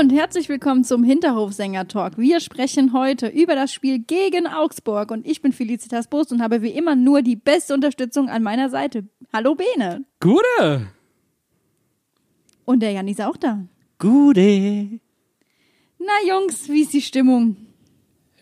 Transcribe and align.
Und 0.00 0.10
herzlich 0.14 0.48
willkommen 0.48 0.82
zum 0.82 1.04
Hinterhofsänger-Talk. 1.04 2.16
Wir 2.16 2.40
sprechen 2.40 2.94
heute 2.94 3.26
über 3.28 3.54
das 3.54 3.70
Spiel 3.70 3.98
gegen 3.98 4.46
Augsburg 4.46 5.10
und 5.10 5.26
ich 5.26 5.42
bin 5.42 5.52
Felicitas 5.52 6.08
Bost 6.08 6.32
und 6.32 6.40
habe 6.40 6.62
wie 6.62 6.70
immer 6.70 6.96
nur 6.96 7.20
die 7.20 7.36
beste 7.36 7.74
Unterstützung 7.74 8.30
an 8.30 8.42
meiner 8.42 8.70
Seite. 8.70 9.04
Hallo 9.30 9.54
Bene. 9.54 10.06
Gute! 10.18 10.86
Und 12.64 12.80
der 12.80 12.92
Jan 12.92 13.08
ist 13.08 13.20
auch 13.20 13.36
da. 13.36 13.62
Gute! 13.98 15.00
Na 15.98 16.12
Jungs, 16.26 16.70
wie 16.70 16.80
ist 16.80 16.94
die 16.94 17.02
Stimmung? 17.02 17.56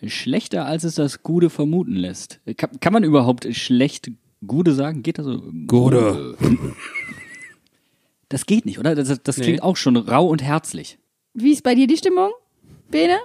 Schlechter, 0.07 0.65
als 0.65 0.85
es 0.85 0.95
das 0.95 1.23
Gute 1.23 1.49
vermuten 1.49 1.93
lässt. 1.97 2.39
Kann, 2.55 2.79
kann 2.79 2.93
man 2.93 3.03
überhaupt 3.03 3.53
schlecht 3.53 4.11
Gute 4.47 4.73
sagen? 4.73 5.03
Geht 5.03 5.17
das 5.19 5.25
so? 5.25 5.43
Gute. 5.67 6.37
Das 8.31 8.45
geht 8.45 8.67
nicht, 8.67 8.77
oder? 8.77 8.93
Das, 8.93 9.23
das 9.23 9.37
Nee. 9.39 9.43
klingt 9.43 9.63
auch 9.63 9.75
schon 9.75 9.97
rau 9.97 10.27
und 10.27 10.43
herzlich. 10.43 10.99
Wie 11.33 11.51
ist 11.51 11.63
bei 11.63 11.75
dir 11.75 11.87
die 11.87 11.97
Stimmung? 11.97 12.31
Bene? 12.89 13.19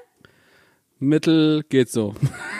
Mittel 0.98 1.64
geht 1.68 1.90
so. 1.90 2.14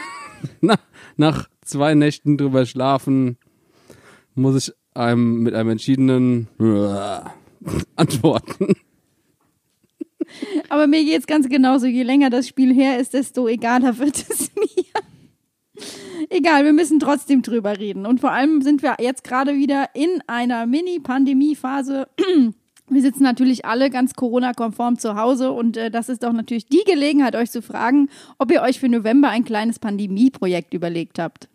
Na, 0.60 0.76
nach 1.16 1.48
zwei 1.62 1.94
Nächten 1.94 2.36
drüber 2.36 2.66
schlafen 2.66 3.38
muss 4.34 4.68
ich 4.68 4.74
einem 4.94 5.42
mit 5.42 5.54
einem 5.54 5.70
entschiedenen 5.70 6.48
antworten. 7.96 8.74
Aber 10.68 10.86
mir 10.86 11.04
geht's 11.04 11.26
ganz 11.26 11.48
genauso. 11.48 11.86
Je 11.86 12.02
länger 12.02 12.30
das 12.30 12.48
Spiel 12.48 12.72
her 12.74 12.98
ist, 12.98 13.14
desto 13.14 13.48
egaler 13.48 13.98
wird 13.98 14.16
es 14.28 14.50
mir. 14.56 14.84
Egal, 16.30 16.64
wir 16.64 16.72
müssen 16.72 16.98
trotzdem 16.98 17.42
drüber 17.42 17.78
reden. 17.78 18.06
Und 18.06 18.20
vor 18.20 18.32
allem 18.32 18.62
sind 18.62 18.82
wir 18.82 18.96
jetzt 19.00 19.24
gerade 19.24 19.56
wieder 19.56 19.90
in 19.94 20.22
einer 20.26 20.66
Mini-Pandemie-Phase. 20.66 22.08
Wir 22.90 23.00
sitzen 23.00 23.22
natürlich 23.22 23.64
alle 23.64 23.88
ganz 23.88 24.14
Corona-konform 24.14 24.98
zu 24.98 25.16
Hause 25.16 25.52
und 25.52 25.76
äh, 25.76 25.90
das 25.90 26.08
ist 26.08 26.22
doch 26.22 26.32
natürlich 26.32 26.66
die 26.66 26.84
Gelegenheit, 26.86 27.34
euch 27.34 27.50
zu 27.50 27.62
fragen, 27.62 28.10
ob 28.38 28.50
ihr 28.50 28.60
euch 28.60 28.78
für 28.78 28.88
November 28.88 29.30
ein 29.30 29.44
kleines 29.44 29.78
Pandemie-Projekt 29.78 30.74
überlegt 30.74 31.18
habt. 31.18 31.48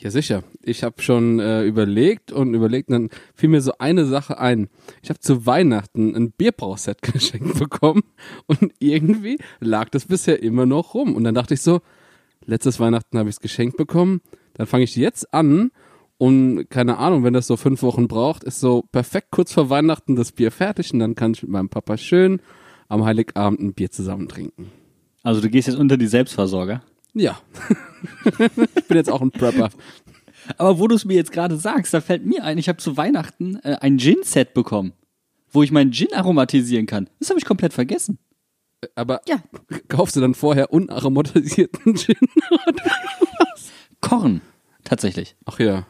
Ja, 0.00 0.10
sicher. 0.10 0.44
Ich 0.62 0.84
habe 0.84 1.02
schon 1.02 1.40
äh, 1.40 1.64
überlegt 1.64 2.30
und 2.30 2.54
überlegt, 2.54 2.88
und 2.88 2.92
dann 2.92 3.20
fiel 3.34 3.48
mir 3.48 3.60
so 3.60 3.72
eine 3.78 4.06
Sache 4.06 4.38
ein. 4.38 4.68
Ich 5.02 5.10
habe 5.10 5.18
zu 5.18 5.44
Weihnachten 5.44 6.14
ein 6.14 6.30
Bierbrauchset 6.30 7.02
geschenkt 7.12 7.58
bekommen 7.58 8.04
und 8.46 8.72
irgendwie 8.78 9.38
lag 9.58 9.88
das 9.90 10.06
bisher 10.06 10.40
immer 10.42 10.66
noch 10.66 10.94
rum. 10.94 11.14
Und 11.16 11.24
dann 11.24 11.34
dachte 11.34 11.54
ich 11.54 11.62
so, 11.62 11.80
letztes 12.46 12.78
Weihnachten 12.78 13.18
habe 13.18 13.28
ich 13.28 13.36
es 13.36 13.40
geschenkt 13.40 13.76
bekommen, 13.76 14.22
dann 14.54 14.66
fange 14.66 14.84
ich 14.84 14.94
jetzt 14.94 15.34
an 15.34 15.72
und 16.18 16.68
keine 16.68 16.98
Ahnung, 16.98 17.24
wenn 17.24 17.32
das 17.32 17.46
so 17.46 17.56
fünf 17.56 17.82
Wochen 17.82 18.08
braucht, 18.08 18.44
ist 18.44 18.60
so 18.60 18.82
perfekt 18.92 19.28
kurz 19.30 19.52
vor 19.52 19.70
Weihnachten 19.70 20.16
das 20.16 20.32
Bier 20.32 20.50
fertig 20.50 20.92
und 20.92 20.98
dann 20.98 21.14
kann 21.14 21.32
ich 21.32 21.42
mit 21.42 21.50
meinem 21.50 21.68
Papa 21.68 21.96
schön 21.96 22.40
am 22.88 23.04
Heiligabend 23.04 23.60
ein 23.60 23.74
Bier 23.74 23.90
zusammen 23.90 24.28
trinken. 24.28 24.70
Also 25.22 25.40
du 25.40 25.48
gehst 25.50 25.68
jetzt 25.68 25.76
unter 25.78 25.96
die 25.96 26.06
Selbstversorger. 26.06 26.82
Ja. 27.14 27.38
ich 28.38 28.84
bin 28.86 28.96
jetzt 28.96 29.10
auch 29.10 29.20
ein 29.20 29.30
Prepper. 29.30 29.70
Aber 30.56 30.78
wo 30.78 30.86
du 30.88 30.94
es 30.94 31.04
mir 31.04 31.14
jetzt 31.14 31.32
gerade 31.32 31.56
sagst, 31.56 31.92
da 31.92 32.00
fällt 32.00 32.24
mir 32.24 32.44
ein, 32.44 32.58
ich 32.58 32.68
habe 32.68 32.78
zu 32.78 32.96
Weihnachten 32.96 33.56
äh, 33.62 33.76
ein 33.80 33.98
Gin-Set 33.98 34.54
bekommen, 34.54 34.92
wo 35.50 35.62
ich 35.62 35.70
meinen 35.72 35.92
Gin 35.92 36.12
aromatisieren 36.14 36.86
kann. 36.86 37.08
Das 37.18 37.28
habe 37.30 37.38
ich 37.38 37.44
komplett 37.44 37.72
vergessen. 37.72 38.18
Aber 38.94 39.20
Ja. 39.28 39.36
kaufst 39.88 40.16
du 40.16 40.20
dann 40.20 40.34
vorher 40.34 40.72
unaromatisierten 40.72 41.94
Gin? 41.96 42.16
Korn, 44.00 44.40
tatsächlich. 44.84 45.36
Ach 45.44 45.58
ja. 45.58 45.86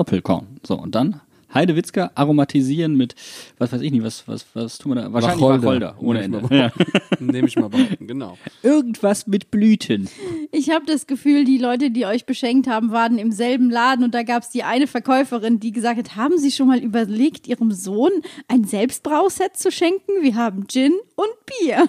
Doppelkorn. 0.00 0.46
So, 0.62 0.78
und 0.78 0.94
dann 0.94 1.20
Heidewitzka 1.52 2.12
aromatisieren 2.14 2.96
mit, 2.96 3.14
was 3.58 3.70
weiß 3.70 3.82
ich 3.82 3.92
nicht, 3.92 4.02
was, 4.02 4.26
was, 4.26 4.46
was 4.54 4.78
tun 4.78 4.92
wir 4.92 5.02
da? 5.02 5.12
Wahrscheinlich 5.12 5.42
Wacholder, 5.42 5.94
ohne 6.00 6.20
Nehme 6.20 6.38
Ende. 6.38 6.56
Ja. 6.56 6.72
Nehme 7.18 7.48
ich 7.48 7.56
mal 7.56 7.68
behaupten, 7.68 8.06
genau. 8.06 8.38
Irgendwas 8.62 9.26
mit 9.26 9.50
Blüten. 9.50 10.08
Ich 10.52 10.70
habe 10.70 10.86
das 10.86 11.06
Gefühl, 11.06 11.44
die 11.44 11.58
Leute, 11.58 11.90
die 11.90 12.06
euch 12.06 12.24
beschenkt 12.24 12.66
haben, 12.66 12.92
waren 12.92 13.18
im 13.18 13.30
selben 13.30 13.68
Laden 13.68 14.06
und 14.06 14.14
da 14.14 14.22
gab 14.22 14.42
es 14.42 14.48
die 14.48 14.62
eine 14.62 14.86
Verkäuferin, 14.86 15.60
die 15.60 15.72
gesagt 15.72 15.98
hat, 15.98 16.16
haben 16.16 16.38
Sie 16.38 16.50
schon 16.50 16.68
mal 16.68 16.78
überlegt, 16.78 17.46
Ihrem 17.46 17.72
Sohn 17.72 18.12
ein 18.48 18.64
Selbstbrauset 18.64 19.54
zu 19.54 19.70
schenken? 19.70 20.22
Wir 20.22 20.36
haben 20.36 20.66
Gin 20.66 20.94
und 21.14 21.28
Bier. 21.44 21.88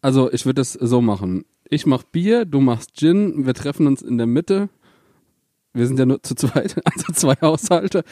Also 0.00 0.32
ich 0.32 0.46
würde 0.46 0.62
es 0.62 0.72
so 0.72 1.02
machen. 1.02 1.44
Ich 1.68 1.84
mach 1.84 2.04
Bier, 2.04 2.46
du 2.46 2.60
machst 2.60 2.96
Gin, 2.96 3.44
wir 3.44 3.52
treffen 3.52 3.86
uns 3.86 4.00
in 4.00 4.16
der 4.16 4.26
Mitte. 4.26 4.70
Wir 5.76 5.86
sind 5.86 5.98
ja 5.98 6.06
nur 6.06 6.22
zu 6.22 6.34
zweit, 6.34 6.76
also 6.84 7.12
zwei 7.12 7.34
Haushalte. 7.40 8.02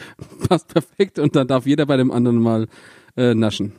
Passt 0.47 0.67
perfekt 0.67 1.17
und 1.17 1.35
dann 1.35 1.47
darf 1.47 1.65
jeder 1.65 1.85
bei 1.85 1.97
dem 1.97 2.11
anderen 2.11 2.37
mal 2.37 2.67
äh, 3.17 3.33
naschen. 3.33 3.73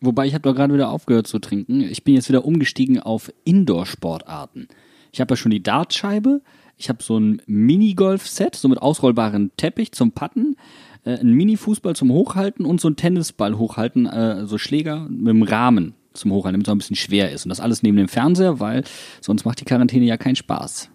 Wobei 0.00 0.26
ich 0.26 0.34
habe 0.34 0.42
doch 0.42 0.54
gerade 0.54 0.74
wieder 0.74 0.90
aufgehört 0.90 1.26
zu 1.26 1.38
trinken. 1.38 1.80
Ich 1.80 2.04
bin 2.04 2.14
jetzt 2.14 2.28
wieder 2.28 2.44
umgestiegen 2.44 2.98
auf 2.98 3.32
Indoor-Sportarten. 3.44 4.68
Ich 5.12 5.20
habe 5.20 5.32
ja 5.32 5.36
schon 5.36 5.52
die 5.52 5.62
Dartscheibe, 5.62 6.42
ich 6.76 6.88
habe 6.88 7.02
so 7.02 7.16
ein 7.16 7.40
Minigolf-Set, 7.46 8.56
so 8.56 8.68
mit 8.68 8.82
ausrollbaren 8.82 9.52
Teppich 9.56 9.92
zum 9.92 10.10
Patten, 10.10 10.56
äh, 11.04 11.18
ein 11.18 11.32
Mini-Fußball 11.32 11.94
zum 11.94 12.10
Hochhalten 12.10 12.66
und 12.66 12.80
so 12.80 12.88
ein 12.88 12.96
Tennisball 12.96 13.56
hochhalten, 13.56 14.06
äh, 14.06 14.46
so 14.46 14.58
Schläger 14.58 15.06
mit 15.08 15.28
dem 15.28 15.44
Rahmen 15.44 15.94
zum 16.12 16.32
Hochhalten, 16.32 16.54
damit 16.54 16.66
es 16.66 16.70
auch 16.70 16.74
ein 16.74 16.78
bisschen 16.78 16.96
schwer 16.96 17.30
ist. 17.30 17.44
Und 17.46 17.50
das 17.50 17.60
alles 17.60 17.84
neben 17.84 17.96
dem 17.96 18.08
Fernseher, 18.08 18.58
weil 18.58 18.82
sonst 19.20 19.44
macht 19.44 19.60
die 19.60 19.64
Quarantäne 19.64 20.04
ja 20.04 20.16
keinen 20.16 20.36
Spaß. 20.36 20.90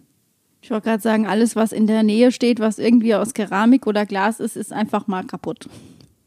Ich 0.70 0.72
wollte 0.72 0.88
gerade 0.88 1.02
sagen, 1.02 1.26
alles, 1.26 1.56
was 1.56 1.72
in 1.72 1.88
der 1.88 2.04
Nähe 2.04 2.32
steht, 2.32 2.60
was 2.60 2.78
irgendwie 2.78 3.16
aus 3.16 3.34
Keramik 3.34 3.88
oder 3.88 4.06
Glas 4.06 4.40
ist, 4.40 4.56
ist 4.56 4.72
einfach 4.72 5.08
mal 5.08 5.24
kaputt. 5.24 5.68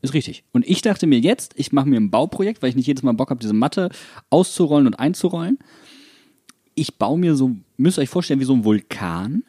Ist 0.00 0.14
richtig. 0.14 0.42
Und 0.52 0.68
ich 0.68 0.82
dachte 0.82 1.06
mir 1.06 1.20
jetzt, 1.20 1.52
ich 1.54 1.70
mache 1.70 1.88
mir 1.88 2.00
ein 2.00 2.10
Bauprojekt, 2.10 2.60
weil 2.60 2.70
ich 2.70 2.74
nicht 2.74 2.88
jedes 2.88 3.04
Mal 3.04 3.12
Bock 3.12 3.30
habe, 3.30 3.38
diese 3.38 3.52
Matte 3.52 3.90
auszurollen 4.30 4.88
und 4.88 4.98
einzurollen. 4.98 5.60
Ich 6.74 6.96
baue 6.96 7.20
mir 7.20 7.36
so, 7.36 7.52
müsst 7.76 7.98
ihr 7.98 8.02
euch 8.02 8.08
vorstellen, 8.08 8.40
wie 8.40 8.44
so 8.44 8.54
ein 8.54 8.64
Vulkan 8.64 9.44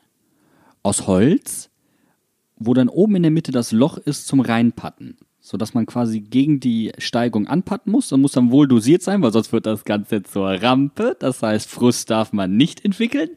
aus 0.83 1.07
Holz, 1.07 1.71
wo 2.57 2.75
dann 2.75 2.87
oben 2.87 3.15
in 3.15 3.23
der 3.23 3.31
Mitte 3.31 3.51
das 3.51 3.71
Loch 3.71 3.97
ist 3.97 4.27
zum 4.27 4.41
Reinpatten. 4.41 5.17
Sodass 5.39 5.73
man 5.73 5.87
quasi 5.87 6.19
gegen 6.19 6.59
die 6.59 6.91
Steigung 6.99 7.47
anpatten 7.47 7.91
muss. 7.91 8.11
Und 8.11 8.21
muss 8.21 8.33
dann 8.33 8.51
wohl 8.51 8.67
dosiert 8.67 9.01
sein, 9.01 9.23
weil 9.23 9.33
sonst 9.33 9.51
wird 9.53 9.65
das 9.65 9.85
Ganze 9.85 10.21
zur 10.21 10.49
Rampe. 10.49 11.17
Das 11.19 11.41
heißt, 11.41 11.67
Frust 11.67 12.11
darf 12.11 12.31
man 12.31 12.55
nicht 12.55 12.85
entwickeln. 12.85 13.31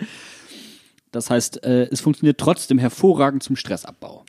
Das 1.17 1.31
heißt, 1.31 1.65
äh, 1.65 1.89
es 1.91 2.01
funktioniert 2.03 2.39
trotzdem 2.39 2.79
hervorragend 2.79 3.43
zum 3.43 3.57
Stressabbau. 3.57 4.27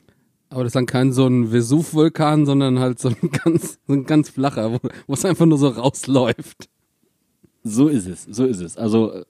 Aber 0.48 0.62
das 0.62 0.70
ist 0.70 0.76
dann 0.76 0.86
kein 0.86 1.12
so 1.12 1.26
ein 1.26 1.52
Vesuv-Vulkan, 1.52 2.46
sondern 2.46 2.78
halt 2.78 2.98
so 2.98 3.10
ein 3.10 3.30
ganz, 3.44 3.78
so 3.86 3.92
ein 3.92 4.06
ganz 4.06 4.30
flacher, 4.30 4.72
wo, 4.72 4.78
wo 5.06 5.12
es 5.12 5.22
einfach 5.26 5.44
nur 5.44 5.58
so 5.58 5.68
rausläuft. 5.68 6.70
So 7.62 7.88
ist 7.88 8.06
es, 8.06 8.24
so 8.24 8.46
ist 8.46 8.62
es. 8.62 8.78
Also 8.78 9.12
äh, 9.12 9.26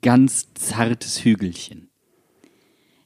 ganz 0.00 0.54
zartes 0.54 1.24
Hügelchen. 1.24 1.88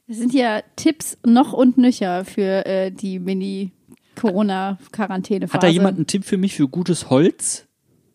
Das 0.07 0.17
sind 0.17 0.31
ja 0.31 0.61
Tipps 0.75 1.17
noch 1.25 1.53
und 1.53 1.79
nöcher 1.79 2.23
für 2.23 2.67
äh, 2.67 2.91
die 2.91 3.17
Mini-Corona-Quarantäne-Phase. 3.17 5.55
Hat 5.55 5.63
da 5.63 5.67
jemand 5.67 5.97
einen 5.97 6.05
Tipp 6.05 6.23
für 6.23 6.37
mich 6.37 6.53
für 6.53 6.67
gutes 6.67 7.09
Holz? 7.09 7.66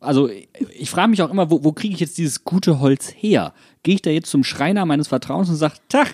Also 0.03 0.29
ich, 0.29 0.91
frage 0.91 1.11
mich 1.11 1.23
auch 1.23 1.31
immer, 1.31 1.51
wo, 1.51 1.65
wo 1.65 1.73
kriege 1.73 1.95
ich 1.95 2.01
jetzt 2.01 2.19
dieses 2.19 2.45
gute 2.45 2.81
Holz 2.81 3.13
her? 3.17 3.55
Gehe 3.83 3.95
ich 3.95 4.03
da 4.03 4.11
jetzt 4.11 4.31
zum 4.31 4.45
Schreiner 4.45 4.85
meines 4.85 5.09
Vertrauens 5.09 5.49
und 5.49 5.57
sage, 5.57 5.77
Tach, 5.89 6.13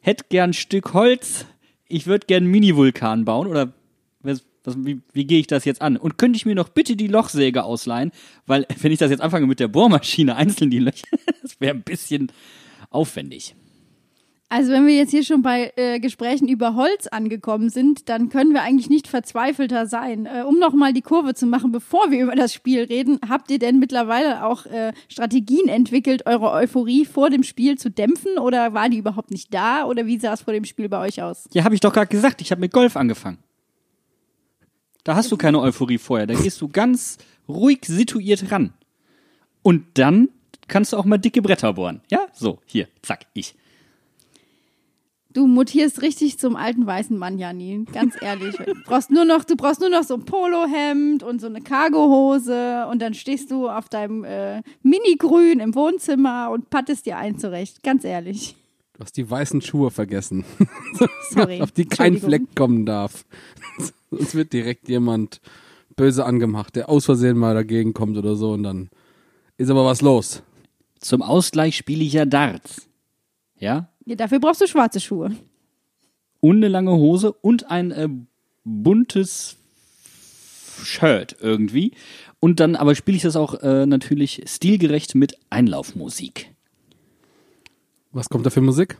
hätt 0.00 0.30
gern 0.30 0.50
ein 0.50 0.54
Stück 0.54 0.94
Holz, 0.94 1.44
ich 1.86 2.06
würde 2.06 2.26
gern 2.26 2.44
einen 2.44 2.52
Mini-Vulkan 2.52 3.24
bauen 3.24 3.46
oder 3.46 3.72
was, 4.20 4.42
was, 4.64 4.76
wie, 4.78 5.00
wie 5.12 5.26
gehe 5.26 5.40
ich 5.40 5.46
das 5.46 5.64
jetzt 5.64 5.82
an? 5.82 5.96
Und 5.96 6.18
könnte 6.18 6.36
ich 6.36 6.46
mir 6.46 6.54
noch 6.54 6.68
bitte 6.68 6.96
die 6.96 7.06
Lochsäge 7.06 7.64
ausleihen? 7.64 8.12
Weil 8.46 8.66
wenn 8.80 8.92
ich 8.92 8.98
das 8.98 9.10
jetzt 9.10 9.20
anfange 9.20 9.46
mit 9.46 9.60
der 9.60 9.68
Bohrmaschine 9.68 10.36
einzeln 10.36 10.70
die 10.70 10.78
Löcher, 10.78 11.06
das 11.42 11.60
wäre 11.60 11.74
ein 11.74 11.82
bisschen 11.82 12.32
aufwendig. 12.90 13.54
Also 14.50 14.72
wenn 14.72 14.86
wir 14.86 14.96
jetzt 14.96 15.10
hier 15.10 15.24
schon 15.24 15.42
bei 15.42 15.74
äh, 15.76 16.00
Gesprächen 16.00 16.48
über 16.48 16.74
Holz 16.74 17.06
angekommen 17.06 17.68
sind, 17.68 18.08
dann 18.08 18.30
können 18.30 18.54
wir 18.54 18.62
eigentlich 18.62 18.88
nicht 18.88 19.06
verzweifelter 19.06 19.86
sein. 19.86 20.24
Äh, 20.24 20.42
um 20.46 20.58
nochmal 20.58 20.94
die 20.94 21.02
Kurve 21.02 21.34
zu 21.34 21.46
machen, 21.46 21.70
bevor 21.70 22.10
wir 22.10 22.22
über 22.22 22.34
das 22.34 22.54
Spiel 22.54 22.84
reden, 22.84 23.18
habt 23.28 23.50
ihr 23.50 23.58
denn 23.58 23.78
mittlerweile 23.78 24.46
auch 24.46 24.64
äh, 24.64 24.94
Strategien 25.08 25.68
entwickelt, 25.68 26.24
eure 26.24 26.50
Euphorie 26.50 27.04
vor 27.04 27.28
dem 27.28 27.42
Spiel 27.42 27.76
zu 27.76 27.90
dämpfen 27.90 28.38
oder 28.38 28.72
war 28.72 28.88
die 28.88 28.96
überhaupt 28.96 29.30
nicht 29.30 29.52
da 29.52 29.84
oder 29.84 30.06
wie 30.06 30.18
sah 30.18 30.32
es 30.32 30.40
vor 30.40 30.54
dem 30.54 30.64
Spiel 30.64 30.88
bei 30.88 31.06
euch 31.06 31.20
aus? 31.20 31.46
Ja, 31.52 31.64
habe 31.64 31.74
ich 31.74 31.82
doch 31.82 31.92
gerade 31.92 32.08
gesagt, 32.08 32.40
ich 32.40 32.50
habe 32.50 32.62
mit 32.62 32.72
Golf 32.72 32.96
angefangen. 32.96 33.38
Da 35.04 35.14
hast 35.14 35.30
du 35.30 35.36
keine 35.36 35.60
Euphorie 35.60 35.98
vorher, 35.98 36.26
da 36.26 36.34
gehst 36.34 36.60
du 36.62 36.68
ganz 36.68 37.18
ruhig 37.46 37.80
situiert 37.84 38.50
ran. 38.50 38.72
Und 39.62 39.84
dann 39.94 40.30
kannst 40.68 40.94
du 40.94 40.96
auch 40.96 41.04
mal 41.04 41.18
dicke 41.18 41.42
Bretter 41.42 41.74
bohren. 41.74 42.00
Ja, 42.10 42.20
so, 42.32 42.60
hier, 42.64 42.88
zack, 43.02 43.26
ich. 43.34 43.54
Du 45.34 45.46
mutierst 45.46 46.00
richtig 46.00 46.38
zum 46.38 46.56
alten 46.56 46.86
weißen 46.86 47.16
Mann, 47.16 47.38
Janni. 47.38 47.84
Ganz 47.92 48.14
ehrlich. 48.20 48.56
Du 48.56 48.72
brauchst 48.86 49.10
nur 49.10 49.26
noch, 49.26 49.44
du 49.44 49.56
brauchst 49.56 49.80
nur 49.80 49.90
noch 49.90 50.02
so 50.02 50.14
ein 50.14 50.24
Polohemd 50.24 51.22
und 51.22 51.40
so 51.40 51.46
eine 51.48 51.60
Cargohose 51.60 52.86
und 52.90 53.02
dann 53.02 53.12
stehst 53.12 53.50
du 53.50 53.68
auf 53.68 53.90
deinem 53.90 54.24
äh, 54.24 54.62
Mini-Grün 54.82 55.60
im 55.60 55.74
Wohnzimmer 55.74 56.50
und 56.50 56.70
pattest 56.70 57.04
dir 57.04 57.18
ein 57.18 57.38
zurecht. 57.38 57.82
Ganz 57.82 58.04
ehrlich. 58.04 58.56
Du 58.94 59.00
hast 59.04 59.16
die 59.18 59.30
weißen 59.30 59.60
Schuhe 59.60 59.90
vergessen, 59.90 60.44
Sorry. 61.30 61.60
auf 61.60 61.70
die 61.72 61.84
kein. 61.84 62.18
Fleck 62.18 62.56
kommen 62.56 62.84
darf. 62.86 63.24
Sonst 64.10 64.34
wird 64.34 64.52
direkt 64.52 64.88
jemand 64.88 65.40
böse 65.94 66.24
angemacht, 66.24 66.74
der 66.74 66.88
aus 66.88 67.04
Versehen 67.04 67.36
mal 67.36 67.54
dagegen 67.54 67.92
kommt 67.92 68.16
oder 68.16 68.34
so 68.34 68.52
und 68.52 68.62
dann 68.62 68.88
ist 69.58 69.70
aber 69.70 69.84
was 69.84 70.00
los. 70.00 70.42
Zum 71.00 71.22
Ausgleich 71.22 71.76
spiele 71.76 72.02
ich 72.02 72.14
ja 72.14 72.24
Darts. 72.24 72.88
Ja? 73.58 73.88
Ja, 74.08 74.16
dafür 74.16 74.40
brauchst 74.40 74.62
du 74.62 74.66
schwarze 74.66 75.00
Schuhe. 75.00 75.36
Und 76.40 76.56
eine 76.56 76.68
lange 76.68 76.92
Hose 76.92 77.30
und 77.30 77.70
ein 77.70 77.90
äh, 77.90 78.08
buntes 78.64 79.56
Shirt 80.82 81.36
irgendwie. 81.40 81.92
Und 82.40 82.58
dann 82.58 82.74
aber 82.74 82.94
spiele 82.94 83.18
ich 83.18 83.22
das 83.22 83.36
auch 83.36 83.60
äh, 83.62 83.84
natürlich 83.84 84.44
stilgerecht 84.46 85.14
mit 85.14 85.36
Einlaufmusik. 85.50 86.54
Was 88.10 88.30
kommt 88.30 88.46
da 88.46 88.50
für 88.50 88.62
Musik? 88.62 88.96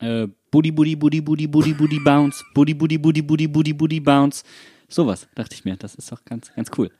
Äh, 0.00 0.28
Buddy, 0.50 0.70
Buddy, 0.70 0.94
Buddy, 0.94 1.22
Buddy, 1.22 1.46
Buddy, 1.46 1.72
Buddy, 1.72 2.00
Bounce. 2.00 2.44
Buddy, 2.52 2.74
Buddy, 2.74 2.98
Buddy, 2.98 3.22
Buddy, 3.22 3.48
Buddy, 3.48 3.72
Buddy, 3.72 4.00
Bounce. 4.00 4.44
Sowas, 4.90 5.26
dachte 5.34 5.54
ich 5.54 5.64
mir. 5.64 5.78
Das 5.78 5.94
ist 5.94 6.12
doch 6.12 6.22
ganz, 6.26 6.54
ganz 6.54 6.70
cool. 6.76 6.90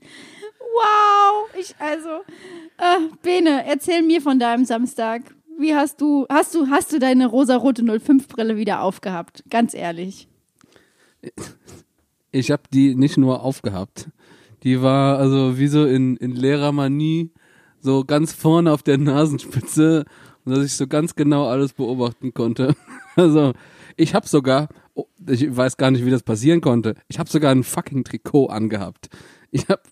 Wow, 0.00 1.17
ich 1.60 1.74
also 1.78 2.08
äh, 2.78 3.14
Bene, 3.22 3.64
erzähl 3.66 4.02
mir 4.02 4.20
von 4.20 4.38
deinem 4.38 4.64
Samstag. 4.64 5.22
Wie 5.58 5.74
hast 5.74 6.00
du 6.00 6.26
hast 6.28 6.54
du 6.54 6.68
hast 6.68 6.92
du 6.92 6.98
deine 6.98 7.26
rosarote 7.26 7.84
05 7.84 8.28
Brille 8.28 8.56
wieder 8.56 8.82
aufgehabt? 8.82 9.42
Ganz 9.50 9.74
ehrlich. 9.74 10.28
Ich 12.30 12.50
habe 12.50 12.62
die 12.72 12.94
nicht 12.94 13.16
nur 13.16 13.42
aufgehabt. 13.42 14.08
Die 14.62 14.82
war 14.82 15.18
also 15.18 15.58
wie 15.58 15.68
so 15.68 15.84
in, 15.84 16.16
in 16.16 16.32
Lehrermanie 16.32 17.32
so 17.80 18.04
ganz 18.04 18.32
vorne 18.32 18.72
auf 18.72 18.82
der 18.82 18.98
Nasenspitze 18.98 20.04
dass 20.48 20.64
ich 20.64 20.74
so 20.74 20.86
ganz 20.86 21.14
genau 21.14 21.46
alles 21.46 21.72
beobachten 21.72 22.34
konnte. 22.34 22.74
Also 23.16 23.52
ich 23.96 24.14
habe 24.14 24.28
sogar, 24.28 24.68
oh, 24.94 25.06
ich 25.26 25.56
weiß 25.56 25.76
gar 25.76 25.90
nicht, 25.90 26.06
wie 26.06 26.10
das 26.12 26.22
passieren 26.22 26.60
konnte. 26.60 26.94
Ich 27.08 27.18
habe 27.18 27.28
sogar 27.28 27.50
ein 27.50 27.64
fucking 27.64 28.04
Trikot 28.04 28.46
angehabt. 28.46 29.08
Ich 29.50 29.68
habe 29.68 29.82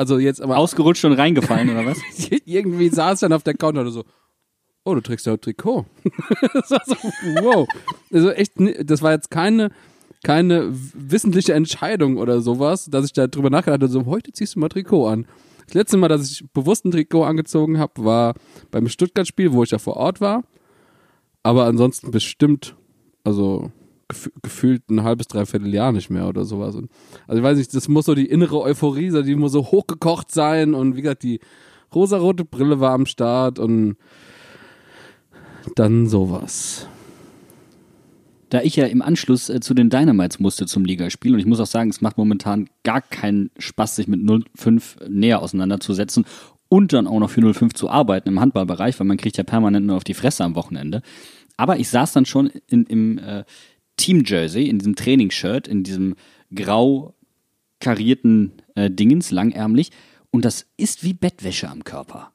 also 0.00 0.18
jetzt 0.18 0.40
aber 0.40 0.56
Ausgerutscht 0.56 1.04
und 1.04 1.12
reingefallen, 1.12 1.68
oder 1.68 1.84
was? 1.84 1.98
irgendwie 2.46 2.88
saß 2.88 3.20
dann 3.20 3.34
auf 3.34 3.42
der 3.42 3.52
Couch 3.52 3.76
und 3.76 3.90
so, 3.90 4.04
oh, 4.84 4.94
du 4.94 5.02
trägst 5.02 5.26
ja 5.26 5.34
ein 5.34 5.40
Trikot. 5.42 5.84
das 6.54 6.70
war 6.70 6.82
so, 6.86 6.94
wow. 7.42 7.68
Also 8.10 8.30
echt, 8.30 8.52
das 8.82 9.02
war 9.02 9.12
jetzt 9.12 9.30
keine, 9.30 9.70
keine 10.22 10.70
wissentliche 10.72 11.52
Entscheidung 11.52 12.16
oder 12.16 12.40
sowas, 12.40 12.86
dass 12.86 13.04
ich 13.04 13.12
da 13.12 13.26
drüber 13.26 13.50
nachgedacht 13.50 13.82
habe, 13.82 13.92
so, 13.92 14.06
heute 14.06 14.32
ziehst 14.32 14.54
du 14.54 14.60
mal 14.60 14.70
Trikot 14.70 15.06
an. 15.06 15.26
Das 15.66 15.74
letzte 15.74 15.98
Mal, 15.98 16.08
dass 16.08 16.30
ich 16.30 16.50
bewusst 16.50 16.86
ein 16.86 16.92
Trikot 16.92 17.24
angezogen 17.24 17.78
habe, 17.78 18.02
war 18.02 18.34
beim 18.70 18.88
Stuttgart-Spiel, 18.88 19.52
wo 19.52 19.64
ich 19.64 19.70
ja 19.70 19.78
vor 19.78 19.98
Ort 19.98 20.22
war. 20.22 20.44
Aber 21.42 21.66
ansonsten 21.66 22.10
bestimmt, 22.10 22.74
also 23.22 23.70
gef 24.10 24.30
gefühlt 24.42 24.90
ein 24.90 25.02
halbes, 25.02 25.28
dreiviertel 25.28 25.72
Jahr 25.72 25.92
nicht 25.92 26.10
mehr 26.10 26.28
oder 26.28 26.44
sowas. 26.44 26.74
Und, 26.74 26.90
also 27.26 27.38
ich 27.38 27.44
weiß 27.44 27.56
nicht, 27.56 27.74
das 27.74 27.88
muss 27.88 28.04
so 28.04 28.14
die 28.14 28.26
innere 28.26 28.60
Euphorie 28.60 29.10
sein, 29.10 29.24
die 29.24 29.34
muss 29.34 29.52
so 29.52 29.64
hochgekocht 29.64 30.30
sein 30.30 30.74
und 30.74 30.96
wie 30.96 31.02
gesagt, 31.02 31.22
die 31.22 31.40
rosarote 31.94 32.44
Brille 32.44 32.80
war 32.80 32.92
am 32.92 33.06
Start 33.06 33.58
und 33.58 33.96
dann 35.74 36.06
sowas. 36.06 36.86
Da 38.50 38.62
ich 38.62 38.74
ja 38.76 38.86
im 38.86 39.00
Anschluss 39.00 39.48
äh, 39.48 39.60
zu 39.60 39.74
den 39.74 39.90
Dynamites 39.90 40.40
musste 40.40 40.66
zum 40.66 40.84
Ligaspiel 40.84 41.34
und 41.34 41.38
ich 41.38 41.46
muss 41.46 41.60
auch 41.60 41.66
sagen, 41.66 41.90
es 41.90 42.00
macht 42.00 42.18
momentan 42.18 42.68
gar 42.82 43.00
keinen 43.00 43.50
Spaß, 43.58 43.96
sich 43.96 44.08
mit 44.08 44.20
05 44.56 44.96
näher 45.08 45.40
auseinanderzusetzen 45.40 46.24
und 46.68 46.92
dann 46.92 47.06
auch 47.06 47.20
noch 47.20 47.30
für 47.30 47.54
05 47.54 47.74
zu 47.74 47.88
arbeiten 47.88 48.28
im 48.28 48.40
Handballbereich, 48.40 48.98
weil 48.98 49.06
man 49.06 49.16
kriegt 49.16 49.36
ja 49.36 49.44
permanent 49.44 49.86
nur 49.86 49.96
auf 49.96 50.04
die 50.04 50.14
Fresse 50.14 50.44
am 50.44 50.56
Wochenende. 50.56 51.02
Aber 51.56 51.78
ich 51.78 51.90
saß 51.90 52.12
dann 52.12 52.24
schon 52.24 52.50
in, 52.68 52.84
im 52.84 53.18
äh, 53.18 53.44
Team-Jersey, 54.00 54.66
in 54.66 54.78
diesem 54.78 54.96
Trainingsshirt, 54.96 55.68
in 55.68 55.84
diesem 55.84 56.14
grau 56.54 57.14
karierten 57.80 58.52
äh, 58.74 58.90
Dingens, 58.90 59.30
langärmlich 59.30 59.90
und 60.30 60.44
das 60.44 60.66
ist 60.76 61.04
wie 61.04 61.12
Bettwäsche 61.12 61.68
am 61.68 61.84
Körper. 61.84 62.32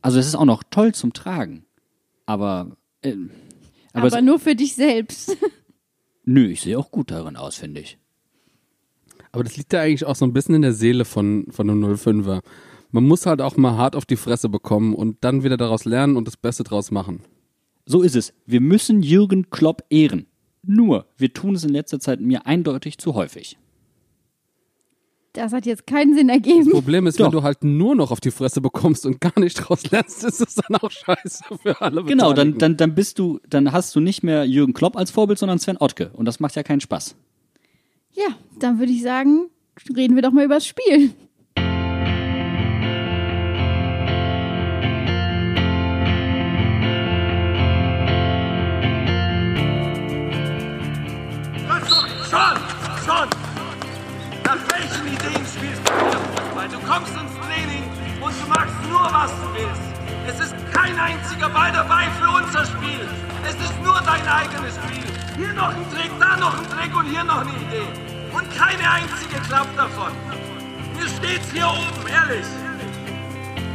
Also 0.00 0.18
es 0.18 0.26
ist 0.26 0.34
auch 0.34 0.44
noch 0.44 0.62
toll 0.68 0.92
zum 0.92 1.12
Tragen. 1.12 1.64
Aber, 2.26 2.76
äh, 3.02 3.12
aber, 3.92 4.06
Aber, 4.06 4.18
es, 4.18 4.24
nur 4.24 4.38
für 4.38 4.54
dich 4.54 4.74
selbst. 4.74 5.36
nö, 6.24 6.46
ich 6.46 6.60
sehe 6.60 6.78
auch 6.78 6.90
gut 6.90 7.10
darin 7.10 7.36
aus, 7.36 7.56
finde 7.56 7.80
ich. 7.80 7.98
Aber 9.30 9.44
das 9.44 9.56
liegt 9.56 9.72
ja 9.72 9.80
eigentlich 9.80 10.04
auch 10.04 10.16
so 10.16 10.26
ein 10.26 10.32
bisschen 10.32 10.54
in 10.54 10.62
der 10.62 10.74
Seele 10.74 11.04
von, 11.04 11.46
von 11.50 11.70
einem 11.70 11.84
05er. 11.84 12.42
Man 12.90 13.04
muss 13.04 13.24
halt 13.24 13.40
auch 13.40 13.56
mal 13.56 13.76
hart 13.76 13.96
auf 13.96 14.04
die 14.04 14.16
Fresse 14.16 14.48
bekommen 14.50 14.94
und 14.94 15.24
dann 15.24 15.42
wieder 15.42 15.56
daraus 15.56 15.86
lernen 15.86 16.16
und 16.16 16.28
das 16.28 16.36
Beste 16.36 16.64
draus 16.64 16.90
machen. 16.90 17.22
So 17.86 18.02
ist 18.02 18.14
es. 18.14 18.34
Wir 18.44 18.60
müssen 18.60 19.02
Jürgen 19.02 19.48
Klopp 19.50 19.84
ehren. 19.88 20.26
Nur, 20.64 21.06
wir 21.16 21.32
tun 21.32 21.54
es 21.54 21.64
in 21.64 21.70
letzter 21.70 21.98
Zeit 21.98 22.20
mir 22.20 22.46
eindeutig 22.46 22.98
zu 22.98 23.14
häufig. 23.14 23.58
Das 25.32 25.52
hat 25.52 25.64
jetzt 25.64 25.86
keinen 25.86 26.14
Sinn 26.14 26.28
ergeben. 26.28 26.70
Problem 26.70 27.06
ist, 27.06 27.18
Doch. 27.18 27.26
wenn 27.26 27.32
du 27.32 27.42
halt 27.42 27.64
nur 27.64 27.94
noch 27.94 28.10
auf 28.10 28.20
die 28.20 28.30
Fresse 28.30 28.60
bekommst 28.60 29.06
und 29.06 29.20
gar 29.20 29.38
nicht 29.40 29.54
draus 29.54 29.90
lernst, 29.90 30.24
ist 30.24 30.40
es 30.40 30.56
dann 30.56 30.76
auch 30.76 30.90
scheiße 30.90 31.44
für 31.62 31.80
alle 31.80 32.04
Genau, 32.04 32.34
dann, 32.34 32.58
dann, 32.58 32.76
dann 32.76 32.94
bist 32.94 33.18
du, 33.18 33.40
dann 33.48 33.72
hast 33.72 33.96
du 33.96 34.00
nicht 34.00 34.22
mehr 34.22 34.44
Jürgen 34.44 34.74
Klopp 34.74 34.96
als 34.96 35.10
Vorbild, 35.10 35.38
sondern 35.38 35.58
Sven 35.58 35.78
Ottke. 35.78 36.10
Und 36.12 36.26
das 36.26 36.38
macht 36.38 36.54
ja 36.54 36.62
keinen 36.62 36.80
Spaß. 36.80 37.16
Ja, 38.12 38.26
dann 38.58 38.78
würde 38.78 38.92
ich 38.92 39.02
sagen, 39.02 39.48
reden 39.96 40.16
wir 40.16 40.22
doch 40.22 40.32
mal 40.32 40.44
über 40.44 40.56
das 40.56 40.66
Spiel. 40.66 41.12
Eigenes 64.32 64.74
Spiel. 64.76 65.04
Hier 65.36 65.52
noch 65.52 65.68
ein 65.68 65.90
Trick, 65.92 66.10
da 66.18 66.36
noch 66.36 66.56
ein 66.58 66.68
Trick 66.70 66.96
und 66.96 67.06
hier 67.06 67.24
noch 67.24 67.40
eine 67.40 67.50
Idee. 67.50 67.88
Und 68.32 68.46
keine 68.56 68.90
einzige 68.90 69.40
klappt 69.46 69.76
davon. 69.76 70.12
Mir 70.94 71.08
steht's 71.08 71.50
hier 71.52 71.68
oben, 71.68 72.06
ehrlich. 72.08 72.46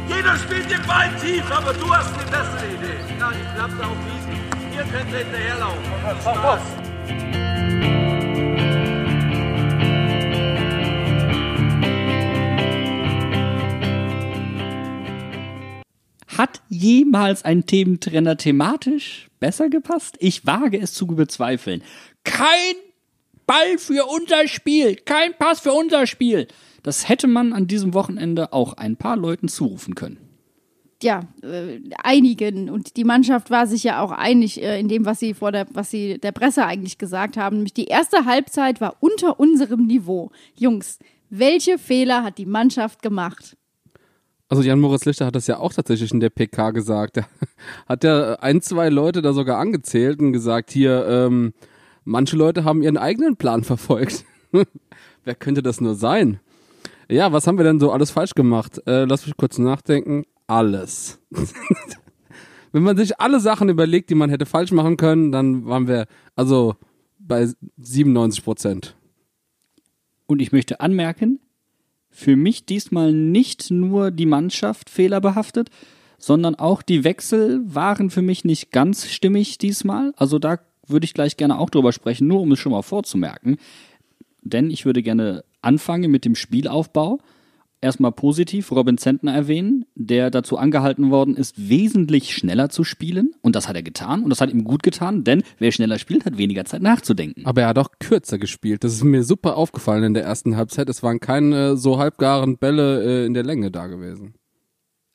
Jeder 0.08 0.36
spielt 0.36 0.70
den 0.70 0.82
Ball 0.86 1.10
tief, 1.20 1.44
aber 1.50 1.72
du 1.74 1.94
hast 1.94 2.12
eine 2.14 2.24
bessere 2.24 2.66
Idee. 2.66 2.98
Ja, 3.20 3.30
die 3.30 3.54
klappt 3.54 3.80
auf 3.80 3.96
Wiesen. 4.06 4.38
Ihr 4.74 4.84
könnt 4.84 5.14
hinterherlaufen. 5.14 5.82
Spaß. 6.20 7.47
Jemals 16.78 17.44
ein 17.44 17.66
Thementrainer 17.66 18.36
thematisch 18.36 19.28
besser 19.40 19.68
gepasst? 19.68 20.16
Ich 20.20 20.46
wage 20.46 20.80
es 20.80 20.94
zu 20.94 21.06
bezweifeln. 21.06 21.82
Kein 22.24 22.74
Ball 23.46 23.78
für 23.78 24.06
unser 24.06 24.46
Spiel, 24.46 24.96
kein 24.96 25.34
Pass 25.36 25.60
für 25.60 25.72
unser 25.72 26.06
Spiel. 26.06 26.46
Das 26.82 27.08
hätte 27.08 27.26
man 27.26 27.52
an 27.52 27.66
diesem 27.66 27.94
Wochenende 27.94 28.52
auch 28.52 28.74
ein 28.74 28.96
paar 28.96 29.16
Leuten 29.16 29.48
zurufen 29.48 29.94
können. 29.94 30.18
Ja, 31.02 31.28
äh, 31.42 31.80
einigen. 32.02 32.70
Und 32.70 32.96
die 32.96 33.04
Mannschaft 33.04 33.50
war 33.50 33.66
sich 33.66 33.84
ja 33.84 34.02
auch 34.02 34.10
einig 34.10 34.62
äh, 34.62 34.80
in 34.80 34.88
dem, 34.88 35.04
was 35.04 35.20
sie 35.20 35.32
vor 35.32 35.52
der, 35.52 35.66
was 35.72 35.90
sie 35.90 36.18
der 36.18 36.32
Presse 36.32 36.64
eigentlich 36.66 36.98
gesagt 36.98 37.36
haben. 37.36 37.56
Nämlich 37.56 37.74
die 37.74 37.86
erste 37.86 38.24
Halbzeit 38.24 38.80
war 38.80 38.96
unter 39.00 39.38
unserem 39.38 39.86
Niveau. 39.86 40.30
Jungs, 40.56 40.98
welche 41.30 41.78
Fehler 41.78 42.24
hat 42.24 42.38
die 42.38 42.46
Mannschaft 42.46 43.00
gemacht? 43.00 43.56
Also 44.48 44.62
Jan 44.62 44.80
Moritz 44.80 45.04
Lichter 45.04 45.26
hat 45.26 45.34
das 45.34 45.46
ja 45.46 45.58
auch 45.58 45.74
tatsächlich 45.74 46.10
in 46.10 46.20
der 46.20 46.30
PK 46.30 46.70
gesagt. 46.70 47.18
Er 47.18 47.28
hat 47.88 48.04
ja 48.04 48.34
ein, 48.36 48.62
zwei 48.62 48.88
Leute 48.88 49.20
da 49.20 49.32
sogar 49.32 49.58
angezählt 49.58 50.20
und 50.20 50.32
gesagt, 50.32 50.70
hier, 50.70 51.06
ähm, 51.06 51.52
manche 52.04 52.36
Leute 52.36 52.64
haben 52.64 52.82
ihren 52.82 52.96
eigenen 52.96 53.36
Plan 53.36 53.62
verfolgt. 53.64 54.24
Wer 55.24 55.34
könnte 55.34 55.62
das 55.62 55.80
nur 55.80 55.94
sein? 55.94 56.40
Ja, 57.10 57.32
was 57.32 57.46
haben 57.46 57.58
wir 57.58 57.64
denn 57.64 57.80
so 57.80 57.90
alles 57.90 58.10
falsch 58.10 58.34
gemacht? 58.34 58.80
Äh, 58.86 59.04
lass 59.04 59.26
mich 59.26 59.36
kurz 59.36 59.58
nachdenken. 59.58 60.24
Alles. 60.46 61.18
Wenn 62.72 62.82
man 62.82 62.96
sich 62.96 63.20
alle 63.20 63.40
Sachen 63.40 63.68
überlegt, 63.68 64.10
die 64.10 64.14
man 64.14 64.30
hätte 64.30 64.46
falsch 64.46 64.72
machen 64.72 64.96
können, 64.96 65.32
dann 65.32 65.66
waren 65.66 65.88
wir 65.88 66.06
also 66.36 66.76
bei 67.18 67.48
97 67.76 68.44
Prozent. 68.44 68.96
Und 70.26 70.40
ich 70.40 70.52
möchte 70.52 70.80
anmerken, 70.80 71.40
für 72.10 72.36
mich 72.36 72.64
diesmal 72.64 73.12
nicht 73.12 73.70
nur 73.70 74.10
die 74.10 74.26
Mannschaft 74.26 74.90
fehlerbehaftet, 74.90 75.70
sondern 76.18 76.56
auch 76.56 76.82
die 76.82 77.04
Wechsel 77.04 77.60
waren 77.64 78.10
für 78.10 78.22
mich 78.22 78.44
nicht 78.44 78.72
ganz 78.72 79.06
stimmig 79.06 79.58
diesmal. 79.58 80.12
Also 80.16 80.38
da 80.38 80.58
würde 80.86 81.04
ich 81.04 81.14
gleich 81.14 81.36
gerne 81.36 81.58
auch 81.58 81.70
drüber 81.70 81.92
sprechen, 81.92 82.26
nur 82.26 82.40
um 82.40 82.52
es 82.52 82.58
schon 82.58 82.72
mal 82.72 82.82
vorzumerken. 82.82 83.58
Denn 84.42 84.70
ich 84.70 84.84
würde 84.84 85.02
gerne 85.02 85.44
anfangen 85.62 86.10
mit 86.10 86.24
dem 86.24 86.34
Spielaufbau. 86.34 87.20
Erstmal 87.80 88.10
positiv 88.10 88.72
Robin 88.72 88.98
Zentner 88.98 89.32
erwähnen, 89.32 89.84
der 89.94 90.30
dazu 90.30 90.56
angehalten 90.58 91.12
worden 91.12 91.36
ist, 91.36 91.68
wesentlich 91.68 92.34
schneller 92.34 92.70
zu 92.70 92.82
spielen. 92.82 93.34
Und 93.40 93.54
das 93.54 93.68
hat 93.68 93.76
er 93.76 93.84
getan. 93.84 94.24
Und 94.24 94.30
das 94.30 94.40
hat 94.40 94.50
ihm 94.50 94.64
gut 94.64 94.82
getan, 94.82 95.22
denn 95.22 95.42
wer 95.58 95.70
schneller 95.70 95.98
spielt, 96.00 96.24
hat 96.24 96.38
weniger 96.38 96.64
Zeit 96.64 96.82
nachzudenken. 96.82 97.46
Aber 97.46 97.62
er 97.62 97.68
hat 97.68 97.78
auch 97.78 97.90
kürzer 98.00 98.38
gespielt. 98.38 98.82
Das 98.82 98.94
ist 98.94 99.04
mir 99.04 99.22
super 99.22 99.56
aufgefallen 99.56 100.02
in 100.02 100.14
der 100.14 100.24
ersten 100.24 100.56
Halbzeit. 100.56 100.88
Es 100.88 101.04
waren 101.04 101.20
keine 101.20 101.76
so 101.76 101.98
halbgaren 101.98 102.58
Bälle 102.58 103.22
äh, 103.22 103.26
in 103.26 103.34
der 103.34 103.44
Länge 103.44 103.70
da 103.70 103.86
gewesen. 103.86 104.34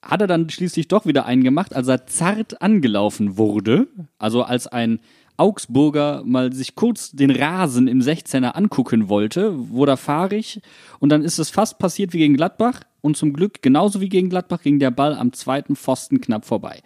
hat 0.02 0.22
er 0.22 0.28
dann 0.28 0.50
schließlich 0.50 0.88
doch 0.88 1.06
wieder 1.06 1.26
einen 1.26 1.44
gemacht, 1.44 1.76
als 1.76 1.88
er 1.88 2.06
zart 2.08 2.62
angelaufen 2.62 3.38
wurde. 3.38 3.88
Also 4.18 4.44
als 4.44 4.68
ein 4.68 5.00
Augsburger 5.38 6.24
mal 6.26 6.54
sich 6.54 6.76
kurz 6.76 7.12
den 7.12 7.32
Rasen 7.32 7.88
im 7.88 8.02
16er 8.02 8.52
angucken 8.52 9.10
wollte, 9.10 9.70
wurde 9.70 9.94
er 9.94 9.98
fahrig 9.98 10.62
und 11.00 11.10
dann 11.10 11.24
ist 11.24 11.40
es 11.40 11.50
fast 11.50 11.80
passiert 11.80 12.14
wie 12.14 12.20
gegen 12.20 12.36
Gladbach 12.36 12.82
und 13.02 13.18
zum 13.18 13.34
Glück 13.34 13.62
genauso 13.62 14.02
wie 14.02 14.10
gegen 14.10 14.30
Gladbach 14.30 14.62
ging 14.62 14.80
der 14.80 14.92
Ball 14.92 15.16
am 15.16 15.34
zweiten 15.34 15.76
Pfosten 15.76 16.22
knapp 16.22 16.46
vorbei. 16.46 16.82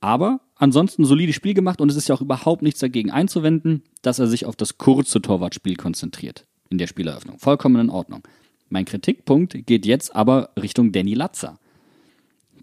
Aber 0.00 0.40
ansonsten 0.56 1.04
solides 1.04 1.34
Spiel 1.34 1.54
gemacht 1.54 1.80
und 1.80 1.90
es 1.90 1.96
ist 1.96 2.08
ja 2.08 2.14
auch 2.14 2.20
überhaupt 2.20 2.62
nichts 2.62 2.80
dagegen 2.80 3.10
einzuwenden, 3.10 3.82
dass 4.02 4.18
er 4.18 4.26
sich 4.26 4.44
auf 4.44 4.56
das 4.56 4.78
kurze 4.78 5.22
Torwartspiel 5.22 5.76
konzentriert 5.76 6.46
in 6.70 6.78
der 6.78 6.86
Spieleröffnung. 6.86 7.38
Vollkommen 7.38 7.80
in 7.80 7.90
Ordnung. 7.90 8.22
Mein 8.68 8.84
Kritikpunkt 8.84 9.66
geht 9.66 9.86
jetzt 9.86 10.14
aber 10.14 10.50
Richtung 10.60 10.92
Danny 10.92 11.14
Latzer. 11.14 11.58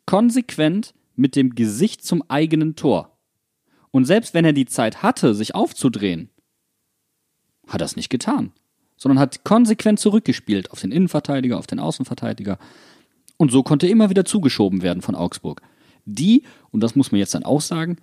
Konsequent 0.06 0.94
mit 1.16 1.36
dem 1.36 1.56
Gesicht 1.56 2.06
zum 2.06 2.24
eigenen 2.30 2.76
Tor. 2.76 3.13
Und 3.94 4.06
selbst 4.06 4.34
wenn 4.34 4.44
er 4.44 4.54
die 4.54 4.66
Zeit 4.66 5.04
hatte, 5.04 5.36
sich 5.36 5.54
aufzudrehen, 5.54 6.32
hat 7.68 7.80
er 7.80 7.86
es 7.86 7.96
nicht 7.96 8.10
getan, 8.10 8.52
sondern 8.98 9.20
hat 9.20 9.44
konsequent 9.44 10.00
zurückgespielt 10.00 10.72
auf 10.72 10.82
den 10.82 10.92
Innenverteidiger, 10.92 11.60
auf 11.60 11.68
den 11.68 11.80
Außenverteidiger. 11.80 12.58
Und 13.38 13.52
so 13.52 13.62
konnte 13.62 13.88
immer 13.88 14.10
wieder 14.10 14.26
zugeschoben 14.26 14.82
werden 14.82 15.04
von 15.04 15.14
Augsburg. 15.14 15.62
Die, 16.06 16.44
und 16.72 16.82
das 16.82 16.96
muss 16.96 17.12
man 17.12 17.20
jetzt 17.20 17.36
dann 17.36 17.44
auch 17.44 17.62
sagen, 17.62 17.98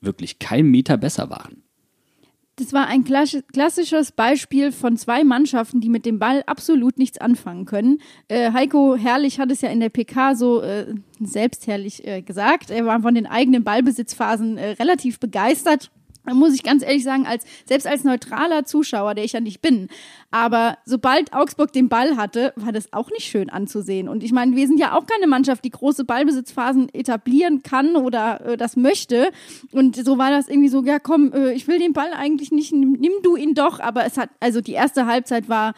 wirklich 0.00 0.38
kein 0.38 0.66
Meter 0.66 0.96
besser 0.96 1.28
waren. 1.28 1.64
Das 2.58 2.72
war 2.72 2.86
ein 2.86 3.04
klass- 3.04 3.42
klassisches 3.52 4.12
Beispiel 4.12 4.72
von 4.72 4.96
zwei 4.96 5.24
Mannschaften, 5.24 5.80
die 5.82 5.90
mit 5.90 6.06
dem 6.06 6.18
Ball 6.18 6.42
absolut 6.46 6.96
nichts 6.98 7.18
anfangen 7.18 7.66
können. 7.66 7.98
Äh, 8.28 8.52
Heiko 8.52 8.96
Herrlich 8.96 9.38
hat 9.38 9.50
es 9.50 9.60
ja 9.60 9.68
in 9.68 9.80
der 9.80 9.90
PK 9.90 10.34
so 10.34 10.62
äh, 10.62 10.94
selbstherrlich 11.20 12.06
äh, 12.06 12.22
gesagt. 12.22 12.70
Er 12.70 12.86
war 12.86 13.00
von 13.00 13.14
den 13.14 13.26
eigenen 13.26 13.62
Ballbesitzphasen 13.62 14.56
äh, 14.56 14.70
relativ 14.70 15.20
begeistert. 15.20 15.90
Muss 16.32 16.54
ich 16.54 16.62
ganz 16.62 16.82
ehrlich 16.82 17.04
sagen, 17.04 17.26
als, 17.26 17.44
selbst 17.66 17.86
als 17.86 18.04
neutraler 18.04 18.64
Zuschauer, 18.64 19.14
der 19.14 19.24
ich 19.24 19.32
ja 19.32 19.40
nicht 19.40 19.62
bin, 19.62 19.88
aber 20.30 20.78
sobald 20.84 21.32
Augsburg 21.32 21.72
den 21.72 21.88
Ball 21.88 22.16
hatte, 22.16 22.52
war 22.56 22.72
das 22.72 22.92
auch 22.92 23.10
nicht 23.10 23.24
schön 23.24 23.48
anzusehen. 23.48 24.08
Und 24.08 24.22
ich 24.22 24.32
meine, 24.32 24.56
wir 24.56 24.66
sind 24.66 24.78
ja 24.78 24.96
auch 24.96 25.06
keine 25.06 25.26
Mannschaft, 25.26 25.64
die 25.64 25.70
große 25.70 26.04
Ballbesitzphasen 26.04 26.92
etablieren 26.92 27.62
kann 27.62 27.96
oder 27.96 28.44
äh, 28.44 28.56
das 28.56 28.76
möchte. 28.76 29.30
Und 29.72 29.96
so 29.96 30.18
war 30.18 30.30
das 30.30 30.48
irgendwie 30.48 30.68
so, 30.68 30.82
ja 30.84 30.98
komm, 30.98 31.32
äh, 31.32 31.52
ich 31.52 31.68
will 31.68 31.78
den 31.78 31.92
Ball 31.92 32.12
eigentlich 32.12 32.50
nicht, 32.50 32.72
nimm, 32.72 32.92
nimm 32.92 33.12
du 33.22 33.36
ihn 33.36 33.54
doch. 33.54 33.80
Aber 33.80 34.04
es 34.04 34.16
hat, 34.16 34.30
also 34.40 34.60
die 34.60 34.72
erste 34.72 35.06
Halbzeit 35.06 35.48
war 35.48 35.74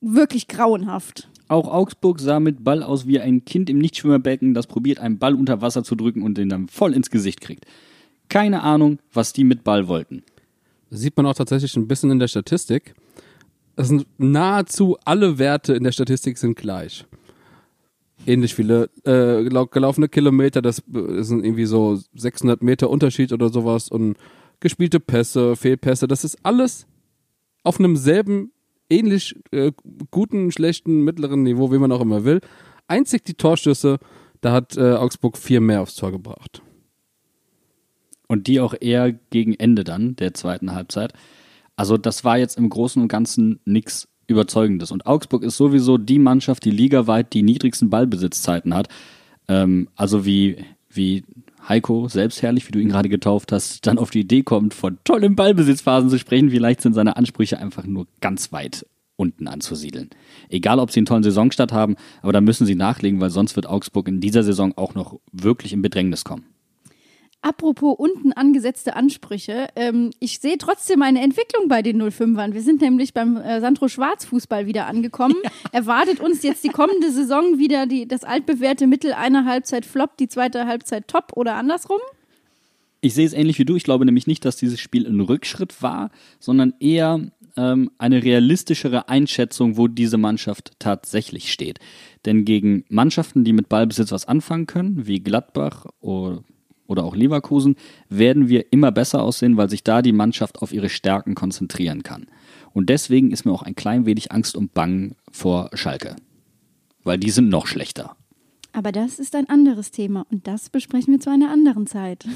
wirklich 0.00 0.48
grauenhaft. 0.48 1.28
Auch 1.48 1.68
Augsburg 1.68 2.20
sah 2.20 2.40
mit 2.40 2.64
Ball 2.64 2.82
aus 2.82 3.06
wie 3.06 3.20
ein 3.20 3.44
Kind 3.44 3.68
im 3.68 3.78
Nichtschwimmerbecken, 3.78 4.54
das 4.54 4.66
probiert, 4.66 4.98
einen 4.98 5.18
Ball 5.18 5.34
unter 5.34 5.60
Wasser 5.60 5.84
zu 5.84 5.94
drücken 5.94 6.22
und 6.22 6.38
den 6.38 6.48
dann 6.48 6.68
voll 6.68 6.94
ins 6.94 7.10
Gesicht 7.10 7.40
kriegt. 7.40 7.66
Keine 8.34 8.64
Ahnung, 8.64 8.98
was 9.12 9.32
die 9.32 9.44
mit 9.44 9.62
Ball 9.62 9.86
wollten. 9.86 10.24
Das 10.90 10.98
sieht 10.98 11.16
man 11.16 11.24
auch 11.24 11.34
tatsächlich 11.34 11.76
ein 11.76 11.86
bisschen 11.86 12.10
in 12.10 12.18
der 12.18 12.26
Statistik. 12.26 12.96
Es 13.76 13.86
sind 13.86 14.08
nahezu 14.18 14.96
alle 15.04 15.38
Werte 15.38 15.74
in 15.74 15.84
der 15.84 15.92
Statistik 15.92 16.36
sind 16.36 16.56
gleich. 16.56 17.06
Ähnlich 18.26 18.56
viele 18.56 18.90
äh, 19.04 19.44
gelau- 19.44 19.68
gelaufene 19.68 20.08
Kilometer, 20.08 20.62
das 20.62 20.80
äh, 20.92 21.22
sind 21.22 21.44
irgendwie 21.44 21.66
so 21.66 21.96
600 22.16 22.60
Meter 22.60 22.90
Unterschied 22.90 23.32
oder 23.32 23.50
sowas 23.50 23.88
und 23.88 24.16
gespielte 24.58 24.98
Pässe, 24.98 25.54
Fehlpässe, 25.54 26.08
das 26.08 26.24
ist 26.24 26.36
alles 26.42 26.88
auf 27.62 27.78
einem 27.78 27.94
selben 27.94 28.50
ähnlich 28.90 29.36
äh, 29.52 29.70
guten, 30.10 30.50
schlechten, 30.50 31.02
mittleren 31.02 31.44
Niveau, 31.44 31.70
wie 31.70 31.78
man 31.78 31.92
auch 31.92 32.00
immer 32.00 32.24
will. 32.24 32.40
Einzig 32.88 33.24
die 33.26 33.34
Torschüsse, 33.34 34.00
da 34.40 34.50
hat 34.50 34.76
äh, 34.76 34.94
Augsburg 34.94 35.38
vier 35.38 35.60
mehr 35.60 35.82
aufs 35.82 35.94
Tor 35.94 36.10
gebracht. 36.10 36.62
Und 38.26 38.46
die 38.46 38.60
auch 38.60 38.74
eher 38.78 39.12
gegen 39.12 39.54
Ende 39.54 39.84
dann 39.84 40.16
der 40.16 40.34
zweiten 40.34 40.72
Halbzeit. 40.72 41.12
Also 41.76 41.96
das 41.96 42.24
war 42.24 42.38
jetzt 42.38 42.56
im 42.56 42.68
Großen 42.70 43.00
und 43.02 43.08
Ganzen 43.08 43.60
nichts 43.64 44.08
Überzeugendes. 44.26 44.90
Und 44.90 45.06
Augsburg 45.06 45.42
ist 45.42 45.56
sowieso 45.56 45.98
die 45.98 46.18
Mannschaft, 46.18 46.64
die 46.64 46.70
ligaweit 46.70 47.32
die 47.32 47.42
niedrigsten 47.42 47.90
Ballbesitzzeiten 47.90 48.74
hat. 48.74 48.88
Ähm, 49.48 49.88
also 49.96 50.24
wie, 50.24 50.64
wie 50.88 51.24
Heiko, 51.68 52.08
selbstherrlich, 52.08 52.66
wie 52.66 52.72
du 52.72 52.78
ihn 52.78 52.88
gerade 52.88 53.08
getauft 53.08 53.52
hast, 53.52 53.86
dann 53.86 53.98
auf 53.98 54.10
die 54.10 54.20
Idee 54.20 54.42
kommt, 54.42 54.74
von 54.74 54.98
tollen 55.04 55.36
Ballbesitzphasen 55.36 56.10
zu 56.10 56.18
sprechen. 56.18 56.50
Vielleicht 56.50 56.80
sind 56.80 56.94
seine 56.94 57.16
Ansprüche 57.16 57.58
einfach 57.58 57.84
nur 57.84 58.06
ganz 58.20 58.52
weit 58.52 58.86
unten 59.16 59.46
anzusiedeln. 59.46 60.10
Egal, 60.48 60.78
ob 60.78 60.90
sie 60.90 61.00
einen 61.00 61.06
tollen 61.06 61.22
Saisonstart 61.22 61.72
haben, 61.72 61.96
aber 62.22 62.32
da 62.32 62.40
müssen 62.40 62.66
sie 62.66 62.74
nachlegen, 62.74 63.20
weil 63.20 63.30
sonst 63.30 63.56
wird 63.56 63.66
Augsburg 63.66 64.08
in 64.08 64.20
dieser 64.20 64.42
Saison 64.42 64.76
auch 64.76 64.94
noch 64.94 65.20
wirklich 65.32 65.72
in 65.72 65.82
Bedrängnis 65.82 66.24
kommen. 66.24 66.46
Apropos 67.44 67.94
unten 67.98 68.32
angesetzte 68.32 68.96
Ansprüche, 68.96 69.68
ähm, 69.76 70.12
ich 70.18 70.38
sehe 70.38 70.56
trotzdem 70.56 71.02
eine 71.02 71.20
Entwicklung 71.20 71.68
bei 71.68 71.82
den 71.82 72.02
05ern. 72.02 72.54
Wir 72.54 72.62
sind 72.62 72.80
nämlich 72.80 73.12
beim 73.12 73.36
äh, 73.36 73.60
Sandro 73.60 73.88
Schwarz 73.88 74.24
Fußball 74.24 74.64
wieder 74.64 74.86
angekommen. 74.86 75.36
Erwartet 75.72 76.20
uns 76.20 76.42
jetzt 76.42 76.64
die 76.64 76.70
kommende 76.70 77.10
Saison 77.12 77.58
wieder 77.58 77.84
die, 77.84 78.08
das 78.08 78.24
altbewährte 78.24 78.86
Mittel 78.86 79.12
einer 79.12 79.44
Halbzeit 79.44 79.84
Flop, 79.84 80.16
die 80.16 80.28
zweite 80.28 80.66
Halbzeit 80.66 81.06
Top 81.06 81.32
oder 81.36 81.56
andersrum? 81.56 81.98
Ich 83.02 83.12
sehe 83.12 83.26
es 83.26 83.34
ähnlich 83.34 83.58
wie 83.58 83.66
du. 83.66 83.76
Ich 83.76 83.84
glaube 83.84 84.06
nämlich 84.06 84.26
nicht, 84.26 84.46
dass 84.46 84.56
dieses 84.56 84.80
Spiel 84.80 85.06
ein 85.06 85.20
Rückschritt 85.20 85.82
war, 85.82 86.12
sondern 86.40 86.72
eher 86.80 87.30
ähm, 87.58 87.90
eine 87.98 88.22
realistischere 88.22 89.10
Einschätzung, 89.10 89.76
wo 89.76 89.86
diese 89.86 90.16
Mannschaft 90.16 90.72
tatsächlich 90.78 91.52
steht. 91.52 91.78
Denn 92.24 92.46
gegen 92.46 92.86
Mannschaften, 92.88 93.44
die 93.44 93.52
mit 93.52 93.68
Ballbesitz 93.68 94.12
was 94.12 94.26
anfangen 94.26 94.64
können, 94.64 95.06
wie 95.06 95.20
Gladbach 95.20 95.84
oder, 96.00 96.42
oder 96.86 97.04
auch 97.04 97.14
Leverkusen, 97.14 97.76
werden 98.08 98.48
wir 98.48 98.72
immer 98.72 98.92
besser 98.92 99.22
aussehen, 99.22 99.56
weil 99.56 99.70
sich 99.70 99.84
da 99.84 100.02
die 100.02 100.12
Mannschaft 100.12 100.60
auf 100.60 100.72
ihre 100.72 100.88
Stärken 100.88 101.34
konzentrieren 101.34 102.02
kann. 102.02 102.26
Und 102.72 102.90
deswegen 102.90 103.30
ist 103.30 103.44
mir 103.44 103.52
auch 103.52 103.62
ein 103.62 103.76
klein 103.76 104.06
wenig 104.06 104.32
Angst 104.32 104.56
und 104.56 104.74
Bang 104.74 105.14
vor 105.30 105.70
Schalke. 105.74 106.16
Weil 107.04 107.18
die 107.18 107.30
sind 107.30 107.48
noch 107.48 107.66
schlechter. 107.66 108.16
Aber 108.72 108.90
das 108.90 109.18
ist 109.20 109.36
ein 109.36 109.48
anderes 109.48 109.92
Thema 109.92 110.26
und 110.30 110.46
das 110.48 110.68
besprechen 110.68 111.12
wir 111.12 111.20
zu 111.20 111.30
einer 111.30 111.50
anderen 111.50 111.86
Zeit. 111.86 112.26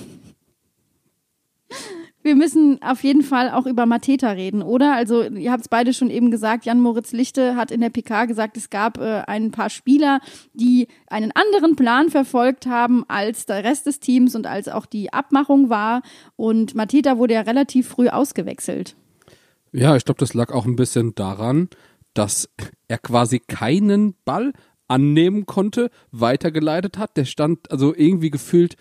Wir 2.29 2.37
müssen 2.37 2.83
auf 2.83 3.05
jeden 3.05 3.23
Fall 3.23 3.51
auch 3.51 3.65
über 3.65 3.87
Mateta 3.87 4.33
reden, 4.33 4.61
oder? 4.61 4.95
Also, 4.95 5.23
ihr 5.23 5.51
habt 5.51 5.63
es 5.63 5.69
beide 5.69 5.95
schon 5.95 6.11
eben 6.11 6.31
gesagt, 6.31 6.67
Jan-Moritz 6.67 7.13
Lichte 7.13 7.57
hat 7.57 7.71
in 7.71 7.81
der 7.81 7.89
PK 7.89 8.27
gesagt, 8.27 8.59
es 8.59 8.69
gab 8.69 8.99
äh, 8.99 9.23
ein 9.27 9.51
paar 9.51 9.71
Spieler, 9.71 10.21
die 10.53 10.89
einen 11.07 11.33
anderen 11.33 11.75
Plan 11.75 12.11
verfolgt 12.11 12.67
haben 12.67 13.03
als 13.09 13.47
der 13.47 13.65
Rest 13.65 13.87
des 13.87 13.99
Teams 14.01 14.35
und 14.35 14.47
als 14.47 14.69
auch 14.69 14.85
die 14.85 15.11
Abmachung 15.11 15.71
war. 15.71 16.03
Und 16.37 16.75
Mateta 16.75 17.17
wurde 17.17 17.33
ja 17.33 17.41
relativ 17.41 17.89
früh 17.89 18.09
ausgewechselt. 18.09 18.95
Ja, 19.73 19.97
ich 19.97 20.05
glaube, 20.05 20.21
das 20.21 20.35
lag 20.35 20.53
auch 20.53 20.67
ein 20.67 20.77
bisschen 20.77 21.15
daran, 21.15 21.71
dass 22.13 22.51
er 22.89 22.99
quasi 22.99 23.39
keinen 23.39 24.17
Ball 24.27 24.53
annehmen 24.87 25.47
konnte, 25.47 25.89
weitergeleitet 26.13 26.99
hat. 26.99 27.17
Der 27.17 27.25
stand 27.25 27.71
also 27.71 27.95
irgendwie 27.97 28.29
gefühlt 28.29 28.77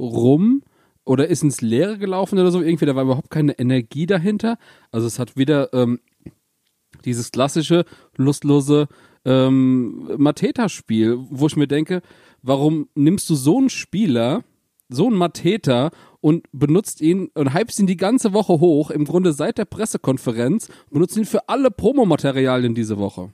rum 0.00 0.62
oder 1.08 1.28
ist 1.28 1.42
ins 1.42 1.60
Leere 1.60 1.98
gelaufen 1.98 2.38
oder 2.38 2.50
so. 2.50 2.60
Irgendwie, 2.60 2.86
da 2.86 2.94
war 2.94 3.04
überhaupt 3.04 3.30
keine 3.30 3.58
Energie 3.58 4.06
dahinter. 4.06 4.58
Also 4.92 5.06
es 5.06 5.18
hat 5.18 5.36
wieder 5.36 5.72
ähm, 5.72 6.00
dieses 7.04 7.32
klassische, 7.32 7.84
lustlose, 8.16 8.88
ähm, 9.24 10.10
Mateta-Spiel, 10.16 11.18
wo 11.30 11.46
ich 11.46 11.56
mir 11.56 11.66
denke, 11.66 12.02
warum 12.42 12.88
nimmst 12.94 13.28
du 13.30 13.34
so 13.34 13.58
einen 13.58 13.70
Spieler, 13.70 14.44
so 14.88 15.06
einen 15.06 15.16
Mateta 15.16 15.90
und 16.20 16.46
benutzt 16.52 17.00
ihn 17.00 17.30
und 17.34 17.54
hypst 17.54 17.80
ihn 17.80 17.86
die 17.86 17.96
ganze 17.96 18.32
Woche 18.32 18.60
hoch, 18.60 18.90
im 18.90 19.04
Grunde 19.04 19.32
seit 19.32 19.58
der 19.58 19.64
Pressekonferenz, 19.64 20.68
benutzt 20.90 21.16
ihn 21.16 21.24
für 21.24 21.48
alle 21.48 21.70
Promomaterialien 21.70 22.74
diese 22.74 22.98
Woche. 22.98 23.30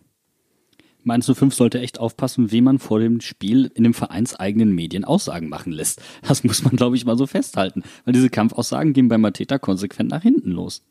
Meinst 1.05 1.29
du, 1.29 1.35
fünf 1.35 1.55
sollte 1.55 1.81
echt 1.81 2.01
aufpassen, 2.01 2.51
wie 2.51 2.63
man 2.63 2.79
vor 2.79 2.99
dem 2.99 3.21
Spiel 3.21 3.71
in 3.75 3.85
dem 3.85 3.93
vereinseigenen 3.93 4.75
Medien 4.75 5.05
Aussagen 5.05 5.51
machen 5.51 5.73
lässt? 5.73 6.03
Das 6.27 6.45
muss 6.45 6.65
man, 6.65 6.77
glaube 6.77 6.97
ich, 6.97 7.05
mal 7.05 7.19
so 7.19 7.27
festhalten. 7.27 7.83
Weil 8.05 8.15
diese 8.15 8.31
Kampfaussagen 8.31 8.95
gehen 8.95 9.09
bei 9.09 9.19
Mateta 9.19 9.59
konsequent 9.59 10.11
nach 10.11 10.23
hinten 10.23 10.51
los. 10.51 10.83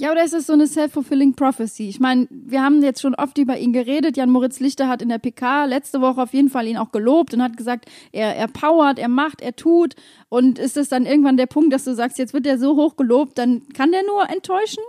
Ja, 0.00 0.12
oder 0.12 0.22
ist 0.22 0.32
es 0.32 0.46
so 0.46 0.52
eine 0.52 0.68
self-fulfilling 0.68 1.34
prophecy? 1.34 1.88
Ich 1.88 1.98
meine, 1.98 2.28
wir 2.30 2.62
haben 2.62 2.80
jetzt 2.84 3.00
schon 3.02 3.16
oft 3.16 3.36
über 3.36 3.58
ihn 3.58 3.72
geredet. 3.72 4.16
Jan 4.16 4.30
Moritz 4.30 4.60
Lichter 4.60 4.86
hat 4.86 5.02
in 5.02 5.08
der 5.08 5.18
PK 5.18 5.64
letzte 5.64 6.00
Woche 6.00 6.22
auf 6.22 6.32
jeden 6.32 6.50
Fall 6.50 6.68
ihn 6.68 6.76
auch 6.76 6.92
gelobt 6.92 7.34
und 7.34 7.42
hat 7.42 7.56
gesagt, 7.56 7.86
er, 8.12 8.36
er 8.36 8.46
powert, 8.46 9.00
er 9.00 9.08
macht, 9.08 9.40
er 9.40 9.56
tut. 9.56 9.96
Und 10.28 10.60
ist 10.60 10.76
es 10.76 10.88
dann 10.88 11.04
irgendwann 11.04 11.36
der 11.36 11.46
Punkt, 11.46 11.72
dass 11.72 11.82
du 11.82 11.96
sagst, 11.96 12.16
jetzt 12.18 12.32
wird 12.32 12.46
er 12.46 12.58
so 12.58 12.76
hoch 12.76 12.94
gelobt, 12.94 13.38
dann 13.38 13.68
kann 13.70 13.90
der 13.90 14.04
nur 14.04 14.30
enttäuschen? 14.30 14.84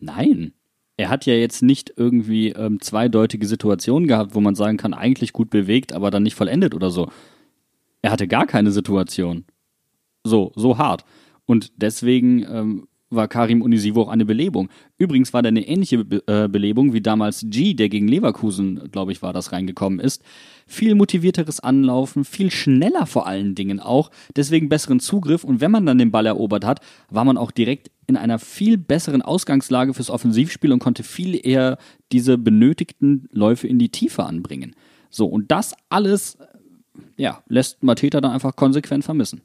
Nein. 0.00 0.54
Er 0.96 1.10
hat 1.10 1.26
ja 1.26 1.34
jetzt 1.34 1.62
nicht 1.62 1.92
irgendwie 1.96 2.50
ähm, 2.50 2.80
zweideutige 2.80 3.46
Situationen 3.46 4.08
gehabt, 4.08 4.34
wo 4.34 4.40
man 4.40 4.54
sagen 4.54 4.78
kann, 4.78 4.94
eigentlich 4.94 5.32
gut 5.32 5.50
bewegt, 5.50 5.92
aber 5.92 6.10
dann 6.10 6.22
nicht 6.22 6.34
vollendet 6.34 6.74
oder 6.74 6.90
so. 6.90 7.10
Er 8.02 8.12
hatte 8.12 8.28
gar 8.28 8.46
keine 8.46 8.70
Situation. 8.70 9.44
So, 10.24 10.52
so 10.56 10.78
hart. 10.78 11.04
Und 11.44 11.72
deswegen 11.76 12.44
ähm, 12.44 12.88
war 13.10 13.28
Karim 13.28 13.62
Unisivo 13.62 14.02
auch 14.02 14.08
eine 14.08 14.24
Belebung. 14.24 14.68
Übrigens 14.98 15.32
war 15.32 15.42
da 15.42 15.48
eine 15.48 15.66
ähnliche 15.66 16.04
Be 16.04 16.22
äh, 16.26 16.48
Belebung 16.48 16.92
wie 16.92 17.00
damals 17.00 17.44
G, 17.48 17.74
der 17.74 17.88
gegen 17.88 18.08
Leverkusen, 18.08 18.90
glaube 18.90 19.12
ich, 19.12 19.22
war 19.22 19.32
das 19.32 19.52
reingekommen 19.52 20.00
ist. 20.00 20.22
Viel 20.66 20.94
motivierteres 20.94 21.60
Anlaufen, 21.60 22.24
viel 22.24 22.50
schneller 22.50 23.06
vor 23.06 23.26
allen 23.26 23.54
Dingen 23.54 23.78
auch, 23.78 24.10
deswegen 24.34 24.68
besseren 24.68 24.98
Zugriff 24.98 25.44
und 25.44 25.60
wenn 25.60 25.70
man 25.70 25.86
dann 25.86 25.98
den 25.98 26.10
Ball 26.10 26.26
erobert 26.26 26.64
hat, 26.64 26.80
war 27.08 27.24
man 27.24 27.38
auch 27.38 27.52
direkt 27.52 27.90
in 28.08 28.16
einer 28.16 28.38
viel 28.38 28.76
besseren 28.76 29.22
Ausgangslage 29.22 29.94
fürs 29.94 30.10
Offensivspiel 30.10 30.72
und 30.72 30.80
konnte 30.80 31.02
viel 31.02 31.38
eher 31.46 31.78
diese 32.12 32.38
benötigten 32.38 33.28
Läufe 33.30 33.68
in 33.68 33.78
die 33.78 33.90
Tiefe 33.90 34.24
anbringen. 34.24 34.74
So, 35.10 35.26
und 35.26 35.50
das 35.50 35.74
alles, 35.88 36.38
ja, 37.16 37.42
lässt 37.48 37.82
Mateta 37.82 38.20
dann 38.20 38.32
einfach 38.32 38.56
konsequent 38.56 39.04
vermissen. 39.04 39.40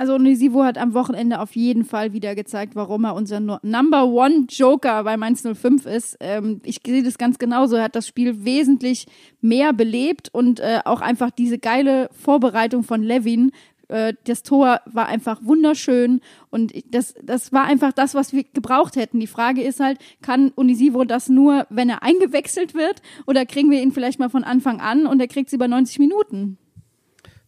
Also 0.00 0.14
Onisivo 0.14 0.64
hat 0.64 0.78
am 0.78 0.94
Wochenende 0.94 1.40
auf 1.40 1.54
jeden 1.54 1.84
Fall 1.84 2.14
wieder 2.14 2.34
gezeigt, 2.34 2.74
warum 2.74 3.04
er 3.04 3.14
unser 3.14 3.38
No- 3.38 3.58
Number 3.60 4.06
One 4.06 4.46
Joker 4.48 5.04
bei 5.04 5.18
Mainz 5.18 5.42
05 5.42 5.84
ist. 5.84 6.16
Ähm, 6.20 6.62
ich 6.64 6.80
sehe 6.86 7.02
das 7.02 7.18
ganz 7.18 7.38
genauso. 7.38 7.76
Er 7.76 7.82
hat 7.82 7.96
das 7.96 8.08
Spiel 8.08 8.42
wesentlich 8.46 9.06
mehr 9.42 9.74
belebt 9.74 10.30
und 10.32 10.58
äh, 10.58 10.78
auch 10.86 11.02
einfach 11.02 11.30
diese 11.30 11.58
geile 11.58 12.08
Vorbereitung 12.12 12.82
von 12.82 13.02
Levin. 13.02 13.52
Äh, 13.88 14.14
das 14.24 14.42
Tor 14.42 14.80
war 14.86 15.06
einfach 15.06 15.40
wunderschön 15.44 16.22
und 16.48 16.72
das, 16.94 17.12
das 17.22 17.52
war 17.52 17.64
einfach 17.64 17.92
das, 17.92 18.14
was 18.14 18.32
wir 18.32 18.44
gebraucht 18.54 18.96
hätten. 18.96 19.20
Die 19.20 19.26
Frage 19.26 19.60
ist 19.60 19.80
halt, 19.80 19.98
kann 20.22 20.48
Unisivo 20.54 21.04
das 21.04 21.28
nur, 21.28 21.66
wenn 21.68 21.90
er 21.90 22.02
eingewechselt 22.02 22.72
wird 22.72 23.02
oder 23.26 23.44
kriegen 23.44 23.70
wir 23.70 23.82
ihn 23.82 23.92
vielleicht 23.92 24.18
mal 24.18 24.30
von 24.30 24.44
Anfang 24.44 24.80
an 24.80 25.04
und 25.04 25.20
er 25.20 25.28
kriegt 25.28 25.50
sie 25.50 25.56
über 25.56 25.68
90 25.68 25.98
Minuten? 25.98 26.56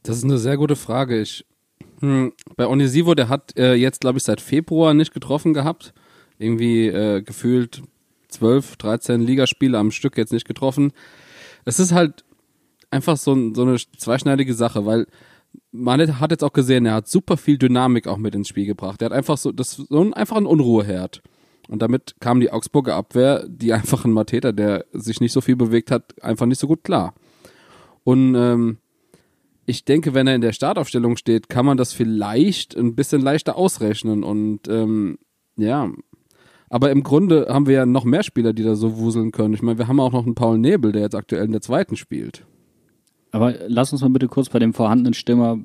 Das 0.02 0.18
ist 0.18 0.25
eine 0.25 0.37
sehr 0.37 0.59
gute 0.59 0.76
Frage. 0.76 1.18
Ich, 1.18 1.47
hm, 2.00 2.32
bei 2.56 2.66
Onisivo, 2.66 3.14
der 3.14 3.28
hat 3.28 3.56
äh, 3.56 3.74
jetzt, 3.74 4.00
glaube 4.00 4.18
ich, 4.18 4.24
seit 4.24 4.40
Februar 4.40 4.94
nicht 4.94 5.14
getroffen 5.14 5.54
gehabt. 5.54 5.92
Irgendwie 6.38 6.86
äh, 6.88 7.22
gefühlt 7.22 7.82
12, 8.28 8.76
13 8.76 9.20
Ligaspiele 9.20 9.78
am 9.78 9.90
Stück 9.90 10.16
jetzt 10.16 10.32
nicht 10.32 10.46
getroffen. 10.46 10.92
Es 11.64 11.78
ist 11.78 11.92
halt 11.92 12.24
einfach 12.90 13.16
so, 13.16 13.54
so 13.54 13.62
eine 13.62 13.76
zweischneidige 13.96 14.54
Sache, 14.54 14.84
weil 14.86 15.06
man 15.70 16.20
hat 16.20 16.30
jetzt 16.30 16.44
auch 16.44 16.52
gesehen, 16.52 16.86
er 16.86 16.94
hat 16.94 17.08
super 17.08 17.36
viel 17.36 17.58
Dynamik 17.58 18.06
auch 18.06 18.16
mit 18.16 18.34
ins 18.34 18.48
Spiel 18.48 18.66
gebracht. 18.66 19.02
Er 19.02 19.06
hat 19.06 19.12
einfach 19.12 19.36
so, 19.36 19.52
das 19.52 19.72
so 19.72 20.00
ein, 20.00 20.14
einfach 20.14 20.36
ein 20.36 20.46
Unruheherd. 20.46 21.22
Und 21.68 21.80
damit 21.80 22.16
kam 22.20 22.40
die 22.40 22.50
Augsburger 22.50 22.96
Abwehr, 22.96 23.46
die 23.48 23.72
einfach 23.72 24.04
ein 24.04 24.12
Mateta, 24.12 24.52
der 24.52 24.84
sich 24.92 25.20
nicht 25.20 25.33
so 25.33 25.40
viel 25.40 25.57
bewegt 25.57 25.90
hat, 25.90 26.22
einfach 26.22 26.46
nicht 26.46 26.59
so 26.59 26.66
gut 26.66 26.85
klar. 26.85 27.14
Und 28.04 28.35
ähm, 28.35 28.78
ich 29.64 29.85
denke, 29.85 30.14
wenn 30.14 30.27
er 30.27 30.35
in 30.35 30.40
der 30.40 30.53
Startaufstellung 30.53 31.16
steht, 31.16 31.48
kann 31.48 31.66
man 31.66 31.77
das 31.77 31.92
vielleicht 31.92 32.77
ein 32.77 32.94
bisschen 32.94 33.20
leichter 33.20 33.57
ausrechnen. 33.57 34.25
Und 34.25 34.68
ähm, 34.68 35.18
ja, 35.57 35.90
aber 36.68 36.90
im 36.90 37.03
Grunde 37.03 37.46
haben 37.48 37.66
wir 37.66 37.75
ja 37.75 37.87
noch 37.87 38.05
mehr 38.05 38.22
Spieler, 38.22 38.53
die 38.53 38.62
da 38.62 38.75
so 38.75 38.96
wuseln 38.96 39.31
können. 39.31 39.55
Ich 39.55 39.62
meine, 39.62 39.79
wir 39.79 39.88
haben 39.88 40.01
auch 40.01 40.12
noch 40.12 40.25
einen 40.25 40.35
Paul 40.35 40.59
Nebel, 40.59 40.92
der 40.92 41.03
jetzt 41.03 41.14
aktuell 41.14 41.44
in 41.44 41.53
der 41.53 41.61
zweiten 41.61 41.96
spielt. 41.96 42.44
Aber 43.31 43.55
lass 43.66 43.92
uns 43.92 44.03
mal 44.03 44.11
bitte 44.11 44.29
kurz 44.29 44.48
bei 44.48 44.59
dem 44.59 44.75
vorhandenen 44.75 45.14
Stürmer 45.14 45.59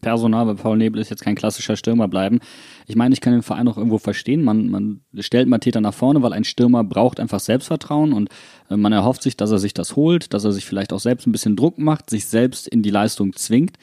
Personal, 0.00 0.46
weil 0.46 0.54
Paul 0.54 0.78
Nebel 0.78 1.00
ist 1.00 1.10
jetzt 1.10 1.22
kein 1.22 1.34
klassischer 1.34 1.76
Stürmer 1.76 2.08
bleiben. 2.08 2.40
Ich 2.86 2.96
meine, 2.96 3.12
ich 3.12 3.20
kann 3.20 3.32
den 3.32 3.42
Verein 3.42 3.68
auch 3.68 3.76
irgendwo 3.76 3.98
verstehen. 3.98 4.44
Man, 4.44 4.68
man 4.68 5.00
stellt 5.18 5.48
Mateta 5.48 5.80
nach 5.80 5.94
vorne, 5.94 6.22
weil 6.22 6.32
ein 6.32 6.44
Stürmer 6.44 6.84
braucht 6.84 7.20
einfach 7.20 7.40
Selbstvertrauen 7.40 8.12
und 8.12 8.28
äh, 8.70 8.76
man 8.76 8.92
erhofft 8.92 9.22
sich, 9.22 9.36
dass 9.36 9.50
er 9.50 9.58
sich 9.58 9.74
das 9.74 9.96
holt, 9.96 10.34
dass 10.34 10.44
er 10.44 10.52
sich 10.52 10.64
vielleicht 10.64 10.92
auch 10.92 11.00
selbst 11.00 11.26
ein 11.26 11.32
bisschen 11.32 11.56
Druck 11.56 11.78
macht, 11.78 12.10
sich 12.10 12.26
selbst 12.26 12.68
in 12.68 12.82
die 12.82 12.90
Leistung 12.90 13.34
zwingt. 13.34 13.76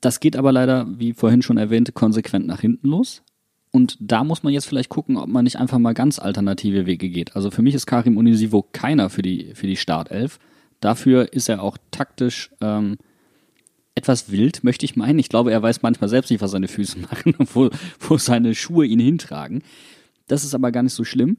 Das 0.00 0.20
geht 0.20 0.36
aber 0.36 0.52
leider, 0.52 0.86
wie 0.98 1.12
vorhin 1.12 1.42
schon 1.42 1.58
erwähnt, 1.58 1.94
konsequent 1.94 2.46
nach 2.46 2.60
hinten 2.60 2.88
los. 2.88 3.22
Und 3.72 3.96
da 4.00 4.24
muss 4.24 4.42
man 4.42 4.52
jetzt 4.52 4.66
vielleicht 4.66 4.88
gucken, 4.88 5.16
ob 5.16 5.28
man 5.28 5.44
nicht 5.44 5.56
einfach 5.56 5.78
mal 5.78 5.94
ganz 5.94 6.18
alternative 6.18 6.86
Wege 6.86 7.08
geht. 7.08 7.36
Also 7.36 7.50
für 7.50 7.62
mich 7.62 7.74
ist 7.74 7.86
Karim 7.86 8.16
Unisivo 8.16 8.66
keiner 8.72 9.10
für 9.10 9.22
die, 9.22 9.52
für 9.54 9.66
die 9.66 9.76
Startelf. 9.76 10.38
Dafür 10.80 11.32
ist 11.32 11.48
er 11.48 11.62
auch 11.62 11.76
taktisch 11.90 12.50
ähm, 12.60 12.96
etwas 13.94 14.30
wild, 14.30 14.64
möchte 14.64 14.84
ich 14.84 14.96
meinen. 14.96 15.18
Ich 15.18 15.28
glaube, 15.28 15.52
er 15.52 15.62
weiß 15.62 15.82
manchmal 15.82 16.08
selbst 16.08 16.30
nicht, 16.30 16.40
was 16.40 16.50
seine 16.52 16.68
Füße 16.68 16.98
machen 17.10 17.34
und 17.36 17.54
wo, 17.54 17.70
wo 18.00 18.18
seine 18.18 18.54
Schuhe 18.54 18.86
ihn 18.86 19.00
hintragen. 19.00 19.62
Das 20.26 20.44
ist 20.44 20.54
aber 20.54 20.70
gar 20.72 20.82
nicht 20.82 20.94
so 20.94 21.04
schlimm. 21.04 21.38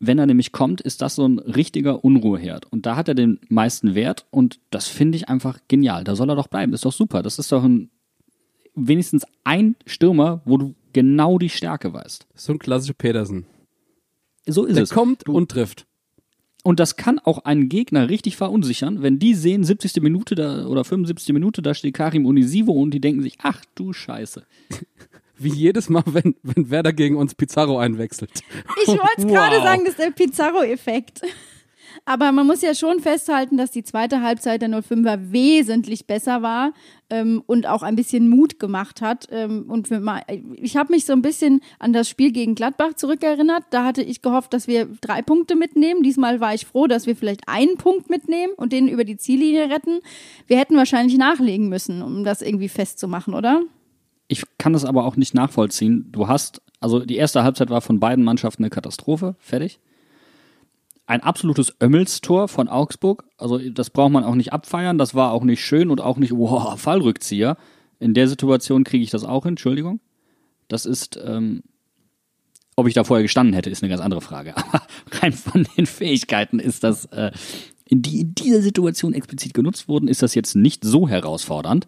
Wenn 0.00 0.18
er 0.18 0.26
nämlich 0.26 0.52
kommt, 0.52 0.80
ist 0.80 1.02
das 1.02 1.14
so 1.14 1.26
ein 1.26 1.38
richtiger 1.38 2.04
Unruheherd. 2.04 2.70
Und 2.70 2.84
da 2.86 2.96
hat 2.96 3.08
er 3.08 3.14
den 3.14 3.40
meisten 3.48 3.94
Wert 3.94 4.26
und 4.30 4.60
das 4.70 4.88
finde 4.88 5.16
ich 5.16 5.28
einfach 5.28 5.58
genial. 5.68 6.04
Da 6.04 6.14
soll 6.16 6.28
er 6.28 6.36
doch 6.36 6.48
bleiben. 6.48 6.72
Das 6.72 6.80
ist 6.80 6.84
doch 6.84 6.92
super. 6.92 7.22
Das 7.22 7.38
ist 7.38 7.50
doch 7.52 7.62
ein, 7.64 7.90
wenigstens 8.74 9.24
ein 9.44 9.76
Stürmer, 9.86 10.42
wo 10.44 10.58
du 10.58 10.74
genau 10.92 11.38
die 11.38 11.48
Stärke 11.48 11.92
weißt. 11.92 12.26
So 12.34 12.52
ein 12.52 12.58
klassischer 12.58 12.94
Petersen. 12.94 13.46
So 14.46 14.64
ist 14.64 14.76
Der 14.76 14.82
es. 14.82 14.90
kommt 14.90 15.28
und 15.28 15.50
trifft. 15.50 15.86
Und 16.64 16.80
das 16.80 16.96
kann 16.96 17.18
auch 17.20 17.44
einen 17.44 17.68
Gegner 17.68 18.08
richtig 18.08 18.36
verunsichern, 18.36 19.02
wenn 19.02 19.18
die 19.18 19.34
sehen, 19.34 19.62
70. 19.64 20.02
Minute 20.02 20.34
da 20.34 20.66
oder 20.66 20.82
75. 20.82 21.32
Minute, 21.34 21.60
da 21.62 21.74
steht 21.74 21.94
Karim 21.94 22.24
Unisivo 22.26 22.72
und 22.72 22.90
die 22.92 23.00
denken 23.00 23.22
sich, 23.22 23.36
ach 23.42 23.62
du 23.76 23.92
Scheiße. 23.92 24.44
Wie 25.38 25.50
jedes 25.52 25.88
Mal, 25.90 26.02
wenn, 26.06 26.34
wenn 26.42 26.70
Werder 26.70 26.92
gegen 26.92 27.16
uns 27.16 27.34
Pizarro 27.34 27.78
einwechselt. 27.78 28.30
Ich 28.82 28.88
wollte 28.88 29.02
es 29.18 29.26
gerade 29.28 29.56
Wow. 29.56 29.62
sagen, 29.64 29.80
das 29.84 29.94
ist 29.94 29.98
der 29.98 30.10
Pizarro-Effekt. 30.12 31.22
Aber 32.06 32.32
man 32.32 32.46
muss 32.46 32.60
ja 32.60 32.74
schon 32.74 33.00
festhalten, 33.00 33.56
dass 33.56 33.70
die 33.70 33.82
zweite 33.82 34.20
Halbzeit 34.20 34.60
der 34.60 34.68
05er 34.68 35.32
wesentlich 35.32 36.06
besser 36.06 36.42
war 36.42 36.74
ähm, 37.08 37.42
und 37.46 37.66
auch 37.66 37.82
ein 37.82 37.96
bisschen 37.96 38.28
Mut 38.28 38.58
gemacht 38.58 39.00
hat. 39.00 39.26
Ähm, 39.30 39.64
und 39.68 39.88
für 39.88 40.00
mal, 40.00 40.22
ich 40.56 40.76
habe 40.76 40.92
mich 40.92 41.06
so 41.06 41.14
ein 41.14 41.22
bisschen 41.22 41.60
an 41.78 41.94
das 41.94 42.10
Spiel 42.10 42.30
gegen 42.30 42.54
Gladbach 42.54 42.94
zurückerinnert. 42.94 43.64
Da 43.70 43.84
hatte 43.84 44.02
ich 44.02 44.20
gehofft, 44.20 44.52
dass 44.52 44.66
wir 44.66 44.86
drei 45.00 45.22
Punkte 45.22 45.56
mitnehmen. 45.56 46.02
Diesmal 46.02 46.40
war 46.40 46.52
ich 46.52 46.66
froh, 46.66 46.86
dass 46.86 47.06
wir 47.06 47.16
vielleicht 47.16 47.48
einen 47.48 47.78
Punkt 47.78 48.10
mitnehmen 48.10 48.52
und 48.54 48.74
den 48.74 48.86
über 48.86 49.04
die 49.04 49.16
Ziellinie 49.16 49.70
retten. 49.70 50.00
Wir 50.46 50.58
hätten 50.58 50.76
wahrscheinlich 50.76 51.16
nachlegen 51.16 51.70
müssen, 51.70 52.02
um 52.02 52.22
das 52.22 52.42
irgendwie 52.42 52.68
festzumachen, 52.68 53.32
oder? 53.32 53.62
Ich 54.28 54.42
kann 54.58 54.74
das 54.74 54.84
aber 54.84 55.06
auch 55.06 55.16
nicht 55.16 55.32
nachvollziehen. 55.32 56.08
Du 56.12 56.28
hast, 56.28 56.60
also 56.80 57.00
die 57.00 57.16
erste 57.16 57.44
Halbzeit 57.44 57.70
war 57.70 57.80
von 57.80 57.98
beiden 57.98 58.24
Mannschaften 58.24 58.62
eine 58.62 58.70
Katastrophe, 58.70 59.36
fertig. 59.38 59.80
Ein 61.06 61.20
absolutes 61.20 61.74
Ömmelstor 61.82 62.48
von 62.48 62.68
Augsburg, 62.68 63.24
also 63.36 63.58
das 63.58 63.90
braucht 63.90 64.12
man 64.12 64.24
auch 64.24 64.34
nicht 64.34 64.52
abfeiern, 64.52 64.96
das 64.96 65.14
war 65.14 65.32
auch 65.32 65.44
nicht 65.44 65.62
schön 65.62 65.90
und 65.90 66.00
auch 66.00 66.16
nicht, 66.16 66.32
wow, 66.32 66.78
Fallrückzieher. 66.80 67.56
In 67.98 68.14
der 68.14 68.28
Situation 68.28 68.84
kriege 68.84 69.04
ich 69.04 69.10
das 69.10 69.24
auch 69.24 69.44
hin, 69.44 69.52
Entschuldigung. 69.52 70.00
Das 70.68 70.86
ist, 70.86 71.18
ähm, 71.22 71.62
ob 72.74 72.86
ich 72.86 72.94
da 72.94 73.04
vorher 73.04 73.22
gestanden 73.22 73.54
hätte, 73.54 73.70
ist 73.70 73.82
eine 73.82 73.90
ganz 73.90 74.00
andere 74.00 74.22
Frage. 74.22 74.56
Aber 74.56 74.82
rein 75.12 75.32
von 75.32 75.66
den 75.76 75.86
Fähigkeiten 75.86 76.58
ist 76.58 76.84
das, 76.84 77.04
äh, 77.06 77.32
in 77.84 78.00
die 78.00 78.20
in 78.20 78.34
dieser 78.34 78.62
Situation 78.62 79.12
explizit 79.12 79.52
genutzt 79.52 79.88
wurden, 79.88 80.08
ist 80.08 80.22
das 80.22 80.34
jetzt 80.34 80.56
nicht 80.56 80.84
so 80.84 81.06
herausfordernd. 81.06 81.86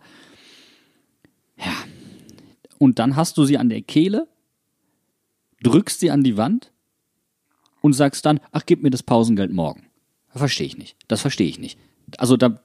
Und 2.79 2.98
dann 2.98 3.16
hast 3.16 3.38
du 3.38 3.44
sie 3.44 3.57
an 3.57 3.70
der 3.70 3.81
Kehle, 3.81 4.29
drückst 5.62 6.00
sie 6.00 6.11
an 6.11 6.22
die 6.22 6.37
Wand 6.37 6.72
und 7.87 7.94
sagst 7.94 8.27
dann, 8.27 8.40
ach, 8.53 8.64
gib 8.66 8.83
mir 8.83 8.90
das 8.90 9.03
Pausengeld 9.03 9.53
morgen. 9.53 9.87
Verstehe 10.29 10.66
ich 10.66 10.77
nicht. 10.77 10.96
Das 11.09 11.22
verstehe 11.22 11.49
ich 11.49 11.59
nicht. 11.59 11.79
Also 12.18 12.37
da 12.37 12.61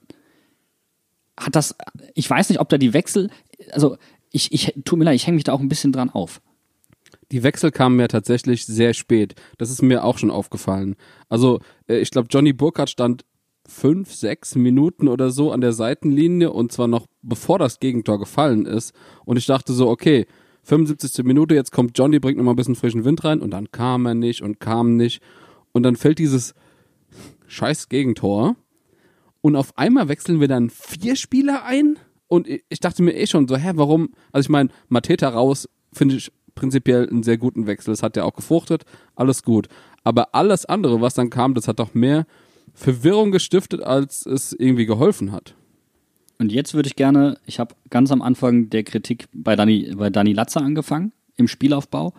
hat 1.38 1.56
das, 1.56 1.74
ich 2.14 2.28
weiß 2.28 2.50
nicht, 2.50 2.60
ob 2.60 2.68
da 2.68 2.76
die 2.76 2.92
Wechsel, 2.92 3.30
also 3.70 3.96
ich, 4.30 4.52
ich 4.52 4.74
tut 4.84 4.98
mir 4.98 5.06
leid, 5.06 5.16
ich 5.16 5.26
hänge 5.26 5.36
mich 5.36 5.44
da 5.44 5.52
auch 5.52 5.60
ein 5.60 5.68
bisschen 5.68 5.92
dran 5.92 6.10
auf. 6.10 6.42
die 7.32 7.42
Wechsel 7.42 7.70
kamen 7.70 7.96
mir 7.96 8.08
tatsächlich 8.08 8.66
sehr 8.66 8.92
spät. 8.94 9.34
Das 9.58 9.70
ist 9.70 9.82
mir 9.82 10.04
auch 10.04 10.18
schon 10.18 10.30
aufgefallen. 10.30 10.96
Also, 11.28 11.60
äh, 11.88 11.98
ich 11.98 12.10
glaube, 12.10 12.28
Johnny 12.30 12.52
Burkhardt 12.52 12.90
stand 12.90 13.24
fünf, 13.66 14.12
sechs 14.12 14.54
Minuten 14.54 15.08
oder 15.08 15.30
so 15.30 15.50
an 15.50 15.60
der 15.60 15.72
Seitenlinie 15.72 16.52
und 16.52 16.72
zwar 16.72 16.88
noch 16.88 17.06
bevor 17.22 17.58
das 17.58 17.80
Gegentor 17.80 18.18
gefallen 18.18 18.66
ist. 18.66 18.92
Und 19.24 19.38
ich 19.38 19.46
dachte 19.46 19.72
so, 19.72 19.88
okay, 19.88 20.26
75. 20.64 21.24
Minute, 21.24 21.54
jetzt 21.54 21.72
kommt 21.72 21.98
Johnny, 21.98 22.18
bringt 22.18 22.38
nochmal 22.38 22.54
ein 22.54 22.56
bisschen 22.56 22.76
frischen 22.76 23.04
Wind 23.04 23.24
rein 23.24 23.40
und 23.40 23.50
dann 23.50 23.70
kam 23.72 24.06
er 24.06 24.14
nicht 24.14 24.42
und 24.42 24.60
kam 24.60 24.96
nicht. 24.96 25.20
Und 25.72 25.82
dann 25.82 25.96
fällt 25.96 26.18
dieses 26.18 26.54
scheiß 27.46 27.88
Gegentor. 27.88 28.56
Und 29.40 29.56
auf 29.56 29.76
einmal 29.76 30.08
wechseln 30.08 30.40
wir 30.40 30.48
dann 30.48 30.70
vier 30.70 31.16
Spieler 31.16 31.64
ein. 31.64 31.98
Und 32.28 32.48
ich 32.48 32.80
dachte 32.80 33.02
mir 33.02 33.14
eh 33.14 33.26
schon 33.26 33.48
so, 33.48 33.56
hä, 33.56 33.72
warum? 33.74 34.10
Also 34.30 34.46
ich 34.46 34.50
meine, 34.50 34.70
Mateta 34.88 35.28
raus 35.28 35.68
finde 35.92 36.16
ich 36.16 36.32
prinzipiell 36.54 37.08
einen 37.08 37.22
sehr 37.22 37.38
guten 37.38 37.66
Wechsel. 37.66 37.92
Das 37.92 38.02
hat 38.02 38.16
ja 38.16 38.24
auch 38.24 38.34
gefruchtet, 38.34 38.84
alles 39.14 39.42
gut. 39.42 39.68
Aber 40.04 40.34
alles 40.34 40.64
andere, 40.64 41.00
was 41.00 41.14
dann 41.14 41.30
kam, 41.30 41.54
das 41.54 41.68
hat 41.68 41.80
doch 41.80 41.94
mehr 41.94 42.26
Verwirrung 42.72 43.32
gestiftet, 43.32 43.82
als 43.82 44.26
es 44.26 44.52
irgendwie 44.52 44.86
geholfen 44.86 45.32
hat. 45.32 45.54
Und 46.42 46.50
jetzt 46.50 46.74
würde 46.74 46.88
ich 46.88 46.96
gerne, 46.96 47.38
ich 47.46 47.60
habe 47.60 47.76
ganz 47.88 48.10
am 48.10 48.20
Anfang 48.20 48.68
der 48.68 48.82
Kritik 48.82 49.28
bei 49.32 49.54
Dani, 49.54 49.94
bei 49.94 50.10
Dani 50.10 50.32
Latze 50.32 50.58
angefangen, 50.58 51.12
im 51.36 51.46
Spielaufbau. 51.46 52.14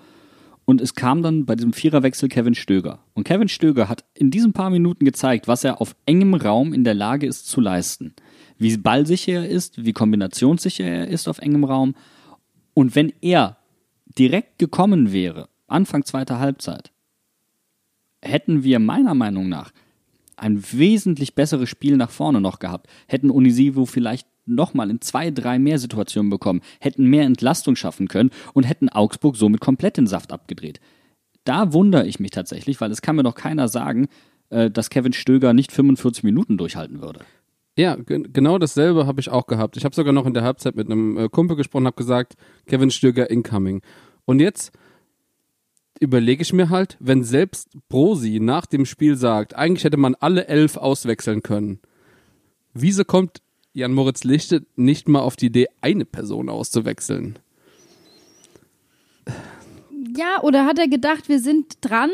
Und 0.63 0.79
es 0.79 0.95
kam 0.95 1.21
dann 1.21 1.45
bei 1.45 1.57
diesem 1.57 1.73
Viererwechsel 1.73 2.29
Kevin 2.29 2.55
Stöger. 2.55 2.99
Und 3.15 3.25
Kevin 3.25 3.49
Stöger 3.49 3.89
hat 3.89 4.05
in 4.13 4.31
diesen 4.31 4.53
paar 4.53 4.69
Minuten 4.69 5.03
gezeigt, 5.03 5.49
was 5.49 5.65
er 5.65 5.81
auf 5.81 5.93
engem 6.05 6.35
Raum 6.35 6.71
in 6.71 6.85
der 6.85 6.93
Lage 6.93 7.27
ist 7.27 7.49
zu 7.49 7.59
leisten. 7.59 8.13
Wie 8.57 8.77
ballsicher 8.77 9.41
er 9.41 9.49
ist, 9.49 9.83
wie 9.83 9.91
kombinationssicher 9.91 10.85
er 10.85 11.09
ist 11.09 11.27
auf 11.27 11.39
engem 11.39 11.65
Raum. 11.65 11.93
Und 12.73 12.95
wenn 12.95 13.11
er 13.19 13.57
direkt 14.17 14.57
gekommen 14.57 15.11
wäre, 15.11 15.49
Anfang 15.67 16.05
zweiter 16.05 16.39
Halbzeit, 16.39 16.93
hätten 18.21 18.63
wir 18.63 18.79
meiner 18.79 19.15
Meinung 19.15 19.49
nach 19.49 19.73
ein 20.37 20.63
wesentlich 20.71 21.35
besseres 21.35 21.69
Spiel 21.69 21.97
nach 21.97 22.09
vorne 22.09 22.41
noch 22.41 22.59
gehabt, 22.59 22.87
hätten 23.07 23.29
Unisivo 23.29 23.85
vielleicht 23.85 24.27
nochmal 24.45 24.89
in 24.89 25.01
zwei, 25.01 25.31
drei 25.31 25.59
mehr 25.59 25.79
Situationen 25.79 26.29
bekommen, 26.29 26.61
hätten 26.79 27.05
mehr 27.09 27.23
Entlastung 27.23 27.75
schaffen 27.75 28.07
können 28.07 28.31
und 28.53 28.63
hätten 28.63 28.89
Augsburg 28.89 29.37
somit 29.37 29.61
komplett 29.61 29.97
den 29.97 30.07
Saft 30.07 30.31
abgedreht. 30.31 30.79
Da 31.45 31.73
wundere 31.73 32.05
ich 32.07 32.19
mich 32.19 32.31
tatsächlich, 32.31 32.79
weil 32.81 32.91
es 32.91 33.01
kann 33.01 33.15
mir 33.15 33.23
doch 33.23 33.35
keiner 33.35 33.67
sagen, 33.67 34.07
äh, 34.49 34.69
dass 34.69 34.89
Kevin 34.89 35.13
Stöger 35.13 35.53
nicht 35.53 35.71
45 35.71 36.23
Minuten 36.23 36.57
durchhalten 36.57 37.01
würde. 37.01 37.21
Ja, 37.75 37.95
genau 37.95 38.59
dasselbe 38.59 39.07
habe 39.07 39.19
ich 39.19 39.29
auch 39.29 39.47
gehabt. 39.47 39.77
Ich 39.77 39.83
habe 39.83 39.95
sogar 39.95 40.13
noch 40.13 40.27
in 40.27 40.35
der 40.35 40.43
Halbzeit 40.43 40.75
mit 40.75 40.91
einem 40.91 41.17
äh, 41.17 41.29
Kumpel 41.29 41.57
gesprochen, 41.57 41.87
habe 41.87 41.95
gesagt, 41.95 42.35
Kevin 42.67 42.91
Stöger 42.91 43.29
incoming. 43.31 43.81
Und 44.25 44.39
jetzt 44.39 44.71
überlege 46.03 46.41
ich 46.41 46.53
mir 46.53 46.69
halt, 46.69 46.97
wenn 46.99 47.23
selbst 47.23 47.69
Brosi 47.89 48.39
nach 48.39 48.65
dem 48.65 48.85
Spiel 48.85 49.15
sagt, 49.15 49.55
eigentlich 49.55 49.83
hätte 49.83 49.97
man 49.97 50.15
alle 50.15 50.47
elf 50.47 50.77
auswechseln 50.77 51.41
können. 51.41 51.79
Wieso 52.73 53.05
kommt 53.05 53.41
Jan 53.73 53.93
Moritz 53.93 54.23
Lichte 54.23 54.65
nicht 54.75 55.07
mal 55.07 55.21
auf 55.21 55.35
die 55.35 55.47
Idee, 55.47 55.67
eine 55.81 56.05
Person 56.05 56.49
auszuwechseln? 56.49 57.39
Ja, 60.15 60.41
oder 60.43 60.65
hat 60.65 60.77
er 60.77 60.87
gedacht, 60.87 61.29
wir 61.29 61.39
sind 61.39 61.77
dran 61.81 62.11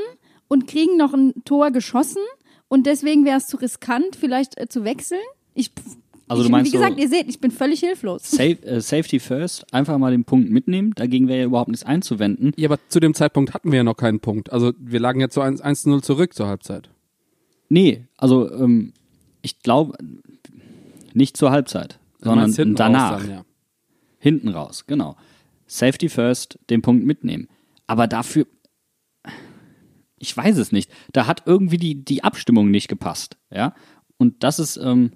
und 0.48 0.68
kriegen 0.68 0.96
noch 0.96 1.14
ein 1.14 1.34
Tor 1.44 1.72
geschossen 1.72 2.22
und 2.68 2.86
deswegen 2.86 3.26
wäre 3.26 3.38
es 3.38 3.48
zu 3.48 3.58
riskant, 3.58 4.16
vielleicht 4.16 4.60
äh, 4.60 4.70
zu 4.70 4.84
wechseln? 4.84 5.20
Ich, 5.54 5.72
Also 6.30 6.44
ich, 6.44 6.48
du 6.48 6.52
meinst 6.52 6.72
wie 6.72 6.78
gesagt, 6.78 6.96
so- 6.96 7.02
ihr 7.02 7.10
seht, 7.10 7.28
ich 7.28 7.40
bin 7.42 7.52
völlig 7.52 7.80
hilflos. 7.82 8.30
Safe, 8.30 8.62
äh, 8.64 8.80
Safety 8.82 9.20
first, 9.20 9.66
einfach 9.74 9.98
mal 9.98 10.12
den 10.12 10.24
Punkt 10.26 10.50
mitnehmen, 10.52 10.94
dagegen 10.96 11.28
wäre 11.28 11.40
ja 11.40 11.46
überhaupt 11.46 11.70
nichts 11.70 11.84
einzuwenden. 11.86 12.54
Ja, 12.56 12.70
aber 12.70 12.80
zu 12.88 13.00
dem 13.00 13.14
Zeitpunkt 13.14 13.54
hatten 13.54 13.72
wir 13.72 13.78
ja 13.78 13.84
noch 13.84 13.98
keinen 13.98 14.20
Punkt. 14.20 14.52
Also 14.54 14.74
wir 14.80 15.00
lagen 15.00 15.20
ja 15.20 15.30
zu 15.30 15.42
1 15.42 15.62
1-0 15.64 16.02
zurück 16.02 16.34
zur 16.34 16.48
Halbzeit. 16.48 16.90
Nee, 17.68 18.06
also 18.18 18.52
ähm, 18.52 18.94
ich 19.42 19.60
glaube 19.60 19.98
nicht 21.14 21.36
zur 21.36 21.52
Halbzeit, 21.52 22.00
sondern 22.22 22.54
hinten 22.54 22.76
danach. 22.76 23.14
raus 23.14 23.22
dann, 23.24 23.32
ja. 23.32 23.46
Hinten 24.20 24.50
raus, 24.50 24.86
genau. 24.86 25.16
Safety 25.68 26.10
first, 26.10 26.60
den 26.70 26.82
Punkt 26.82 27.06
mitnehmen. 27.06 27.48
Aber 27.88 28.06
dafür, 28.08 28.46
ich 30.18 30.36
weiß 30.36 30.58
es 30.58 30.72
nicht. 30.72 30.92
Da 31.14 31.28
hat 31.28 31.44
irgendwie 31.46 31.78
die, 31.78 32.04
die 32.04 32.24
Abstimmung 32.24 32.70
nicht 32.72 32.88
gepasst, 32.88 33.38
ja. 33.52 33.74
Und 34.18 34.44
das 34.44 34.60
ist, 34.60 34.78
ähm, 34.78 35.12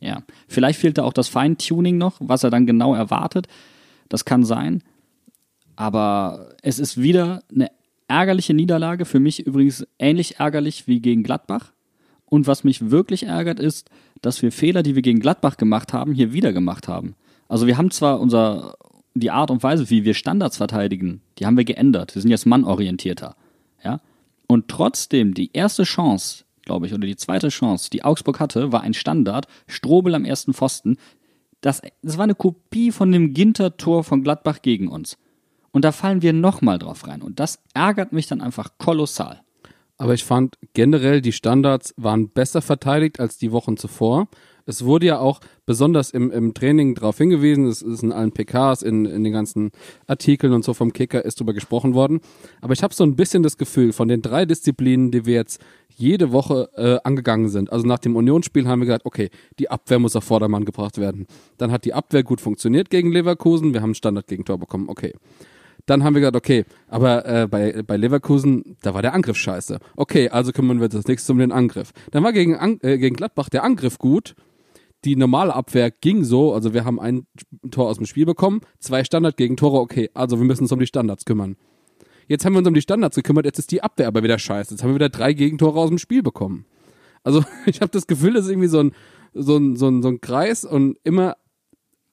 ja, 0.00 0.22
vielleicht 0.46 0.78
fehlt 0.78 0.98
da 0.98 1.04
auch 1.04 1.12
das 1.12 1.28
Feintuning 1.28 1.98
noch, 1.98 2.16
was 2.20 2.44
er 2.44 2.50
dann 2.50 2.66
genau 2.66 2.94
erwartet. 2.94 3.46
Das 4.08 4.24
kann 4.24 4.44
sein. 4.44 4.82
Aber 5.76 6.54
es 6.62 6.78
ist 6.78 7.00
wieder 7.00 7.42
eine 7.54 7.70
ärgerliche 8.08 8.54
Niederlage. 8.54 9.04
Für 9.04 9.20
mich 9.20 9.46
übrigens 9.46 9.86
ähnlich 9.98 10.40
ärgerlich 10.40 10.86
wie 10.86 11.00
gegen 11.00 11.22
Gladbach. 11.22 11.72
Und 12.24 12.46
was 12.46 12.64
mich 12.64 12.90
wirklich 12.90 13.24
ärgert, 13.24 13.60
ist, 13.60 13.90
dass 14.20 14.42
wir 14.42 14.52
Fehler, 14.52 14.82
die 14.82 14.94
wir 14.94 15.02
gegen 15.02 15.20
Gladbach 15.20 15.56
gemacht 15.56 15.92
haben, 15.92 16.12
hier 16.12 16.32
wieder 16.32 16.52
gemacht 16.52 16.88
haben. 16.88 17.14
Also 17.48 17.66
wir 17.66 17.78
haben 17.78 17.90
zwar 17.90 18.20
unser, 18.20 18.74
die 19.14 19.30
Art 19.30 19.50
und 19.50 19.62
Weise, 19.62 19.88
wie 19.90 20.04
wir 20.04 20.14
Standards 20.14 20.58
verteidigen, 20.58 21.22
die 21.38 21.46
haben 21.46 21.56
wir 21.56 21.64
geändert. 21.64 22.14
Wir 22.14 22.22
sind 22.22 22.30
jetzt 22.30 22.46
mannorientierter. 22.46 23.36
Ja? 23.82 24.00
Und 24.46 24.68
trotzdem, 24.68 25.34
die 25.34 25.50
erste 25.52 25.84
Chance, 25.84 26.44
glaube 26.68 26.86
ich, 26.86 26.92
oder 26.92 27.06
die 27.06 27.16
zweite 27.16 27.48
Chance, 27.48 27.88
die 27.90 28.04
Augsburg 28.04 28.38
hatte, 28.40 28.72
war 28.72 28.82
ein 28.82 28.94
Standard. 28.94 29.46
Strobel 29.66 30.14
am 30.14 30.26
ersten 30.26 30.52
Pfosten. 30.52 30.98
Das, 31.62 31.80
das 32.02 32.18
war 32.18 32.24
eine 32.24 32.34
Kopie 32.34 32.92
von 32.92 33.10
dem 33.10 33.32
Ginter-Tor 33.32 34.04
von 34.04 34.22
Gladbach 34.22 34.60
gegen 34.60 34.88
uns. 34.88 35.16
Und 35.72 35.84
da 35.84 35.92
fallen 35.92 36.20
wir 36.20 36.34
nochmal 36.34 36.78
drauf 36.78 37.06
rein. 37.08 37.22
Und 37.22 37.40
das 37.40 37.58
ärgert 37.72 38.12
mich 38.12 38.26
dann 38.26 38.42
einfach 38.42 38.72
kolossal. 38.76 39.40
Aber 39.96 40.12
ich 40.12 40.24
fand 40.24 40.58
generell, 40.74 41.22
die 41.22 41.32
Standards 41.32 41.94
waren 41.96 42.28
besser 42.28 42.60
verteidigt 42.60 43.18
als 43.18 43.38
die 43.38 43.50
Wochen 43.50 43.78
zuvor. 43.78 44.28
Es 44.68 44.84
wurde 44.84 45.06
ja 45.06 45.18
auch 45.18 45.40
besonders 45.64 46.10
im, 46.10 46.30
im 46.30 46.52
Training 46.52 46.94
darauf 46.94 47.16
hingewiesen, 47.16 47.66
es 47.68 47.80
ist 47.80 48.02
in 48.02 48.12
allen 48.12 48.32
PKs, 48.32 48.82
in, 48.82 49.06
in 49.06 49.24
den 49.24 49.32
ganzen 49.32 49.70
Artikeln 50.06 50.52
und 50.52 50.62
so 50.62 50.74
vom 50.74 50.92
Kicker 50.92 51.24
ist 51.24 51.40
drüber 51.40 51.54
gesprochen 51.54 51.94
worden. 51.94 52.20
Aber 52.60 52.74
ich 52.74 52.82
habe 52.82 52.92
so 52.92 53.02
ein 53.02 53.16
bisschen 53.16 53.42
das 53.42 53.56
Gefühl, 53.56 53.94
von 53.94 54.08
den 54.08 54.20
drei 54.20 54.44
Disziplinen, 54.44 55.10
die 55.10 55.24
wir 55.24 55.36
jetzt 55.36 55.62
jede 55.88 56.32
Woche 56.32 56.68
äh, 56.76 56.98
angegangen 57.02 57.48
sind, 57.48 57.72
also 57.72 57.86
nach 57.86 57.98
dem 57.98 58.14
Unionsspiel 58.14 58.68
haben 58.68 58.80
wir 58.80 58.86
gesagt, 58.86 59.06
okay, 59.06 59.30
die 59.58 59.70
Abwehr 59.70 60.00
muss 60.00 60.14
auf 60.16 60.24
Vordermann 60.24 60.66
gebracht 60.66 60.98
werden. 60.98 61.26
Dann 61.56 61.72
hat 61.72 61.86
die 61.86 61.94
Abwehr 61.94 62.22
gut 62.22 62.42
funktioniert 62.42 62.90
gegen 62.90 63.10
Leverkusen, 63.10 63.72
wir 63.72 63.80
haben 63.80 63.92
ein 63.92 63.94
Standard-Gegentor 63.94 64.58
bekommen, 64.58 64.90
okay. 64.90 65.14
Dann 65.86 66.04
haben 66.04 66.12
wir 66.12 66.20
gesagt, 66.20 66.36
okay, 66.36 66.66
aber 66.88 67.24
äh, 67.24 67.46
bei, 67.48 67.82
bei 67.86 67.96
Leverkusen, 67.96 68.76
da 68.82 68.92
war 68.92 69.00
der 69.00 69.14
Angriff 69.14 69.38
scheiße. 69.38 69.78
Okay, 69.96 70.28
also 70.28 70.52
kümmern 70.52 70.80
wir 70.80 70.84
uns 70.84 70.94
das 70.94 71.06
nächste 71.06 71.32
um 71.32 71.38
den 71.38 71.52
Angriff. 71.52 71.92
Dann 72.10 72.22
war 72.22 72.34
gegen, 72.34 72.56
An 72.56 72.78
äh, 72.82 72.98
gegen 72.98 73.16
Gladbach 73.16 73.48
der 73.48 73.64
Angriff 73.64 73.96
gut. 73.96 74.34
Die 75.04 75.14
normale 75.14 75.54
Abwehr 75.54 75.90
ging 75.90 76.24
so, 76.24 76.52
also 76.52 76.74
wir 76.74 76.84
haben 76.84 76.98
ein 76.98 77.26
Tor 77.70 77.88
aus 77.88 77.98
dem 77.98 78.06
Spiel 78.06 78.26
bekommen, 78.26 78.60
zwei 78.80 79.04
Standard-Gegentore, 79.04 79.78
okay, 79.78 80.10
also 80.14 80.38
wir 80.38 80.44
müssen 80.44 80.64
uns 80.64 80.72
um 80.72 80.80
die 80.80 80.86
Standards 80.86 81.24
kümmern. 81.24 81.56
Jetzt 82.26 82.44
haben 82.44 82.52
wir 82.52 82.58
uns 82.58 82.68
um 82.68 82.74
die 82.74 82.82
Standards 82.82 83.16
gekümmert, 83.16 83.44
jetzt 83.44 83.58
ist 83.58 83.70
die 83.70 83.82
Abwehr 83.82 84.08
aber 84.08 84.22
wieder 84.22 84.38
scheiße. 84.38 84.74
Jetzt 84.74 84.82
haben 84.82 84.90
wir 84.90 84.96
wieder 84.96 85.08
drei 85.08 85.32
Gegentore 85.32 85.78
aus 85.78 85.88
dem 85.88 85.98
Spiel 85.98 86.22
bekommen. 86.22 86.66
Also 87.22 87.44
ich 87.66 87.80
habe 87.80 87.90
das 87.90 88.06
Gefühl, 88.06 88.34
das 88.34 88.46
ist 88.46 88.50
irgendwie 88.50 88.68
so 88.68 88.80
ein, 88.80 88.92
so 89.34 89.56
ein, 89.56 89.76
so 89.76 89.88
ein, 89.88 90.02
so 90.02 90.08
ein 90.08 90.20
Kreis 90.20 90.64
und 90.64 90.98
immer 91.04 91.36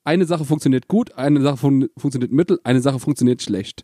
eine 0.03 0.25
Sache 0.25 0.45
funktioniert 0.45 0.87
gut, 0.87 1.17
eine 1.17 1.41
Sache 1.41 1.57
fun 1.57 1.89
funktioniert 1.97 2.31
mittel, 2.31 2.59
eine 2.63 2.79
Sache 2.79 2.99
funktioniert 2.99 3.41
schlecht. 3.41 3.83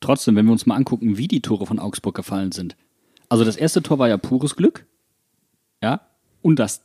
Trotzdem, 0.00 0.34
wenn 0.34 0.46
wir 0.46 0.52
uns 0.52 0.64
mal 0.64 0.76
angucken, 0.76 1.18
wie 1.18 1.28
die 1.28 1.42
Tore 1.42 1.66
von 1.66 1.78
Augsburg 1.78 2.16
gefallen 2.16 2.52
sind. 2.52 2.74
Also 3.28 3.44
das 3.44 3.56
erste 3.56 3.82
Tor 3.82 3.98
war 3.98 4.08
ja 4.08 4.16
pures 4.16 4.56
Glück. 4.56 4.86
Ja. 5.82 6.00
Und 6.42 6.58
das, 6.58 6.80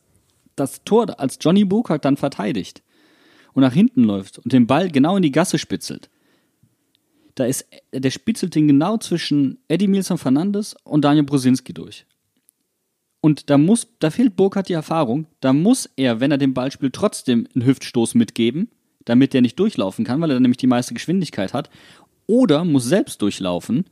das 0.55 0.83
Tor, 0.83 1.19
als 1.19 1.37
Johnny 1.41 1.65
Burkhardt 1.65 2.05
dann 2.05 2.17
verteidigt 2.17 2.83
und 3.53 3.61
nach 3.61 3.73
hinten 3.73 4.03
läuft 4.03 4.39
und 4.39 4.53
den 4.53 4.67
Ball 4.67 4.89
genau 4.89 5.15
in 5.17 5.23
die 5.23 5.31
Gasse 5.31 5.57
spitzelt. 5.57 6.09
Da 7.35 7.45
ist, 7.45 7.67
der 7.93 8.11
spitzelt 8.11 8.55
den 8.55 8.67
genau 8.67 8.97
zwischen 8.97 9.59
Eddie 9.67 9.87
Milson 9.87 10.17
Fernandes 10.17 10.75
und 10.83 11.03
Daniel 11.03 11.25
Brosinski 11.25 11.73
durch. 11.73 12.05
Und 13.19 13.49
da 13.49 13.57
muss, 13.57 13.87
da 13.99 14.11
fehlt 14.11 14.35
Burkhardt 14.35 14.69
die 14.69 14.73
Erfahrung. 14.73 15.25
Da 15.41 15.51
muss 15.51 15.89
er, 15.95 16.19
wenn 16.19 16.31
er 16.31 16.37
den 16.37 16.53
Ball 16.53 16.71
spielt, 16.71 16.93
trotzdem 16.93 17.47
einen 17.55 17.65
Hüftstoß 17.65 18.13
mitgeben, 18.15 18.69
damit 19.03 19.33
der 19.33 19.41
nicht 19.41 19.59
durchlaufen 19.59 20.05
kann, 20.05 20.21
weil 20.21 20.29
er 20.29 20.35
dann 20.35 20.43
nämlich 20.43 20.57
die 20.57 20.67
meiste 20.67 20.93
Geschwindigkeit 20.93 21.53
hat. 21.53 21.69
Oder 22.27 22.63
muss 22.63 22.85
selbst 22.85 23.21
durchlaufen, 23.21 23.85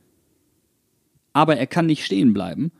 aber 1.32 1.56
er 1.56 1.66
kann 1.66 1.86
nicht 1.86 2.04
stehen 2.04 2.32
bleiben. 2.32 2.72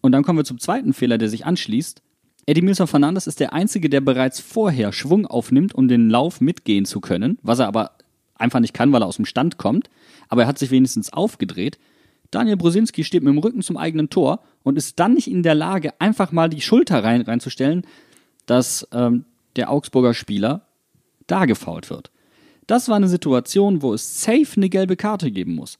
Und 0.00 0.12
dann 0.12 0.24
kommen 0.24 0.38
wir 0.38 0.44
zum 0.44 0.58
zweiten 0.58 0.92
Fehler, 0.92 1.18
der 1.18 1.28
sich 1.28 1.46
anschließt. 1.46 2.02
Eddie 2.46 2.62
Milson 2.62 2.88
Fernandes 2.88 3.26
ist 3.26 3.38
der 3.40 3.52
Einzige, 3.52 3.88
der 3.88 4.00
bereits 4.00 4.40
vorher 4.40 4.92
Schwung 4.92 5.26
aufnimmt, 5.26 5.74
um 5.74 5.86
den 5.86 6.10
Lauf 6.10 6.40
mitgehen 6.40 6.84
zu 6.84 7.00
können, 7.00 7.38
was 7.42 7.60
er 7.60 7.68
aber 7.68 7.92
einfach 8.34 8.60
nicht 8.60 8.74
kann, 8.74 8.92
weil 8.92 9.02
er 9.02 9.06
aus 9.06 9.16
dem 9.16 9.24
Stand 9.24 9.58
kommt. 9.58 9.88
Aber 10.28 10.42
er 10.42 10.48
hat 10.48 10.58
sich 10.58 10.70
wenigstens 10.70 11.12
aufgedreht. 11.12 11.78
Daniel 12.32 12.56
Brosinski 12.56 13.04
steht 13.04 13.22
mit 13.22 13.32
dem 13.32 13.38
Rücken 13.38 13.62
zum 13.62 13.76
eigenen 13.76 14.10
Tor 14.10 14.40
und 14.64 14.76
ist 14.76 14.98
dann 14.98 15.14
nicht 15.14 15.30
in 15.30 15.42
der 15.42 15.54
Lage, 15.54 15.92
einfach 16.00 16.32
mal 16.32 16.48
die 16.48 16.62
Schulter 16.62 17.04
rein, 17.04 17.20
reinzustellen, 17.20 17.86
dass 18.46 18.88
ähm, 18.92 19.24
der 19.56 19.70
Augsburger 19.70 20.14
Spieler 20.14 20.66
da 21.26 21.44
gefault 21.44 21.90
wird. 21.90 22.10
Das 22.66 22.88
war 22.88 22.96
eine 22.96 23.08
Situation, 23.08 23.82
wo 23.82 23.92
es 23.94 24.22
safe 24.22 24.56
eine 24.56 24.68
gelbe 24.68 24.96
Karte 24.96 25.30
geben 25.30 25.54
muss. 25.54 25.78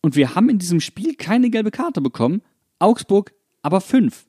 Und 0.00 0.16
wir 0.16 0.34
haben 0.34 0.48
in 0.48 0.58
diesem 0.58 0.80
Spiel 0.80 1.14
keine 1.14 1.50
gelbe 1.50 1.70
Karte 1.70 2.00
bekommen. 2.00 2.42
Augsburg 2.78 3.32
aber 3.62 3.80
fünf. 3.80 4.26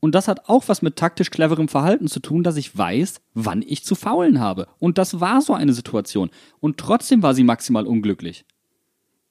Und 0.00 0.14
das 0.14 0.28
hat 0.28 0.48
auch 0.48 0.64
was 0.66 0.82
mit 0.82 0.96
taktisch 0.96 1.30
cleverem 1.30 1.68
Verhalten 1.68 2.08
zu 2.08 2.20
tun, 2.20 2.42
dass 2.42 2.56
ich 2.56 2.76
weiß, 2.76 3.20
wann 3.34 3.62
ich 3.62 3.84
zu 3.84 3.94
faulen 3.94 4.40
habe. 4.40 4.66
Und 4.78 4.98
das 4.98 5.20
war 5.20 5.42
so 5.42 5.52
eine 5.52 5.74
Situation. 5.74 6.30
Und 6.58 6.78
trotzdem 6.78 7.22
war 7.22 7.34
sie 7.34 7.44
maximal 7.44 7.86
unglücklich. 7.86 8.44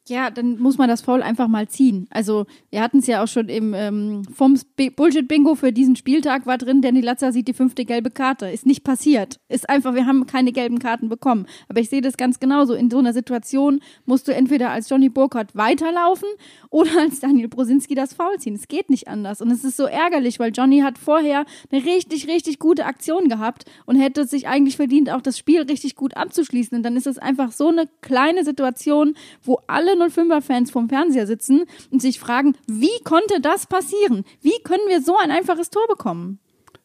Ja, 0.09 0.31
dann 0.31 0.57
muss 0.57 0.79
man 0.79 0.89
das 0.89 1.01
Foul 1.01 1.21
einfach 1.21 1.47
mal 1.47 1.67
ziehen. 1.67 2.07
Also, 2.09 2.47
wir 2.71 2.81
hatten 2.81 2.97
es 2.97 3.05
ja 3.05 3.23
auch 3.23 3.27
schon 3.27 3.47
im 3.47 3.75
ähm, 3.75 4.23
vom 4.33 4.59
Bullshit-Bingo 4.75 5.53
für 5.53 5.71
diesen 5.71 5.95
Spieltag 5.95 6.47
war 6.47 6.57
drin, 6.57 6.81
Danny 6.81 7.01
Latzer 7.01 7.31
sieht 7.31 7.47
die 7.47 7.53
fünfte 7.53 7.85
gelbe 7.85 8.09
Karte. 8.09 8.47
Ist 8.47 8.65
nicht 8.65 8.83
passiert. 8.83 9.39
Ist 9.49 9.69
einfach, 9.69 9.93
wir 9.93 10.07
haben 10.07 10.25
keine 10.25 10.51
gelben 10.51 10.79
Karten 10.79 11.09
bekommen. 11.09 11.45
Aber 11.67 11.79
ich 11.79 11.89
sehe 11.89 12.01
das 12.01 12.17
ganz 12.17 12.39
genauso. 12.39 12.73
In 12.73 12.89
so 12.89 12.97
einer 12.97 13.13
Situation 13.13 13.81
musst 14.05 14.27
du 14.27 14.33
entweder 14.33 14.71
als 14.71 14.89
Johnny 14.89 15.09
Burkhardt 15.09 15.55
weiterlaufen 15.55 16.27
oder 16.71 16.89
als 16.99 17.19
Daniel 17.19 17.47
Brosinski 17.47 17.93
das 17.93 18.13
Foul 18.13 18.39
ziehen. 18.39 18.55
Es 18.55 18.67
geht 18.67 18.89
nicht 18.89 19.07
anders. 19.07 19.41
Und 19.41 19.51
es 19.51 19.63
ist 19.63 19.77
so 19.77 19.85
ärgerlich, 19.85 20.39
weil 20.39 20.51
Johnny 20.51 20.79
hat 20.79 20.97
vorher 20.97 21.45
eine 21.71 21.85
richtig, 21.85 22.27
richtig 22.27 22.57
gute 22.57 22.85
Aktion 22.85 23.29
gehabt 23.29 23.65
und 23.85 23.95
hätte 23.95 24.25
sich 24.25 24.47
eigentlich 24.47 24.75
verdient, 24.75 25.11
auch 25.11 25.21
das 25.21 25.37
Spiel 25.37 25.61
richtig 25.61 25.95
gut 25.95 26.17
abzuschließen. 26.17 26.75
Und 26.75 26.83
dann 26.83 26.97
ist 26.97 27.05
es 27.05 27.19
einfach 27.19 27.51
so 27.51 27.67
eine 27.67 27.87
kleine 28.01 28.43
Situation, 28.43 29.13
wo 29.43 29.59
alle 29.67 29.98
05er-Fans 30.01 30.71
vom 30.71 30.89
Fernseher 30.89 31.27
sitzen 31.27 31.65
und 31.91 32.01
sich 32.01 32.19
fragen, 32.19 32.55
wie 32.67 33.03
konnte 33.03 33.41
das 33.41 33.67
passieren? 33.67 34.23
Wie 34.41 34.61
können 34.63 34.87
wir 34.87 35.01
so 35.01 35.15
ein 35.17 35.31
einfaches 35.31 35.69
Tor 35.69 35.87
bekommen? 35.87 36.39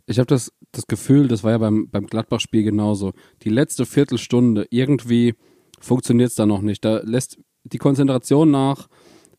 Ich 0.06 0.18
habe 0.18 0.26
das, 0.26 0.52
das 0.72 0.86
Gefühl, 0.86 1.28
das 1.28 1.44
war 1.44 1.52
ja 1.52 1.58
beim, 1.58 1.88
beim 1.90 2.06
Gladbach-Spiel 2.06 2.62
genauso. 2.62 3.12
Die 3.42 3.48
letzte 3.48 3.86
Viertelstunde, 3.86 4.66
irgendwie 4.70 5.34
funktioniert 5.80 6.30
es 6.30 6.34
da 6.34 6.46
noch 6.46 6.62
nicht. 6.62 6.84
Da 6.84 7.00
lässt 7.02 7.38
die 7.64 7.78
Konzentration 7.78 8.50
nach. 8.50 8.88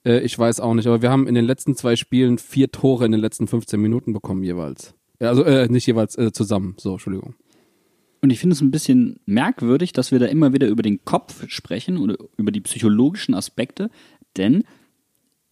Äh, 0.05 0.21
ich 0.21 0.37
weiß 0.37 0.59
auch 0.59 0.73
nicht, 0.73 0.87
aber 0.87 1.01
wir 1.01 1.11
haben 1.11 1.27
in 1.27 1.35
den 1.35 1.45
letzten 1.45 1.75
zwei 1.75 1.95
Spielen 1.95 2.37
vier 2.37 2.71
Tore 2.71 3.05
in 3.05 3.11
den 3.11 3.21
letzten 3.21 3.47
15 3.47 3.79
Minuten 3.79 4.13
bekommen 4.13 4.43
jeweils. 4.43 4.95
Also 5.19 5.43
äh, 5.43 5.67
nicht 5.67 5.85
jeweils 5.87 6.17
äh, 6.17 6.31
zusammen. 6.31 6.75
So, 6.79 6.93
Entschuldigung. 6.93 7.35
Und 8.25 8.31
ich 8.31 8.39
finde 8.39 8.55
es 8.55 8.61
ein 8.61 8.71
bisschen 8.71 9.19
merkwürdig, 9.27 9.93
dass 9.93 10.11
wir 10.11 10.17
da 10.17 10.25
immer 10.25 10.51
wieder 10.51 10.65
über 10.65 10.81
den 10.81 11.05
Kopf 11.05 11.47
sprechen 11.47 11.99
oder 11.99 12.15
über 12.37 12.51
die 12.51 12.61
psychologischen 12.61 13.35
Aspekte, 13.35 13.91
denn 14.35 14.63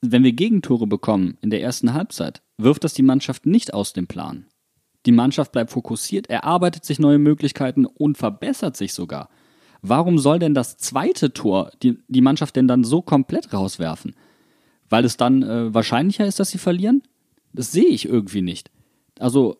wenn 0.02 0.24
wir 0.24 0.34
Gegentore 0.34 0.88
bekommen 0.88 1.38
in 1.42 1.52
der 1.52 1.62
ersten 1.62 1.94
Halbzeit, 1.94 2.42
wirft 2.58 2.84
das 2.84 2.96
die 2.96 3.04
Mannschaft 3.04 3.46
nicht 3.46 3.76
aus 3.76 3.94
dem 3.94 4.08
Plan. 4.08 4.48
Die 5.06 5.12
Mannschaft 5.12 5.52
bleibt 5.52 5.70
fokussiert, 5.70 6.32
erarbeitet 6.32 6.84
sich 6.84 6.98
neue 6.98 7.20
Möglichkeiten 7.20 7.86
und 7.86 8.18
verbessert 8.18 8.76
sich 8.76 8.96
sogar. 8.96 9.30
Warum 9.84 10.18
soll 10.18 10.40
denn 10.40 10.56
das 10.56 10.78
zweite 10.78 11.32
Tor 11.32 11.70
die, 11.84 12.00
die 12.08 12.22
Mannschaft 12.22 12.56
denn 12.56 12.68
dann 12.68 12.84
so 12.84 13.04
komplett 13.04 13.54
rauswerfen? 13.54 14.16
Weil 14.90 15.06
es 15.06 15.16
dann 15.16 15.44
äh, 15.44 15.72
wahrscheinlicher 15.72 16.26
ist, 16.26 16.40
dass 16.40 16.50
sie 16.50 16.58
verlieren? 16.58 17.04
Das 17.54 17.72
sehe 17.72 17.86
ich 17.86 18.10
irgendwie 18.10 18.42
nicht. 18.42 18.72
Also 19.20 19.60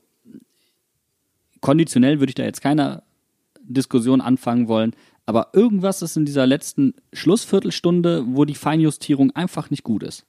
konditionell 1.64 2.20
würde 2.20 2.30
ich 2.30 2.36
da 2.36 2.44
jetzt 2.44 2.62
keine 2.62 3.04
Diskussion 3.62 4.22
anfangen 4.22 4.68
wollen, 4.68 4.92
aber 5.26 5.52
irgendwas 5.54 6.02
ist 6.02 6.18
in 6.18 6.26
dieser 6.26 6.46
letzten 6.46 6.94
Schlussviertelstunde, 7.14 8.26
wo 8.28 8.44
die 8.44 8.56
Feinjustierung 8.56 9.32
einfach 9.32 9.70
nicht 9.70 9.84
gut 9.84 10.04
ist. 10.04 10.26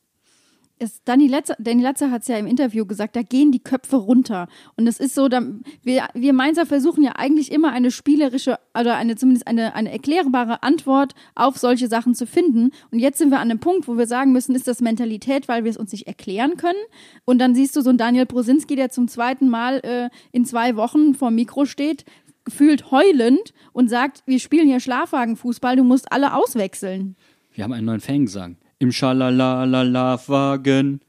Es, 0.85 1.03
Danny 1.05 1.27
Letzer, 1.27 1.57
Danny 1.59 1.83
Letzer 1.83 2.11
hat 2.11 2.23
es 2.23 2.29
ja 2.29 2.37
im 2.37 2.47
Interview 2.47 2.85
gesagt, 2.85 3.17
da 3.17 3.23
gehen 3.23 3.51
die 3.51 3.63
Köpfe 3.63 3.97
runter. 3.97 4.49
Und 4.77 4.87
es 4.87 5.01
ist 5.01 5.15
so, 5.15 5.29
da, 5.29 5.43
wir, 5.83 6.09
wir 6.13 6.33
Mainzer 6.35 6.67
versuchen 6.67 7.03
ja 7.03 7.13
eigentlich 7.13 7.51
immer 7.51 7.73
eine 7.73 7.91
spielerische 7.91 8.59
oder 8.79 8.97
eine 8.97 9.17
zumindest 9.17 9.47
eine, 9.47 9.75
eine 9.75 9.91
erklärbare 9.91 10.63
Antwort 10.63 11.15
auf 11.35 11.57
solche 11.57 11.89
Sachen 11.89 12.15
zu 12.15 12.27
finden. 12.27 12.71
Und 12.91 12.99
jetzt 12.99 13.19
sind 13.19 13.31
wir 13.31 13.41
an 13.41 13.51
einem 13.51 13.61
Punkt, 13.61 13.89
wo 13.89 13.97
wir 13.97 14.07
sagen 14.07 14.33
müssen, 14.33 14.55
ist 14.55 14.69
das 14.69 14.81
Mentalität, 14.81 15.49
weil 15.49 15.65
wir 15.65 15.71
es 15.71 15.79
uns 15.79 15.93
nicht 15.93 16.07
erklären 16.07 16.57
können. 16.57 16.79
Und 17.25 17.39
dann 17.39 17.55
siehst 17.55 17.75
du 17.77 17.81
so 17.81 17.89
einen 17.89 17.99
Daniel 17.99 18.27
Brosinski, 18.27 18.77
der 18.77 18.91
zum 18.91 19.09
zweiten 19.09 19.49
Mal 19.49 19.81
äh, 19.85 20.11
in 20.33 20.45
zwei 20.45 20.77
Wochen 20.77 21.15
vor 21.15 21.29
dem 21.29 21.37
Mikro 21.37 21.65
steht, 21.65 22.05
gefühlt 22.45 22.91
heulend 22.91 23.55
und 23.73 23.89
sagt, 23.89 24.23
wir 24.27 24.39
spielen 24.39 24.67
hier 24.67 24.81
Schlafwagenfußball, 24.81 25.77
du 25.77 25.85
musst 25.85 26.13
alle 26.13 26.35
auswechseln. 26.35 27.17
Wir 27.55 27.65
haben 27.65 27.73
einen 27.73 27.87
neuen 27.87 28.01
Fangesang. 28.01 28.59
Im 28.85 28.93
Schalalalalawagen, 28.93 31.01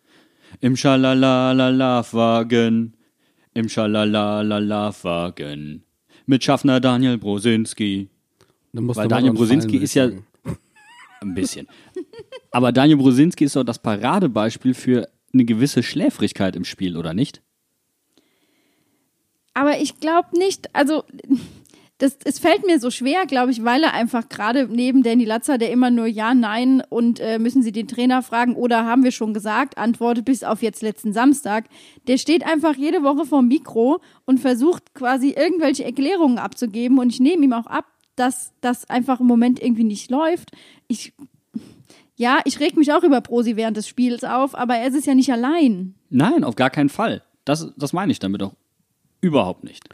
im 0.62 0.78
Schalalalalawagen, 0.78 2.96
im 3.54 3.68
Schalalalalawagen. 3.68 5.84
Mit 6.26 6.46
Schaffner 6.46 6.80
Daniel 6.80 7.18
Brosinski. 7.18 8.08
Weil 8.72 9.10
Daniel 9.10 9.34
Brosinski 9.34 9.76
ist 9.76 9.94
ja 9.94 10.06
ein 11.22 11.34
bisschen. 11.34 11.68
Aber 12.52 12.72
Daniel 12.72 12.96
Brosinski 12.96 13.44
ist 13.44 13.58
doch 13.58 13.66
das 13.66 13.80
Paradebeispiel 13.80 14.74
für 14.74 15.10
eine 15.34 15.44
gewisse 15.44 15.84
Schläfrigkeit 15.84 16.56
im 16.56 16.64
Spiel, 16.64 16.96
oder 16.96 17.14
nicht? 17.14 17.42
Aber 19.54 19.82
ich 19.82 20.00
glaube 20.00 20.30
nicht, 20.38 20.74
also 20.74 21.04
das, 21.98 22.18
es 22.26 22.40
fällt 22.40 22.66
mir 22.66 22.80
so 22.80 22.92
schwer, 22.92 23.26
glaube 23.26 23.52
ich, 23.52 23.64
weil 23.64 23.84
er 23.84 23.94
einfach 23.94 24.28
gerade 24.28 24.68
neben 24.70 25.02
Danny 25.02 25.24
Latzer, 25.24 25.58
der 25.58 25.72
immer 25.72 25.92
nur 25.92 26.08
Ja, 26.08 26.34
Nein 26.34 26.84
und 26.90 27.22
äh, 27.22 27.40
müssen 27.40 27.64
Sie 27.64 27.72
den 27.72 27.88
Trainer 27.88 28.22
fragen 28.22 28.56
oder 28.56 28.86
haben 28.86 29.04
wir 29.04 29.12
schon 29.12 29.34
gesagt, 29.34 29.78
antwortet 29.78 30.26
bis 30.26 30.44
auf 30.44 30.62
jetzt 30.62 30.82
letzten 30.82 31.14
Samstag, 31.14 31.66
der 32.08 32.18
steht 32.18 32.46
einfach 32.46 32.76
jede 32.76 33.04
Woche 33.04 33.26
vorm 33.26 33.48
Mikro 33.48 34.02
und 34.26 34.42
versucht 34.42 34.94
quasi 34.94 35.36
irgendwelche 35.38 35.86
Erklärungen 35.86 36.38
abzugeben 36.38 37.00
und 37.00 37.12
ich 37.12 37.22
nehme 37.22 37.46
ihm 37.46 37.54
auch 37.54 37.68
ab, 37.68 37.86
dass 38.18 38.52
das 38.60 38.90
einfach 38.90 39.22
im 39.22 39.28
Moment 39.28 39.62
irgendwie 39.62 39.86
nicht 39.86 40.12
läuft. 40.12 40.52
Ich, 40.90 41.14
ja, 42.18 42.40
ich 42.44 42.60
reg 42.60 42.76
mich 42.76 42.92
auch 42.92 43.04
über 43.04 43.22
Prosi 43.22 43.56
während 43.56 43.78
des 43.78 43.88
Spiels 43.88 44.26
auf, 44.26 44.54
aber 44.54 44.76
er 44.76 44.88
ist 44.88 45.06
ja 45.06 45.16
nicht 45.16 45.32
allein. 45.32 45.96
Nein, 46.10 46.44
auf 46.44 46.56
gar 46.56 46.70
keinen 46.70 46.90
Fall. 46.90 47.24
Das, 47.46 47.74
das 47.78 47.94
meine 47.94 48.12
ich 48.12 48.20
damit 48.20 48.44
auch 48.44 48.54
überhaupt 49.22 49.64
nicht. 49.64 49.88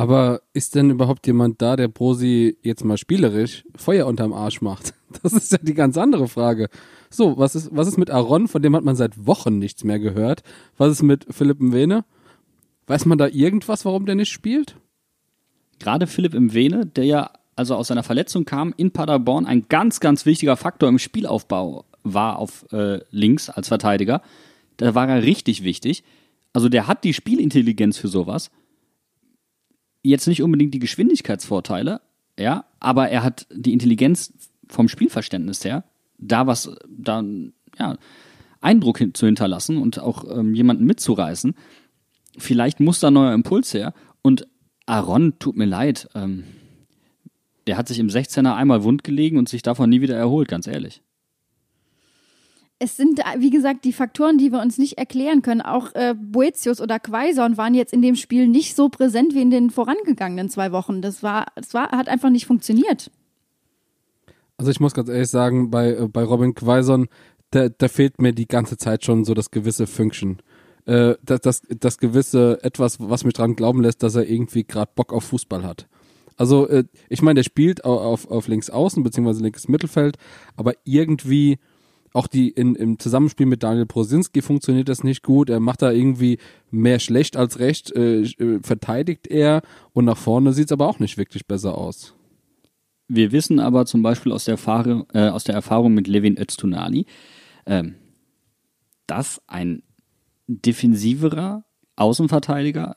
Aber 0.00 0.40
ist 0.54 0.76
denn 0.76 0.88
überhaupt 0.88 1.26
jemand 1.26 1.60
da, 1.60 1.76
der 1.76 1.88
Brosi 1.88 2.56
jetzt 2.62 2.86
mal 2.86 2.96
spielerisch 2.96 3.66
Feuer 3.76 4.06
unterm 4.06 4.32
Arsch 4.32 4.62
macht? 4.62 4.94
Das 5.22 5.34
ist 5.34 5.52
ja 5.52 5.58
die 5.60 5.74
ganz 5.74 5.98
andere 5.98 6.26
Frage. 6.26 6.68
So, 7.10 7.36
was 7.36 7.54
ist, 7.54 7.68
was 7.72 7.86
ist 7.86 7.98
mit 7.98 8.10
Aaron? 8.10 8.48
Von 8.48 8.62
dem 8.62 8.74
hat 8.76 8.84
man 8.84 8.96
seit 8.96 9.26
Wochen 9.26 9.58
nichts 9.58 9.84
mehr 9.84 9.98
gehört. 9.98 10.42
Was 10.78 10.92
ist 10.92 11.02
mit 11.02 11.26
Philipp 11.28 11.60
Mwene? 11.60 12.04
Weiß 12.86 13.04
man 13.04 13.18
da 13.18 13.26
irgendwas, 13.26 13.84
warum 13.84 14.06
der 14.06 14.14
nicht 14.14 14.30
spielt? 14.30 14.76
Gerade 15.80 16.06
Philipp 16.06 16.32
im 16.32 16.54
Vene, 16.54 16.86
der 16.86 17.04
ja 17.04 17.30
also 17.56 17.74
aus 17.74 17.88
seiner 17.88 18.04
Verletzung 18.04 18.46
kam, 18.46 18.72
in 18.76 18.92
Paderborn 18.92 19.44
ein 19.44 19.66
ganz, 19.68 20.00
ganz 20.00 20.24
wichtiger 20.24 20.56
Faktor 20.56 20.88
im 20.88 20.98
Spielaufbau 20.98 21.84
war 22.04 22.38
auf 22.38 22.64
äh, 22.72 23.00
links 23.10 23.50
als 23.50 23.68
Verteidiger. 23.68 24.22
Da 24.78 24.94
war 24.94 25.08
er 25.08 25.24
richtig 25.24 25.62
wichtig. 25.62 26.04
Also 26.54 26.70
der 26.70 26.86
hat 26.86 27.04
die 27.04 27.12
Spielintelligenz 27.12 27.98
für 27.98 28.08
sowas. 28.08 28.50
Jetzt 30.02 30.26
nicht 30.26 30.42
unbedingt 30.42 30.74
die 30.74 30.78
Geschwindigkeitsvorteile, 30.78 32.00
ja, 32.38 32.64
aber 32.78 33.08
er 33.08 33.22
hat 33.22 33.46
die 33.52 33.72
Intelligenz 33.72 34.32
vom 34.68 34.88
Spielverständnis 34.88 35.64
her, 35.64 35.84
da 36.18 36.46
was, 36.46 36.70
da, 36.88 37.22
ja, 37.78 37.98
Eindruck 38.60 38.98
hin, 38.98 39.14
zu 39.14 39.26
hinterlassen 39.26 39.78
und 39.78 39.98
auch 39.98 40.24
ähm, 40.30 40.54
jemanden 40.54 40.84
mitzureißen. 40.84 41.54
Vielleicht 42.38 42.80
muss 42.80 43.00
da 43.00 43.10
neuer 43.10 43.32
Impuls 43.32 43.72
her. 43.74 43.94
Und 44.22 44.46
Aaron, 44.86 45.38
tut 45.38 45.56
mir 45.56 45.66
leid, 45.66 46.08
ähm, 46.14 46.44
der 47.66 47.76
hat 47.76 47.88
sich 47.88 47.98
im 47.98 48.08
16er 48.08 48.54
einmal 48.54 48.82
wund 48.84 49.04
gelegen 49.04 49.38
und 49.38 49.48
sich 49.48 49.62
davon 49.62 49.90
nie 49.90 50.00
wieder 50.00 50.16
erholt, 50.16 50.48
ganz 50.48 50.66
ehrlich. 50.66 51.02
Es 52.82 52.96
sind, 52.96 53.20
wie 53.38 53.50
gesagt, 53.50 53.84
die 53.84 53.92
Faktoren, 53.92 54.38
die 54.38 54.50
wir 54.52 54.60
uns 54.60 54.78
nicht 54.78 54.96
erklären 54.96 55.42
können. 55.42 55.60
Auch 55.60 55.94
äh, 55.94 56.14
Boetius 56.18 56.80
oder 56.80 56.98
Quaison 56.98 57.56
waren 57.58 57.74
jetzt 57.74 57.92
in 57.92 58.00
dem 58.00 58.16
Spiel 58.16 58.48
nicht 58.48 58.74
so 58.74 58.88
präsent 58.88 59.34
wie 59.34 59.42
in 59.42 59.50
den 59.50 59.70
vorangegangenen 59.70 60.48
zwei 60.48 60.72
Wochen. 60.72 61.02
Das 61.02 61.22
war, 61.22 61.46
das 61.54 61.74
war, 61.74 61.90
hat 61.90 62.08
einfach 62.08 62.30
nicht 62.30 62.46
funktioniert. 62.46 63.10
Also 64.56 64.70
ich 64.70 64.80
muss 64.80 64.94
ganz 64.94 65.08
ehrlich 65.10 65.28
sagen, 65.28 65.70
bei, 65.70 65.90
äh, 65.90 66.08
bei 66.08 66.24
Robin 66.24 66.54
Quaison, 66.54 67.08
da, 67.50 67.68
da 67.68 67.88
fehlt 67.88 68.20
mir 68.20 68.32
die 68.32 68.48
ganze 68.48 68.78
Zeit 68.78 69.04
schon 69.04 69.24
so 69.24 69.34
das 69.34 69.50
gewisse 69.50 69.86
Fünkchen. 69.86 70.40
Äh, 70.86 71.16
das, 71.22 71.40
das, 71.42 71.62
das 71.68 71.98
gewisse 71.98 72.58
etwas, 72.62 72.96
was 72.98 73.24
mich 73.24 73.34
dran 73.34 73.56
glauben 73.56 73.82
lässt, 73.82 74.02
dass 74.02 74.14
er 74.14 74.28
irgendwie 74.28 74.64
gerade 74.64 74.92
Bock 74.94 75.12
auf 75.12 75.24
Fußball 75.24 75.64
hat. 75.64 75.86
Also 76.38 76.66
äh, 76.68 76.84
ich 77.10 77.20
meine, 77.20 77.38
der 77.38 77.44
spielt 77.44 77.84
au- 77.84 78.00
auf, 78.00 78.30
auf 78.30 78.48
links 78.48 78.70
außen 78.70 79.02
beziehungsweise 79.02 79.42
linkes 79.42 79.68
Mittelfeld, 79.68 80.16
aber 80.56 80.72
irgendwie 80.84 81.58
auch 82.12 82.26
die 82.26 82.48
in, 82.48 82.74
im 82.74 82.98
Zusammenspiel 82.98 83.46
mit 83.46 83.62
Daniel 83.62 83.86
Prosinski 83.86 84.42
funktioniert 84.42 84.88
das 84.88 85.04
nicht 85.04 85.22
gut. 85.22 85.48
Er 85.48 85.60
macht 85.60 85.82
da 85.82 85.92
irgendwie 85.92 86.38
mehr 86.70 86.98
schlecht 86.98 87.36
als 87.36 87.58
recht, 87.58 87.94
äh, 87.94 88.22
äh, 88.22 88.60
verteidigt 88.62 89.28
er 89.28 89.62
und 89.92 90.06
nach 90.06 90.16
vorne 90.16 90.52
sieht's 90.52 90.72
aber 90.72 90.88
auch 90.88 90.98
nicht 90.98 91.18
wirklich 91.18 91.46
besser 91.46 91.78
aus. 91.78 92.14
Wir 93.06 93.32
wissen 93.32 93.58
aber 93.58 93.86
zum 93.86 94.02
Beispiel 94.02 94.32
aus 94.32 94.44
der, 94.44 94.52
Erfahrung, 94.52 95.06
äh, 95.12 95.28
aus 95.28 95.44
der 95.44 95.54
Erfahrung 95.54 95.94
mit 95.94 96.06
Levin 96.06 96.38
Öztunali, 96.38 97.06
ähm, 97.66 97.96
dass 99.06 99.40
ein 99.46 99.82
defensiverer 100.46 101.64
Außenverteidiger 101.96 102.96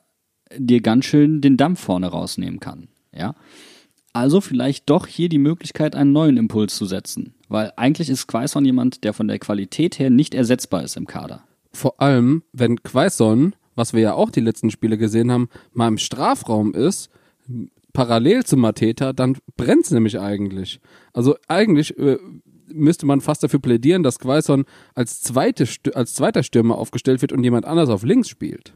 dir 0.56 0.82
ganz 0.82 1.06
schön 1.06 1.41
den 1.41 1.58
Dampf 1.58 1.80
vorne 1.82 2.08
rausnehmen 2.08 2.60
kann. 2.60 2.89
Ja? 3.12 3.36
Also 4.13 4.41
vielleicht 4.41 4.89
doch 4.89 5.08
hier 5.08 5.28
die 5.28 5.39
Möglichkeit, 5.39 5.95
einen 5.95 6.12
neuen 6.12 6.38
Impuls 6.38 6.76
zu 6.76 6.86
setzen. 6.86 7.34
Weil 7.49 7.73
eigentlich 7.76 8.10
ist 8.10 8.28
Quaison 8.28 8.63
jemand, 8.63 9.04
der 9.04 9.13
von 9.13 9.28
der 9.28 9.39
Qualität 9.39 9.99
her 9.99 10.10
nicht 10.10 10.36
ersetzbar 10.36 10.84
ist 10.84 10.97
im 10.97 11.08
Kader. 11.08 11.43
Vor 11.71 11.99
allem, 11.99 12.43
wenn 12.54 12.84
Quaison, 12.84 13.56
was 13.76 13.93
wir 13.93 14.02
ja 14.02 14.13
auch 14.13 14.30
die 14.30 14.39
letzten 14.39 14.69
Spiele 14.69 14.97
gesehen 14.99 15.32
haben, 15.32 15.49
mal 15.73 15.88
im 15.88 15.97
Strafraum 15.97 16.73
ist, 16.73 17.10
parallel 17.93 18.43
zu 18.43 18.56
Mateta, 18.58 19.13
dann 19.13 19.38
brennt's 19.58 19.91
nämlich 19.91 20.19
eigentlich. 20.19 20.80
Also 21.13 21.36
eigentlich 21.47 21.97
äh, 21.97 22.17
müsste 22.67 23.06
man 23.06 23.21
fast 23.21 23.43
dafür 23.43 23.60
plädieren, 23.60 24.04
dass 24.04 24.19
Quaison 24.19 24.65
als, 24.95 25.21
zweite, 25.21 25.67
als 25.93 26.13
zweiter 26.13 26.43
Stürmer 26.43 26.78
aufgestellt 26.78 27.21
wird 27.21 27.32
und 27.32 27.43
jemand 27.43 27.65
anders 27.65 27.89
auf 27.89 28.04
links 28.04 28.30
spielt. 28.30 28.76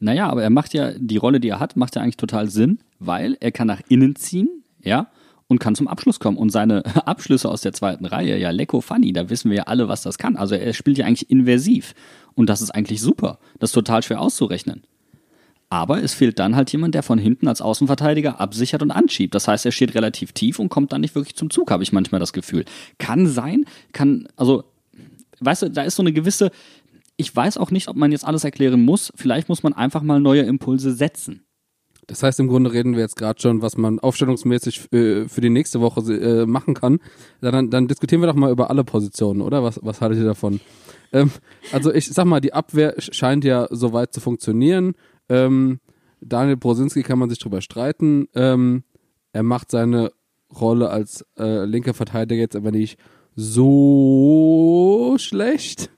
Naja, 0.00 0.28
aber 0.28 0.42
er 0.42 0.50
macht 0.50 0.74
ja, 0.74 0.92
die 0.96 1.16
Rolle, 1.16 1.40
die 1.40 1.48
er 1.48 1.60
hat, 1.60 1.76
macht 1.76 1.96
ja 1.96 2.02
eigentlich 2.02 2.16
total 2.16 2.48
Sinn, 2.48 2.78
weil 2.98 3.36
er 3.40 3.52
kann 3.52 3.66
nach 3.66 3.80
innen 3.88 4.16
ziehen, 4.16 4.48
ja, 4.82 5.10
und 5.48 5.58
kann 5.58 5.74
zum 5.74 5.88
Abschluss 5.88 6.20
kommen. 6.20 6.36
Und 6.36 6.50
seine 6.50 6.84
Abschlüsse 7.06 7.48
aus 7.48 7.62
der 7.62 7.72
zweiten 7.72 8.04
Reihe, 8.04 8.38
ja, 8.38 8.50
Lecco 8.50 8.80
Funny, 8.80 9.12
da 9.12 9.30
wissen 9.30 9.50
wir 9.50 9.58
ja 9.58 9.62
alle, 9.64 9.88
was 9.88 10.02
das 10.02 10.18
kann. 10.18 10.36
Also 10.36 10.54
er 10.54 10.72
spielt 10.74 10.98
ja 10.98 11.06
eigentlich 11.06 11.30
inversiv. 11.30 11.94
Und 12.34 12.48
das 12.48 12.60
ist 12.60 12.70
eigentlich 12.70 13.00
super. 13.00 13.38
Das 13.58 13.70
ist 13.70 13.74
total 13.74 14.02
schwer 14.02 14.20
auszurechnen. 14.20 14.82
Aber 15.70 16.02
es 16.02 16.14
fehlt 16.14 16.38
dann 16.38 16.56
halt 16.56 16.72
jemand, 16.72 16.94
der 16.94 17.02
von 17.02 17.18
hinten 17.18 17.46
als 17.46 17.60
Außenverteidiger 17.60 18.40
absichert 18.40 18.82
und 18.82 18.90
anschiebt. 18.90 19.34
Das 19.34 19.48
heißt, 19.48 19.66
er 19.66 19.72
steht 19.72 19.94
relativ 19.94 20.32
tief 20.32 20.58
und 20.58 20.70
kommt 20.70 20.92
dann 20.92 21.02
nicht 21.02 21.14
wirklich 21.14 21.34
zum 21.34 21.50
Zug, 21.50 21.70
habe 21.70 21.82
ich 21.82 21.92
manchmal 21.92 22.20
das 22.20 22.32
Gefühl. 22.32 22.64
Kann 22.98 23.26
sein, 23.26 23.66
kann, 23.92 24.28
also, 24.36 24.64
weißt 25.40 25.62
du, 25.62 25.70
da 25.70 25.82
ist 25.82 25.96
so 25.96 26.02
eine 26.02 26.12
gewisse, 26.12 26.50
ich 27.18 27.34
weiß 27.36 27.58
auch 27.58 27.70
nicht, 27.70 27.88
ob 27.88 27.96
man 27.96 28.12
jetzt 28.12 28.24
alles 28.24 28.44
erklären 28.44 28.82
muss. 28.82 29.12
Vielleicht 29.14 29.50
muss 29.50 29.62
man 29.62 29.74
einfach 29.74 30.02
mal 30.02 30.20
neue 30.20 30.42
Impulse 30.42 30.92
setzen. 30.92 31.44
Das 32.06 32.22
heißt, 32.22 32.40
im 32.40 32.48
Grunde 32.48 32.72
reden 32.72 32.94
wir 32.94 33.00
jetzt 33.00 33.16
gerade 33.16 33.38
schon, 33.38 33.60
was 33.60 33.76
man 33.76 33.98
aufstellungsmäßig 33.98 34.90
äh, 34.94 35.28
für 35.28 35.42
die 35.42 35.50
nächste 35.50 35.82
Woche 35.82 36.00
äh, 36.14 36.46
machen 36.46 36.72
kann. 36.72 37.00
Dann, 37.42 37.68
dann 37.68 37.86
diskutieren 37.86 38.22
wir 38.22 38.28
doch 38.28 38.34
mal 38.34 38.50
über 38.50 38.70
alle 38.70 38.82
Positionen, 38.82 39.42
oder? 39.42 39.62
Was, 39.62 39.78
was 39.82 40.00
haltet 40.00 40.20
ihr 40.20 40.24
davon? 40.24 40.60
Ähm, 41.12 41.30
also 41.70 41.92
ich 41.92 42.08
sag 42.08 42.24
mal, 42.24 42.40
die 42.40 42.54
Abwehr 42.54 42.96
sch- 42.96 43.12
scheint 43.12 43.44
ja 43.44 43.66
soweit 43.70 44.14
zu 44.14 44.20
funktionieren. 44.20 44.94
Ähm, 45.28 45.80
Daniel 46.22 46.56
Brosinski 46.56 47.02
kann 47.02 47.18
man 47.18 47.28
sich 47.28 47.40
drüber 47.40 47.60
streiten. 47.60 48.28
Ähm, 48.34 48.84
er 49.32 49.42
macht 49.42 49.70
seine 49.70 50.10
Rolle 50.58 50.88
als 50.88 51.26
äh, 51.38 51.66
linker 51.66 51.92
Verteidiger 51.92 52.40
jetzt 52.40 52.56
aber 52.56 52.70
nicht 52.70 52.98
so 53.36 55.16
schlecht. 55.18 55.90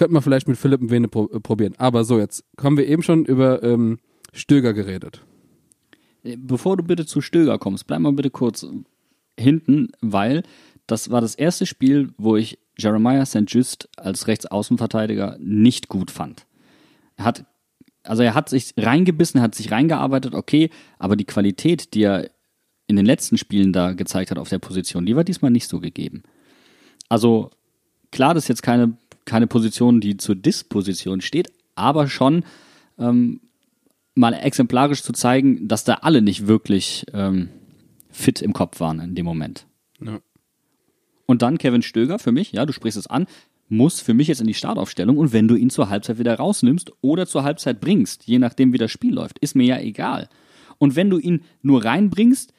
Könnte 0.00 0.14
man 0.14 0.22
vielleicht 0.22 0.48
mit 0.48 0.56
Philipp 0.56 0.80
Mwene 0.80 1.08
pro 1.08 1.26
äh, 1.26 1.40
probieren. 1.40 1.74
Aber 1.76 2.04
so, 2.04 2.18
jetzt 2.18 2.42
haben 2.58 2.78
wir 2.78 2.88
eben 2.88 3.02
schon 3.02 3.26
über 3.26 3.62
ähm, 3.62 3.98
Stöger 4.32 4.72
geredet. 4.72 5.20
Äh, 6.22 6.38
Bevor 6.38 6.78
du 6.78 6.82
bitte 6.82 7.04
zu 7.04 7.20
Stöger 7.20 7.58
kommst, 7.58 7.86
bleib 7.86 8.00
mal 8.00 8.14
bitte 8.14 8.30
kurz 8.30 8.66
hinten, 9.38 9.88
weil 10.00 10.42
das 10.86 11.10
war 11.10 11.20
das 11.20 11.34
erste 11.34 11.66
Spiel, 11.66 12.14
wo 12.16 12.38
ich 12.38 12.58
Jeremiah 12.78 13.26
St. 13.26 13.44
Just 13.46 13.90
als 13.98 14.26
Rechtsaußenverteidiger 14.26 15.36
nicht 15.38 15.88
gut 15.88 16.10
fand. 16.10 16.46
Er 17.18 17.26
hat, 17.26 17.44
also 18.02 18.22
er 18.22 18.32
hat 18.32 18.48
sich 18.48 18.72
reingebissen, 18.78 19.40
er 19.40 19.42
hat 19.44 19.54
sich 19.54 19.70
reingearbeitet, 19.70 20.32
okay, 20.34 20.70
aber 20.98 21.14
die 21.14 21.26
Qualität, 21.26 21.92
die 21.92 22.04
er 22.04 22.30
in 22.86 22.96
den 22.96 23.04
letzten 23.04 23.36
Spielen 23.36 23.74
da 23.74 23.92
gezeigt 23.92 24.30
hat 24.30 24.38
auf 24.38 24.48
der 24.48 24.60
Position, 24.60 25.04
die 25.04 25.14
war 25.14 25.24
diesmal 25.24 25.50
nicht 25.50 25.68
so 25.68 25.78
gegeben. 25.78 26.22
Also 27.10 27.50
klar, 28.10 28.32
das 28.32 28.44
ist 28.44 28.48
jetzt 28.48 28.62
keine, 28.62 28.96
keine 29.30 29.46
Position, 29.46 30.00
die 30.00 30.16
zur 30.16 30.34
Disposition 30.34 31.20
steht, 31.20 31.52
aber 31.76 32.08
schon 32.08 32.44
ähm, 32.98 33.40
mal 34.16 34.34
exemplarisch 34.34 35.04
zu 35.04 35.12
zeigen, 35.12 35.68
dass 35.68 35.84
da 35.84 35.94
alle 36.02 36.20
nicht 36.20 36.48
wirklich 36.48 37.06
ähm, 37.14 37.48
fit 38.10 38.42
im 38.42 38.52
Kopf 38.52 38.80
waren 38.80 38.98
in 38.98 39.14
dem 39.14 39.24
Moment. 39.24 39.66
Ja. 40.04 40.18
Und 41.26 41.42
dann 41.42 41.58
Kevin 41.58 41.82
Stöger 41.82 42.18
für 42.18 42.32
mich, 42.32 42.50
ja, 42.50 42.66
du 42.66 42.72
sprichst 42.72 42.98
es 42.98 43.06
an, 43.06 43.26
muss 43.68 44.00
für 44.00 44.14
mich 44.14 44.26
jetzt 44.26 44.40
in 44.40 44.48
die 44.48 44.54
Startaufstellung 44.54 45.16
und 45.16 45.32
wenn 45.32 45.46
du 45.46 45.54
ihn 45.54 45.70
zur 45.70 45.88
Halbzeit 45.90 46.18
wieder 46.18 46.34
rausnimmst 46.34 46.90
oder 47.00 47.24
zur 47.24 47.44
Halbzeit 47.44 47.80
bringst, 47.80 48.26
je 48.26 48.40
nachdem 48.40 48.72
wie 48.72 48.78
das 48.78 48.90
Spiel 48.90 49.14
läuft, 49.14 49.38
ist 49.38 49.54
mir 49.54 49.64
ja 49.64 49.78
egal. 49.78 50.28
Und 50.78 50.96
wenn 50.96 51.08
du 51.08 51.18
ihn 51.18 51.44
nur 51.62 51.84
reinbringst, 51.84 52.52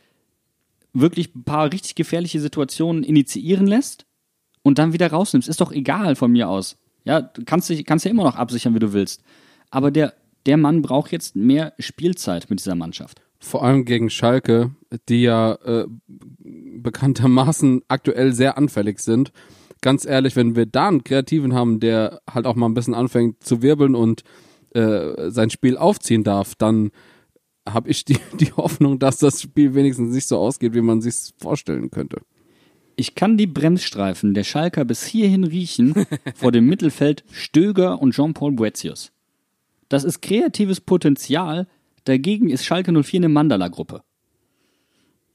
wirklich 0.94 1.36
ein 1.36 1.44
paar 1.44 1.70
richtig 1.70 1.96
gefährliche 1.96 2.40
Situationen 2.40 3.04
initiieren 3.04 3.68
lässt 3.68 4.06
und 4.64 4.80
dann 4.80 4.94
wieder 4.94 5.12
rausnimmst, 5.12 5.48
ist 5.50 5.62
doch 5.62 5.72
egal 5.72 6.16
von 6.16 6.32
mir 6.32 6.50
aus. 6.50 6.78
Ja, 7.04 7.22
du 7.22 7.44
kannst 7.46 7.70
dich, 7.70 7.86
kannst 7.86 8.06
ja 8.06 8.12
immer 8.12 8.24
noch 8.24 8.36
absichern, 8.36 8.76
wie 8.76 8.80
du 8.80 8.94
willst. 8.94 9.24
Aber 9.72 9.92
der, 9.92 10.14
der 10.46 10.58
Mann 10.58 10.82
braucht 10.82 11.12
jetzt 11.12 11.36
mehr 11.36 11.74
Spielzeit 11.80 12.50
mit 12.50 12.60
dieser 12.60 12.76
Mannschaft. 12.76 13.22
Vor 13.40 13.64
allem 13.64 13.86
gegen 13.86 14.10
Schalke, 14.12 14.72
die 15.10 15.24
ja 15.24 15.54
äh, 15.66 15.88
bekanntermaßen 16.78 17.82
aktuell 17.88 18.34
sehr 18.34 18.58
anfällig 18.58 19.00
sind. 19.00 19.32
Ganz 19.82 20.06
ehrlich, 20.06 20.36
wenn 20.36 20.56
wir 20.56 20.68
da 20.68 20.90
einen 20.90 21.04
Kreativen 21.04 21.54
haben, 21.54 21.80
der 21.80 22.22
halt 22.32 22.46
auch 22.46 22.56
mal 22.56 22.68
ein 22.68 22.76
bisschen 22.76 22.94
anfängt 22.94 23.44
zu 23.44 23.64
wirbeln 23.64 23.96
und 23.96 24.24
äh, 24.76 25.32
sein 25.32 25.50
Spiel 25.50 25.76
aufziehen 25.76 26.24
darf, 26.24 26.54
dann 26.54 26.92
habe 27.68 27.90
ich 27.90 28.06
die, 28.06 28.18
die 28.40 28.52
Hoffnung, 28.54 29.00
dass 29.00 29.18
das 29.18 29.42
Spiel 29.42 29.74
wenigstens 29.74 30.14
nicht 30.14 30.28
so 30.28 30.38
ausgeht, 30.38 30.76
wie 30.76 30.82
man 30.82 31.02
sich 31.02 31.34
vorstellen 31.40 31.90
könnte. 31.90 32.22
Ich 33.02 33.16
kann 33.16 33.36
die 33.36 33.48
Bremsstreifen 33.48 34.36
der 34.36 34.44
Schalker 34.44 34.86
bis 34.86 35.04
hierhin 35.08 35.44
riechen 35.44 36.06
vor 36.36 36.52
dem 36.52 36.68
Mittelfeld 36.68 37.24
Stöger 37.32 38.00
und 38.00 38.14
Jean-Paul 38.14 38.52
Boetius. 38.52 39.12
Das 39.90 40.04
ist 40.04 40.22
kreatives 40.22 40.82
Potenzial, 40.82 41.66
dagegen 42.04 42.52
ist 42.52 42.64
Schalke 42.64 42.92
04 42.92 43.22
eine 43.22 43.30
Mandala-Gruppe. 43.30 44.04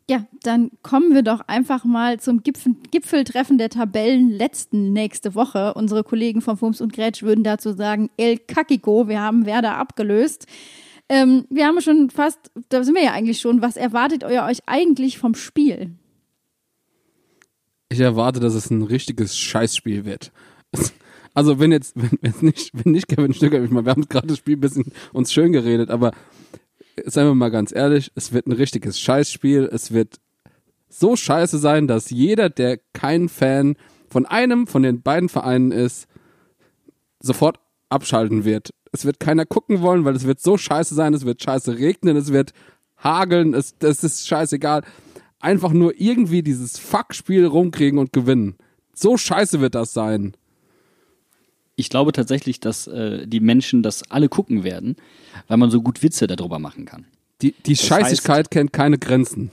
Ja, 0.09 0.27
dann 0.45 0.71
kommen 0.83 1.13
wir 1.13 1.25
doch 1.25 1.41
einfach 1.49 1.85
mal 1.85 2.21
zum 2.21 2.45
Gipfel, 2.45 2.77
Gipfeltreffen 2.93 3.59
der 3.59 3.71
Tabellenletzten 3.71 4.93
nächste 4.93 5.35
Woche. 5.35 5.75
Unsere 5.75 6.05
Kollegen 6.05 6.43
von 6.43 6.57
Fums 6.57 6.81
und 6.81 6.93
Grätsch 6.93 7.25
würden 7.25 7.43
dazu 7.43 7.73
sagen, 7.73 8.11
El 8.17 8.39
Kakiko, 8.39 9.09
wir 9.09 9.21
haben 9.21 9.45
Werder 9.45 9.77
abgelöst. 9.77 10.47
Ähm, 11.09 11.47
wir 11.51 11.67
haben 11.67 11.81
schon 11.81 12.11
fast, 12.11 12.39
da 12.69 12.85
sind 12.85 12.95
wir 12.95 13.03
ja 13.03 13.13
eigentlich 13.13 13.41
schon, 13.41 13.61
was 13.61 13.77
erwartet 13.77 14.23
ihr 14.23 14.45
euch 14.45 14.61
eigentlich 14.67 15.19
vom 15.19 15.35
Spiel? 15.35 15.97
Ich 17.89 18.01
erwarte, 18.01 18.41
dass 18.41 18.55
es 18.55 18.71
ein 18.71 18.83
richtiges 18.83 19.39
Scheißspiel 19.39 20.05
wird. 20.05 20.33
Also 21.35 21.59
wenn 21.59 21.71
jetzt, 21.71 21.93
wenn, 21.97 22.19
wenn 22.23 22.35
nicht, 22.41 22.71
wenn 22.73 22.93
nicht 22.93 23.09
Kevin 23.09 23.35
Stöcker, 23.35 23.63
ich 23.63 23.71
meine, 23.71 23.85
wir 23.85 23.91
haben 23.91 24.09
gerade 24.09 24.27
das 24.27 24.39
Spiel 24.39 24.57
ein 24.57 24.61
bisschen 24.61 24.91
uns 25.13 25.35
schön 25.35 25.53
geredet, 25.53 25.91
aber 25.91 26.13
seien 27.05 27.27
wir 27.27 27.35
mal 27.35 27.51
ganz 27.51 27.75
ehrlich, 27.75 28.11
es 28.15 28.33
wird 28.33 28.47
ein 28.47 28.53
richtiges 28.53 28.99
Scheißspiel. 28.99 29.69
Es 29.71 29.93
wird 29.93 30.17
so 30.89 31.15
scheiße 31.15 31.59
sein, 31.59 31.89
dass 31.89 32.09
jeder, 32.09 32.49
der 32.49 32.79
kein 32.95 33.29
Fan 33.29 33.77
von 34.09 34.25
einem 34.25 34.67
von 34.67 34.83
den 34.83 35.03
beiden 35.03 35.29
Vereinen 35.29 35.73
ist, 35.73 36.09
sofort 37.21 37.59
abschalten 37.89 38.45
wird. 38.45 38.71
Es 38.93 39.05
wird 39.05 39.21
keiner 39.21 39.45
gucken 39.45 39.83
wollen, 39.83 40.05
weil 40.05 40.17
es 40.17 40.27
wird 40.27 40.41
so 40.41 40.57
scheiße 40.57 40.95
sein, 40.95 41.13
es 41.13 41.27
wird 41.27 41.43
scheiße 41.43 41.77
regnen, 41.79 42.17
es 42.17 42.33
wird 42.33 42.53
hageln, 42.97 43.53
es, 43.53 43.75
es 43.81 44.03
ist 44.03 44.27
scheißegal. 44.27 44.83
Einfach 45.47 45.73
nur 45.73 45.95
irgendwie 45.97 46.43
dieses 46.43 46.77
Fuckspiel 46.77 47.47
rumkriegen 47.47 48.01
und 48.01 48.13
gewinnen. 48.13 48.57
So 48.95 49.17
scheiße 49.17 49.61
wird 49.61 49.77
das 49.77 49.93
sein. 49.93 50.35
Ich 51.77 51.89
glaube 51.89 52.11
tatsächlich, 52.11 52.59
dass 52.59 52.89
äh, 52.89 53.29
die 53.29 53.39
Menschen 53.39 53.85
das 53.85 54.11
alle 54.11 54.29
gucken 54.29 54.65
werden, 54.65 54.97
weil 55.47 55.59
man 55.59 55.71
so 55.71 55.83
gut 55.83 56.03
Witze 56.03 56.27
darüber 56.27 56.59
machen 56.59 56.85
kann. 56.85 57.07
Die, 57.43 57.55
die 57.65 57.75
Das 57.75 57.87
Scheißigkeit 57.87 58.51
kennt 58.51 58.73
keine 58.73 58.99
Grenzen. 58.99 59.53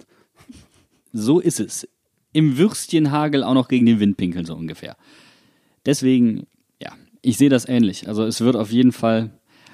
So 1.11 1.39
ist 1.39 1.59
es. 1.59 1.87
Im 2.31 2.57
Würstchenhagel 2.57 3.43
auch 3.43 3.53
noch 3.53 3.67
gegen 3.67 3.85
den 3.85 3.99
Wind 3.99 4.17
pinkeln, 4.17 4.45
so 4.45 4.55
ungefähr. 4.55 4.97
Deswegen, 5.85 6.47
ja, 6.81 6.93
ich 7.21 7.37
sehe 7.37 7.49
das 7.49 7.69
ähnlich. 7.69 8.07
Also 8.07 8.23
es 8.23 8.41
wird 8.41 8.55
auf 8.55 8.71
jeden 8.71 8.93
Fall. 8.93 9.29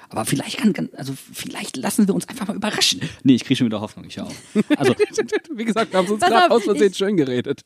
Aber 0.09 0.25
vielleicht 0.25 0.57
kann, 0.57 0.73
kann- 0.73 0.89
also 0.95 1.13
vielleicht 1.33 1.77
lassen 1.77 2.07
wir 2.07 2.15
uns 2.15 2.27
einfach 2.27 2.47
mal 2.47 2.55
überraschen. 2.55 3.01
Nee, 3.23 3.35
ich 3.35 3.43
kriege 3.43 3.55
schon 3.57 3.67
wieder 3.67 3.81
Hoffnung, 3.81 4.05
ich 4.05 4.17
höre 4.17 4.25
auf. 4.27 4.35
Also, 4.77 4.93
Wie 5.55 5.65
gesagt, 5.65 5.91
wir 5.93 5.99
haben 5.99 6.07
uns 6.09 6.21
gerade 6.21 6.51
aus 6.51 6.63
Versehen 6.63 6.91
ich- 6.91 6.97
schön 6.97 7.15
geredet. 7.17 7.61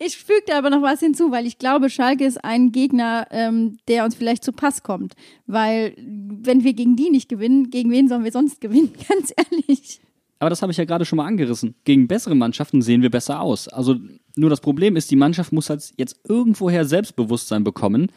Ich 0.00 0.16
füge 0.16 0.42
da 0.46 0.58
aber 0.58 0.70
noch 0.70 0.82
was 0.82 0.98
hinzu, 1.00 1.30
weil 1.30 1.46
ich 1.46 1.58
glaube, 1.58 1.88
Schalke 1.88 2.24
ist 2.24 2.42
ein 2.42 2.72
Gegner, 2.72 3.28
ähm, 3.30 3.76
der 3.86 4.04
uns 4.04 4.16
vielleicht 4.16 4.42
zu 4.42 4.50
Pass 4.52 4.82
kommt. 4.82 5.12
Weil, 5.46 5.94
wenn 5.98 6.64
wir 6.64 6.72
gegen 6.72 6.96
die 6.96 7.10
nicht 7.10 7.28
gewinnen, 7.28 7.70
gegen 7.70 7.90
wen 7.92 8.08
sollen 8.08 8.24
wir 8.24 8.32
sonst 8.32 8.60
gewinnen? 8.62 8.92
Ganz 9.08 9.32
ehrlich. 9.36 10.00
aber 10.40 10.50
das 10.50 10.62
habe 10.62 10.72
ich 10.72 10.78
ja 10.78 10.84
gerade 10.84 11.04
schon 11.04 11.18
mal 11.18 11.26
angerissen. 11.26 11.74
Gegen 11.84 12.08
bessere 12.08 12.34
Mannschaften 12.34 12.82
sehen 12.82 13.02
wir 13.02 13.10
besser 13.10 13.40
aus. 13.40 13.68
Also 13.68 13.94
nur 14.36 14.50
das 14.50 14.60
Problem 14.60 14.96
ist, 14.96 15.10
die 15.12 15.16
Mannschaft 15.16 15.52
muss 15.52 15.70
halt 15.70 15.92
jetzt 15.96 16.18
irgendwoher 16.28 16.84
Selbstbewusstsein 16.84 17.62
bekommen, 17.62 18.10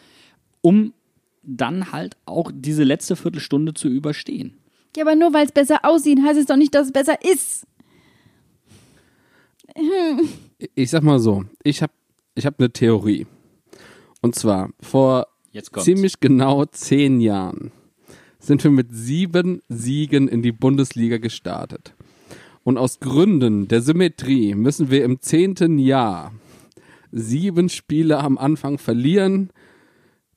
um 0.61 0.93
dann 1.43 1.91
halt 1.91 2.15
auch 2.25 2.51
diese 2.53 2.83
letzte 2.83 3.15
Viertelstunde 3.15 3.73
zu 3.73 3.87
überstehen. 3.87 4.57
Ja, 4.95 5.03
aber 5.03 5.15
nur 5.15 5.33
weil 5.33 5.45
es 5.45 5.51
besser 5.51 5.79
aussieht, 5.83 6.19
heißt 6.21 6.39
es 6.39 6.45
doch 6.45 6.57
nicht, 6.57 6.75
dass 6.75 6.87
es 6.87 6.93
besser 6.93 7.17
ist. 7.23 7.65
Ich 10.75 10.89
sag 10.89 11.03
mal 11.03 11.19
so, 11.19 11.45
ich 11.63 11.81
habe 11.81 11.93
ich 12.35 12.45
hab 12.45 12.59
eine 12.59 12.71
Theorie. 12.71 13.25
Und 14.21 14.35
zwar, 14.35 14.69
vor 14.81 15.27
ziemlich 15.79 16.19
genau 16.19 16.65
zehn 16.65 17.19
Jahren 17.21 17.71
sind 18.39 18.63
wir 18.63 18.71
mit 18.71 18.87
sieben 18.91 19.61
Siegen 19.69 20.27
in 20.27 20.41
die 20.41 20.51
Bundesliga 20.51 21.17
gestartet. 21.17 21.93
Und 22.63 22.77
aus 22.77 22.99
Gründen 22.99 23.67
der 23.67 23.81
Symmetrie 23.81 24.55
müssen 24.55 24.91
wir 24.91 25.03
im 25.03 25.21
zehnten 25.21 25.79
Jahr 25.79 26.33
sieben 27.11 27.69
Spiele 27.69 28.19
am 28.19 28.37
Anfang 28.37 28.77
verlieren, 28.77 29.51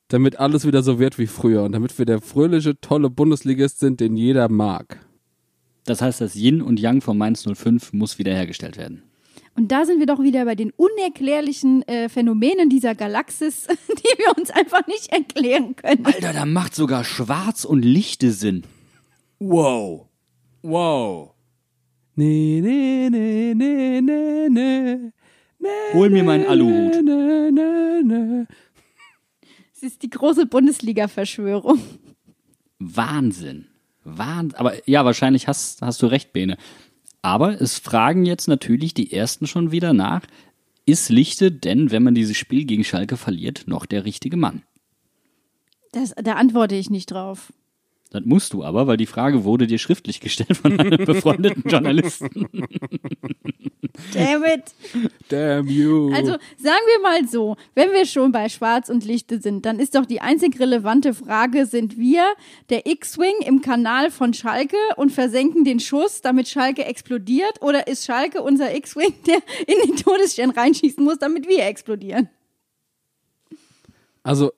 damit 0.09 0.39
alles 0.39 0.67
wieder 0.67 0.83
so 0.83 0.99
wird 0.99 1.19
wie 1.19 1.27
früher 1.27 1.63
und 1.63 1.73
damit 1.73 1.99
wir 1.99 2.05
der 2.07 2.21
fröhliche, 2.21 2.79
tolle 2.81 3.11
Bundesligist 3.11 3.81
sind, 3.81 4.01
den 4.01 4.17
jeder 4.17 4.49
mag. 4.49 4.99
Das 5.87 6.01
heißt, 6.01 6.21
das 6.21 6.35
Yin 6.35 6.63
und 6.63 6.81
Yang 6.81 7.03
von 7.03 7.19
Mainz 7.19 7.45
05 7.45 7.93
muss 7.93 8.19
wiederhergestellt 8.19 8.77
werden. 8.77 9.03
Und 9.57 9.71
da 9.71 9.85
sind 9.85 10.01
wir 10.01 10.07
doch 10.07 10.21
wieder 10.21 10.45
bei 10.47 10.55
den 10.57 10.73
unerklärlichen 10.73 11.87
äh, 11.87 12.09
Phänomenen 12.09 12.69
dieser 12.71 12.95
Galaxis, 12.95 13.67
die 13.89 14.19
wir 14.19 14.37
uns 14.37 14.51
einfach 14.51 14.87
nicht 14.87 15.13
erklären 15.13 15.77
können. 15.77 16.05
Alter, 16.07 16.33
da 16.33 16.45
macht 16.45 16.75
sogar 16.75 17.05
Schwarz 17.05 17.65
und 17.65 17.83
Lichte 17.83 18.33
Sinn. 18.33 18.65
Wow. 19.39 20.09
Wow. 20.63 21.35
Nee, 22.17 22.61
nee, 22.63 23.09
nee, 23.11 23.55
nee, 23.55 24.01
nee, 24.01 24.49
nee. 24.49 24.97
Nee, 25.59 25.69
Hol 25.93 26.11
mir 26.11 26.25
meinen 26.25 26.47
Aluhut. 26.47 27.03
nee, 27.03 27.51
nee, 27.51 28.03
nee. 28.03 28.45
Es 29.74 29.74
ist 29.85 30.03
die 30.03 30.11
große 30.11 30.47
Bundesliga-Verschwörung. 30.47 31.79
Wahnsinn. 32.79 33.69
Wahnsinn. 34.03 34.59
Aber 34.59 34.89
ja, 34.89 35.05
wahrscheinlich 35.05 35.47
hast, 35.47 35.83
hast 35.83 36.03
du 36.03 36.07
recht, 36.07 36.33
Bene. 36.33 36.57
Aber 37.23 37.61
es 37.61 37.79
fragen 37.79 38.27
jetzt 38.27 38.49
natürlich 38.49 38.95
die 38.95 39.13
Ersten 39.13 39.47
schon 39.47 39.71
wieder 39.71 39.93
nach, 39.93 40.23
ist 40.87 41.09
Lichte 41.09 41.51
denn, 41.51 41.91
wenn 41.91 42.03
man 42.03 42.15
dieses 42.15 42.37
Spiel 42.37 42.65
gegen 42.65 42.85
Schalke 42.85 43.17
verliert, 43.17 43.65
noch 43.67 43.87
der 43.87 44.05
richtige 44.05 44.37
Mann? 44.37 44.63
Das, 45.93 46.15
da 46.23 46.35
antworte 46.35 46.75
ich 46.75 46.91
nicht 46.91 47.11
drauf. 47.11 47.53
Das 48.15 48.25
musst 48.25 48.53
du 48.53 48.63
aber, 48.63 48.87
weil 48.87 48.97
die 48.97 49.07
Frage 49.07 49.43
wurde 49.43 49.67
dir 49.67 49.79
schriftlich 49.79 50.21
gestellt 50.21 50.57
von 50.57 50.79
einem 50.79 51.05
befreundeten 51.05 51.65
Journalisten. 51.69 52.47
Damn 54.13 54.45
it. 54.45 54.73
Damn 55.29 55.67
you. 55.67 56.13
Also 56.15 56.31
sagen 56.57 56.85
wir 56.93 57.03
mal 57.03 57.27
so, 57.27 57.57
wenn 57.75 57.91
wir 57.91 58.07
schon 58.07 58.31
bei 58.31 58.49
Schwarz 58.49 58.89
und 58.89 59.05
Lichte 59.05 59.41
sind, 59.41 59.67
dann 59.67 59.81
ist 59.81 59.97
doch 59.97 60.07
die 60.07 60.21
einzig 60.21 60.61
relevante 60.61 61.13
Frage, 61.13 61.67
sind 61.67 61.99
wir 61.99 62.23
der 62.71 62.87
X-Wing 62.87 63.45
im 63.45 63.63
Kanal 63.63 64.13
von 64.13 64.33
Schalke 64.33 64.77
und 64.95 65.11
versenken 65.11 65.65
den 65.65 65.81
Schuss, 65.81 66.21
damit 66.21 66.47
Schalke 66.47 66.85
explodiert? 66.85 67.63
Oder 67.63 67.89
ist 67.89 68.05
Schalke 68.05 68.43
unser 68.43 68.77
X-Wing, 68.77 69.13
der 69.27 69.39
in 69.67 69.89
den 69.89 69.97
Todesstern 69.97 70.51
reinschießen 70.51 71.03
muss, 71.03 71.19
damit 71.19 71.49
wir 71.49 71.67
explodieren? 71.67 72.29
Also 74.23 74.53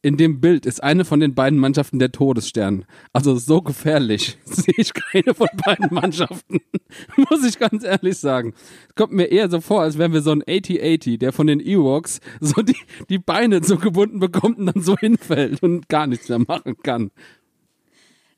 in 0.00 0.16
dem 0.16 0.40
Bild 0.40 0.64
ist 0.64 0.82
eine 0.82 1.04
von 1.04 1.18
den 1.18 1.34
beiden 1.34 1.58
Mannschaften 1.58 1.98
der 1.98 2.12
Todesstern. 2.12 2.84
Also 3.12 3.36
so 3.36 3.62
gefährlich 3.62 4.38
sehe 4.44 4.74
ich 4.76 4.92
keine 4.94 5.34
von 5.34 5.48
beiden 5.64 5.92
Mannschaften, 5.92 6.60
muss 7.16 7.44
ich 7.44 7.58
ganz 7.58 7.84
ehrlich 7.84 8.16
sagen. 8.18 8.54
Es 8.88 8.94
kommt 8.94 9.12
mir 9.12 9.26
eher 9.26 9.50
so 9.50 9.60
vor, 9.60 9.82
als 9.82 9.98
wären 9.98 10.12
wir 10.12 10.22
so 10.22 10.30
ein 10.30 10.42
80-80, 10.42 11.18
der 11.18 11.32
von 11.32 11.48
den 11.48 11.60
Ewoks 11.60 12.20
so 12.40 12.62
die, 12.62 12.76
die 13.08 13.18
Beine 13.18 13.62
so 13.64 13.76
gebunden 13.76 14.20
bekommt 14.20 14.58
und 14.58 14.66
dann 14.66 14.82
so 14.82 14.96
hinfällt 14.96 15.62
und 15.62 15.88
gar 15.88 16.06
nichts 16.06 16.28
mehr 16.28 16.38
machen 16.38 16.76
kann. 16.82 17.10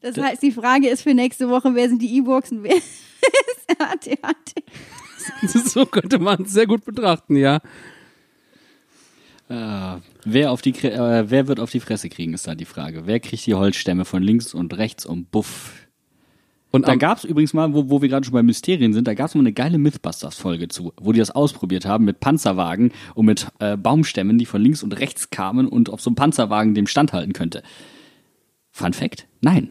Das 0.01 0.17
heißt, 0.17 0.43
die 0.43 0.53
Frage 0.53 0.89
ist 0.89 1.03
für 1.03 1.13
nächste 1.13 1.51
Woche, 1.51 1.75
wer 1.75 1.91
sind 1.91 2.01
die 2.01 2.17
E-Box 2.17 2.53
und 2.53 2.63
wer 2.63 2.77
ist 2.77 2.85
AT-AT? 3.79 4.55
So 5.47 5.85
könnte 5.85 6.19
man 6.19 6.45
es 6.45 6.53
sehr 6.53 6.67
gut 6.67 6.87
betrachten, 6.87 7.37
ja. 7.37 7.61
Äh, 9.51 10.01
wer, 10.25 10.53
auf 10.53 10.63
die, 10.63 10.71
äh, 10.71 11.29
wer 11.29 11.49
wird 11.49 11.59
auf 11.59 11.73
die 11.73 11.81
Fresse 11.81 12.09
kriegen, 12.09 12.35
ist 12.35 12.47
da 12.47 12.55
die 12.55 12.65
Frage. 12.65 13.03
Wer 13.07 13.19
kriegt 13.19 13.45
die 13.47 13.55
Holzstämme 13.55 14.05
von 14.05 14.23
links 14.23 14.55
und 14.55 14.79
rechts 14.79 15.05
und 15.05 15.33
buff? 15.33 15.89
Und 16.71 16.87
Da 16.87 16.95
gab 16.95 17.19
es 17.19 17.25
übrigens 17.25 17.53
mal, 17.53 17.75
wo, 17.75 17.91
wo 17.91 18.01
wir 18.01 18.09
gerade 18.09 18.25
schon 18.25 18.33
bei 18.33 18.45
Mysterien 18.45 18.93
sind, 18.93 19.09
da 19.09 19.15
gab 19.15 19.27
es 19.27 19.35
mal 19.35 19.41
eine 19.41 19.53
geile 19.53 19.79
Mythbusters-Folge 19.79 20.69
zu, 20.69 20.93
wo 21.01 21.11
die 21.11 21.19
das 21.19 21.33
ausprobiert 21.33 21.85
haben 21.85 22.05
mit 22.05 22.21
Panzerwagen 22.21 22.93
und 23.17 23.27
mit 23.27 23.49
äh, 23.59 23.77
Baumstämmen, 23.77 24.39
die 24.39 24.47
von 24.47 24.63
links 24.63 24.85
und 24.85 24.97
rechts 25.01 25.31
kamen 25.31 25.67
und 25.67 25.89
ob 25.89 26.01
so 26.01 26.11
ein 26.11 26.15
Panzerwagen 26.15 26.77
dem 26.77 26.87
standhalten 26.87 27.33
könnte. 27.33 27.65
Fun 28.71 28.93
Fact? 28.93 29.27
Nein. 29.41 29.71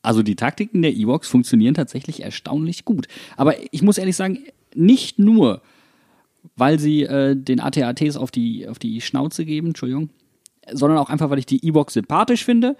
Also 0.00 0.22
die 0.22 0.34
Taktiken 0.36 0.80
der 0.80 0.94
Ewoks 0.94 1.28
funktionieren 1.28 1.74
tatsächlich 1.74 2.22
erstaunlich 2.22 2.86
gut. 2.86 3.06
Aber 3.36 3.54
ich 3.70 3.82
muss 3.82 3.98
ehrlich 3.98 4.16
sagen, 4.16 4.38
nicht 4.74 5.18
nur, 5.18 5.60
weil 6.58 6.78
sie 6.78 7.02
äh, 7.02 7.36
den 7.36 7.60
ATATs 7.60 8.16
auf 8.16 8.30
die, 8.30 8.68
auf 8.68 8.78
die 8.78 9.00
Schnauze 9.00 9.44
geben, 9.44 9.68
Entschuldigung, 9.68 10.10
sondern 10.70 10.98
auch 10.98 11.08
einfach, 11.08 11.30
weil 11.30 11.38
ich 11.38 11.46
die 11.46 11.64
Ewoks 11.66 11.94
sympathisch 11.94 12.44
finde. 12.44 12.76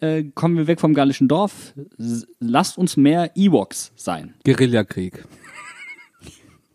Äh, 0.00 0.24
kommen 0.34 0.56
wir 0.56 0.66
weg 0.68 0.80
vom 0.80 0.94
gallischen 0.94 1.26
Dorf. 1.28 1.74
S 1.98 2.26
lasst 2.38 2.78
uns 2.78 2.96
mehr 2.96 3.32
Ewoks 3.34 3.92
sein. 3.96 4.34
Guerillakrieg. 4.44 5.24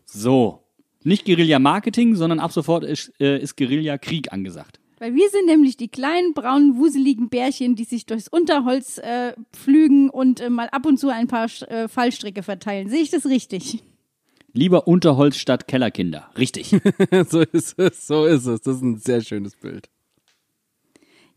So. 0.04 0.60
Nicht 1.02 1.26
Guerilla-Marketing, 1.26 2.14
sondern 2.14 2.40
ab 2.40 2.52
sofort 2.52 2.84
ist, 2.84 3.12
äh, 3.20 3.38
ist 3.38 3.56
Guerilla-Krieg 3.56 4.32
angesagt. 4.32 4.80
Weil 4.98 5.14
wir 5.14 5.28
sind 5.28 5.46
nämlich 5.46 5.76
die 5.76 5.88
kleinen, 5.88 6.32
braunen, 6.32 6.76
wuseligen 6.76 7.28
Bärchen, 7.28 7.76
die 7.76 7.84
sich 7.84 8.06
durchs 8.06 8.28
Unterholz 8.28 8.98
äh, 8.98 9.34
pflügen 9.52 10.08
und 10.08 10.40
äh, 10.40 10.48
mal 10.48 10.68
ab 10.68 10.86
und 10.86 10.98
zu 10.98 11.08
ein 11.08 11.26
paar 11.26 11.48
äh, 11.68 11.88
Fallstricke 11.88 12.42
verteilen. 12.42 12.88
Sehe 12.88 13.02
ich 13.02 13.10
das 13.10 13.26
richtig? 13.26 13.82
Lieber 14.56 14.86
Unterholz 14.86 15.36
statt 15.36 15.66
Kellerkinder. 15.66 16.30
Richtig. 16.38 16.68
so 17.28 17.40
ist 17.40 17.76
es, 17.76 18.06
so 18.06 18.24
ist 18.24 18.46
es. 18.46 18.62
Das 18.62 18.76
ist 18.76 18.82
ein 18.82 18.98
sehr 18.98 19.20
schönes 19.20 19.56
Bild. 19.56 19.90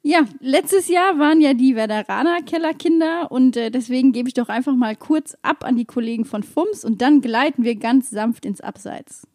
Ja, 0.03 0.19
letztes 0.39 0.87
Jahr 0.87 1.17
waren 1.17 1.41
ja 1.41 1.55
die 1.55 1.75
Werderaner 1.75 2.43
Kellerkinder 2.43 3.31
und 3.31 3.57
äh, 3.57 3.71
deswegen 3.71 4.11
gebe 4.13 4.29
ich 4.29 4.35
doch 4.35 4.49
einfach 4.49 4.75
mal 4.75 4.95
kurz 4.95 5.35
ab 5.41 5.65
an 5.65 5.75
die 5.75 5.85
Kollegen 5.85 6.25
von 6.25 6.43
FUMS 6.43 6.85
und 6.85 7.01
dann 7.01 7.19
gleiten 7.19 7.63
wir 7.63 7.75
ganz 7.75 8.11
sanft 8.11 8.45
ins 8.45 8.61
Abseits. 8.61 9.27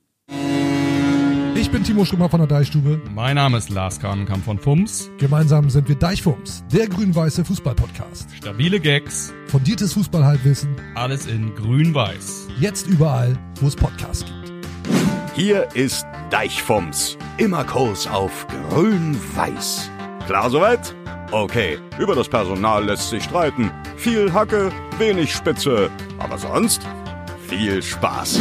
Ich 1.63 1.71
bin 1.71 1.85
Timo 1.85 2.05
Schrömer 2.05 2.29
von 2.29 2.41
der 2.41 2.49
Deichstube. 2.49 3.01
Mein 3.15 3.37
Name 3.37 3.57
ist 3.57 3.71
Lars 3.71 4.01
Kranenkamp 4.01 4.45
von 4.45 4.59
FUMS. 4.59 5.09
Gemeinsam 5.19 5.71
sind 5.71 5.89
wir 5.89 5.95
Deichfums, 5.95 6.65
der 6.73 6.89
grün-weiße 6.89 7.45
Fußball-Podcast. 7.45 8.27
Stabile 8.35 8.81
Gags, 8.81 9.33
Fundiertes 9.47 9.93
Fußballhalbwissen, 9.93 10.75
alles 10.97 11.27
in 11.27 11.55
grün-weiß. 11.55 12.49
jetzt 12.59 12.89
überall, 12.89 13.39
wo 13.61 13.69
es 13.69 13.77
Podcasts 13.77 14.25
gibt. 14.25 14.53
Hier 15.37 15.69
ist 15.75 16.05
Deichfums. 16.31 17.17
Immer 17.39 17.63
Kurs 17.63 18.09
auf 18.09 18.45
grün-weiß. 18.71 19.89
Klar 20.27 20.51
soweit? 20.51 20.97
Okay, 21.31 21.79
über 22.01 22.17
das 22.17 22.29
Personal 22.29 22.85
lässt 22.85 23.09
sich 23.09 23.23
streiten. 23.23 23.71
Viel 23.97 24.33
Hacke, 24.33 24.73
wenig 24.99 25.33
Spitze. 25.33 25.91
Aber 26.19 26.39
sonst 26.39 26.83
viel 27.47 27.81
Spaß. 27.85 28.41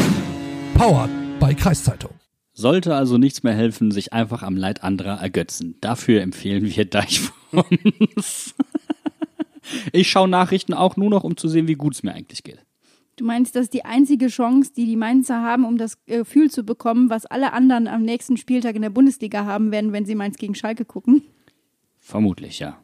Powered 0.74 1.12
bei 1.40 1.54
Kreiszeitung. 1.54 2.21
Sollte 2.62 2.94
also 2.94 3.18
nichts 3.18 3.42
mehr 3.42 3.56
helfen, 3.56 3.90
sich 3.90 4.14
einfach 4.14 4.44
am 4.44 4.56
Leid 4.56 4.84
anderer 4.84 5.20
ergötzen. 5.20 5.78
Dafür 5.82 6.22
empfehlen 6.22 6.64
wir 6.76 6.86
Deichfums. 6.86 8.54
ich 9.92 10.12
schaue 10.12 10.30
Nachrichten 10.30 10.76
auch 10.76 10.96
nur 10.96 11.10
noch, 11.10 11.24
um 11.24 11.36
zu 11.38 11.48
sehen, 11.48 11.68
wie 11.68 11.74
gut 11.74 11.96
es 11.96 12.04
mir 12.04 12.14
eigentlich 12.14 12.44
geht. 12.44 12.64
Du 13.16 13.26
meinst, 13.26 13.56
das 13.56 13.64
ist 13.64 13.74
die 13.74 13.84
einzige 13.84 14.28
Chance, 14.28 14.74
die 14.78 14.86
die 14.86 14.96
Mainzer 14.96 15.42
haben, 15.42 15.66
um 15.66 15.80
das 15.80 15.98
äh, 16.06 16.20
Gefühl 16.20 16.52
zu 16.52 16.64
bekommen, 16.64 17.10
was 17.10 17.26
alle 17.26 17.52
anderen 17.54 17.88
am 17.88 18.04
nächsten 18.04 18.38
Spieltag 18.38 18.76
in 18.76 18.84
der 18.84 18.92
Bundesliga 18.92 19.44
haben 19.44 19.72
werden, 19.72 19.92
wenn 19.92 20.06
sie 20.06 20.14
Mainz 20.14 20.38
gegen 20.38 20.54
Schalke 20.54 20.86
gucken? 20.86 21.24
Vermutlich, 21.98 22.60
ja. 22.60 22.80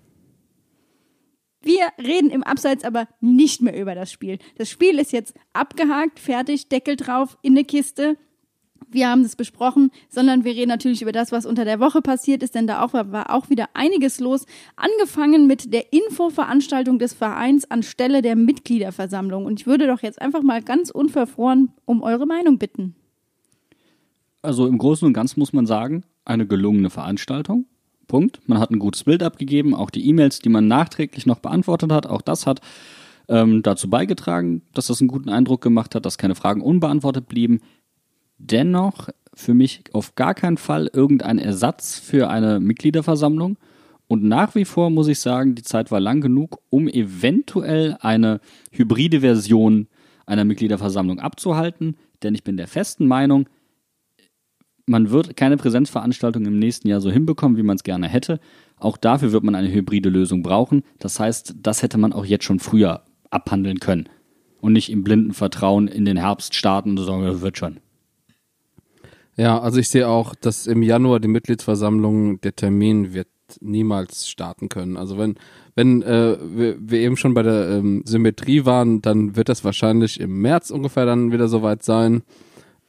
Wir 1.61 1.87
reden 2.03 2.31
im 2.31 2.41
Abseits 2.41 2.83
aber 2.83 3.07
nicht 3.21 3.61
mehr 3.61 3.79
über 3.79 3.93
das 3.93 4.11
Spiel. 4.11 4.39
Das 4.57 4.71
Spiel 4.71 4.97
ist 4.97 5.11
jetzt 5.11 5.35
abgehakt, 5.53 6.19
fertig, 6.19 6.67
Deckel 6.67 6.95
drauf, 6.95 7.37
in 7.43 7.53
eine 7.53 7.63
Kiste. 7.63 8.17
Wir 8.89 9.09
haben 9.09 9.23
das 9.23 9.35
besprochen, 9.35 9.91
sondern 10.09 10.43
wir 10.45 10.53
reden 10.53 10.69
natürlich 10.69 11.01
über 11.01 11.11
das, 11.11 11.31
was 11.31 11.45
unter 11.45 11.65
der 11.65 11.79
Woche 11.79 12.01
passiert 12.01 12.41
ist, 12.41 12.55
denn 12.55 12.67
da 12.67 12.83
auch 12.83 12.93
war, 12.93 13.33
auch 13.33 13.49
wieder 13.49 13.69
einiges 13.73 14.19
los. 14.19 14.45
Angefangen 14.75 15.45
mit 15.45 15.73
der 15.73 15.91
Infoveranstaltung 15.91 16.97
des 16.97 17.13
Vereins 17.13 17.69
anstelle 17.69 18.21
der 18.21 18.35
Mitgliederversammlung. 18.35 19.45
Und 19.45 19.59
ich 19.59 19.67
würde 19.67 19.87
doch 19.87 20.01
jetzt 20.01 20.21
einfach 20.21 20.41
mal 20.41 20.61
ganz 20.61 20.89
unverfroren 20.89 21.73
um 21.85 22.01
eure 22.01 22.25
Meinung 22.25 22.57
bitten. 22.57 22.95
Also 24.41 24.67
im 24.67 24.77
Großen 24.77 25.05
und 25.05 25.13
Ganzen 25.13 25.39
muss 25.39 25.51
man 25.51 25.65
sagen, 25.65 26.03
eine 26.23 26.47
gelungene 26.47 26.89
Veranstaltung. 26.89 27.65
Punkt. 28.07 28.39
Man 28.47 28.59
hat 28.59 28.71
ein 28.71 28.79
gutes 28.79 29.03
Bild 29.03 29.21
abgegeben, 29.21 29.75
auch 29.75 29.89
die 29.89 30.07
E-Mails, 30.07 30.39
die 30.39 30.49
man 30.49 30.67
nachträglich 30.67 31.25
noch 31.25 31.39
beantwortet 31.39 31.91
hat, 31.91 32.07
auch 32.07 32.21
das 32.21 32.47
hat 32.47 32.61
ähm, 33.29 33.61
dazu 33.63 33.89
beigetragen, 33.89 34.61
dass 34.73 34.87
das 34.87 35.01
einen 35.01 35.09
guten 35.09 35.29
Eindruck 35.29 35.61
gemacht 35.61 35.95
hat, 35.95 36.05
dass 36.05 36.17
keine 36.17 36.35
Fragen 36.35 36.61
unbeantwortet 36.61 37.27
blieben. 37.27 37.59
Dennoch 38.37 39.09
für 39.33 39.53
mich 39.53 39.83
auf 39.93 40.15
gar 40.15 40.33
keinen 40.33 40.57
Fall 40.57 40.89
irgendein 40.91 41.37
Ersatz 41.37 41.99
für 41.99 42.29
eine 42.29 42.59
Mitgliederversammlung. 42.59 43.57
Und 44.07 44.23
nach 44.23 44.55
wie 44.55 44.65
vor 44.65 44.89
muss 44.89 45.07
ich 45.07 45.19
sagen, 45.19 45.55
die 45.55 45.63
Zeit 45.63 45.91
war 45.91 45.99
lang 45.99 46.21
genug, 46.21 46.59
um 46.69 46.87
eventuell 46.87 47.97
eine 47.99 48.39
hybride 48.71 49.19
Version 49.19 49.87
einer 50.25 50.45
Mitgliederversammlung 50.45 51.19
abzuhalten. 51.19 51.97
Denn 52.23 52.33
ich 52.33 52.43
bin 52.43 52.57
der 52.57 52.67
festen 52.67 53.07
Meinung, 53.07 53.47
man 54.85 55.11
wird 55.11 55.35
keine 55.35 55.57
Präsenzveranstaltung 55.57 56.45
im 56.45 56.57
nächsten 56.57 56.87
Jahr 56.87 57.01
so 57.01 57.11
hinbekommen, 57.11 57.57
wie 57.57 57.63
man 57.63 57.75
es 57.75 57.83
gerne 57.83 58.07
hätte. 58.07 58.39
Auch 58.77 58.95
dafür 58.95 59.33
wird 59.33 59.43
man 59.43 59.55
eine 59.55 59.71
hybride 59.71 60.09
Lösung 60.09 60.41
brauchen. 60.43 60.83
Das 60.99 61.19
heißt, 61.19 61.55
das 61.61 61.83
hätte 61.83 61.97
man 61.97 62.13
auch 62.13 62.25
jetzt 62.25 62.45
schon 62.45 62.59
früher 62.59 63.03
abhandeln 63.29 63.79
können. 63.79 64.07
Und 64.61 64.73
nicht 64.73 64.89
im 64.89 65.03
blinden 65.03 65.33
Vertrauen 65.33 65.87
in 65.87 66.05
den 66.05 66.17
Herbst 66.17 66.55
starten 66.55 66.97
und 66.97 67.05
sagen, 67.05 67.23
das 67.23 67.41
wird 67.41 67.57
schon. 67.57 67.79
Ja, 69.37 69.59
also 69.59 69.79
ich 69.79 69.89
sehe 69.89 70.07
auch, 70.07 70.33
dass 70.33 70.65
im 70.65 70.81
Januar 70.81 71.19
die 71.19 71.27
Mitgliedsversammlung, 71.27 72.41
der 72.41 72.55
Termin 72.55 73.13
wird 73.13 73.27
niemals 73.61 74.27
starten 74.27 74.67
können. 74.67 74.97
Also 74.97 75.17
wenn, 75.17 75.35
wenn 75.75 76.01
äh, 76.01 76.37
wir, 76.41 76.75
wir 76.79 76.99
eben 76.99 77.17
schon 77.17 77.35
bei 77.35 77.43
der 77.43 77.69
ähm, 77.69 78.01
Symmetrie 78.05 78.65
waren, 78.65 79.01
dann 79.01 79.35
wird 79.35 79.49
das 79.49 79.63
wahrscheinlich 79.63 80.19
im 80.19 80.41
März 80.41 80.71
ungefähr 80.71 81.05
dann 81.05 81.31
wieder 81.31 81.47
soweit 81.47 81.83
sein, 81.83 82.23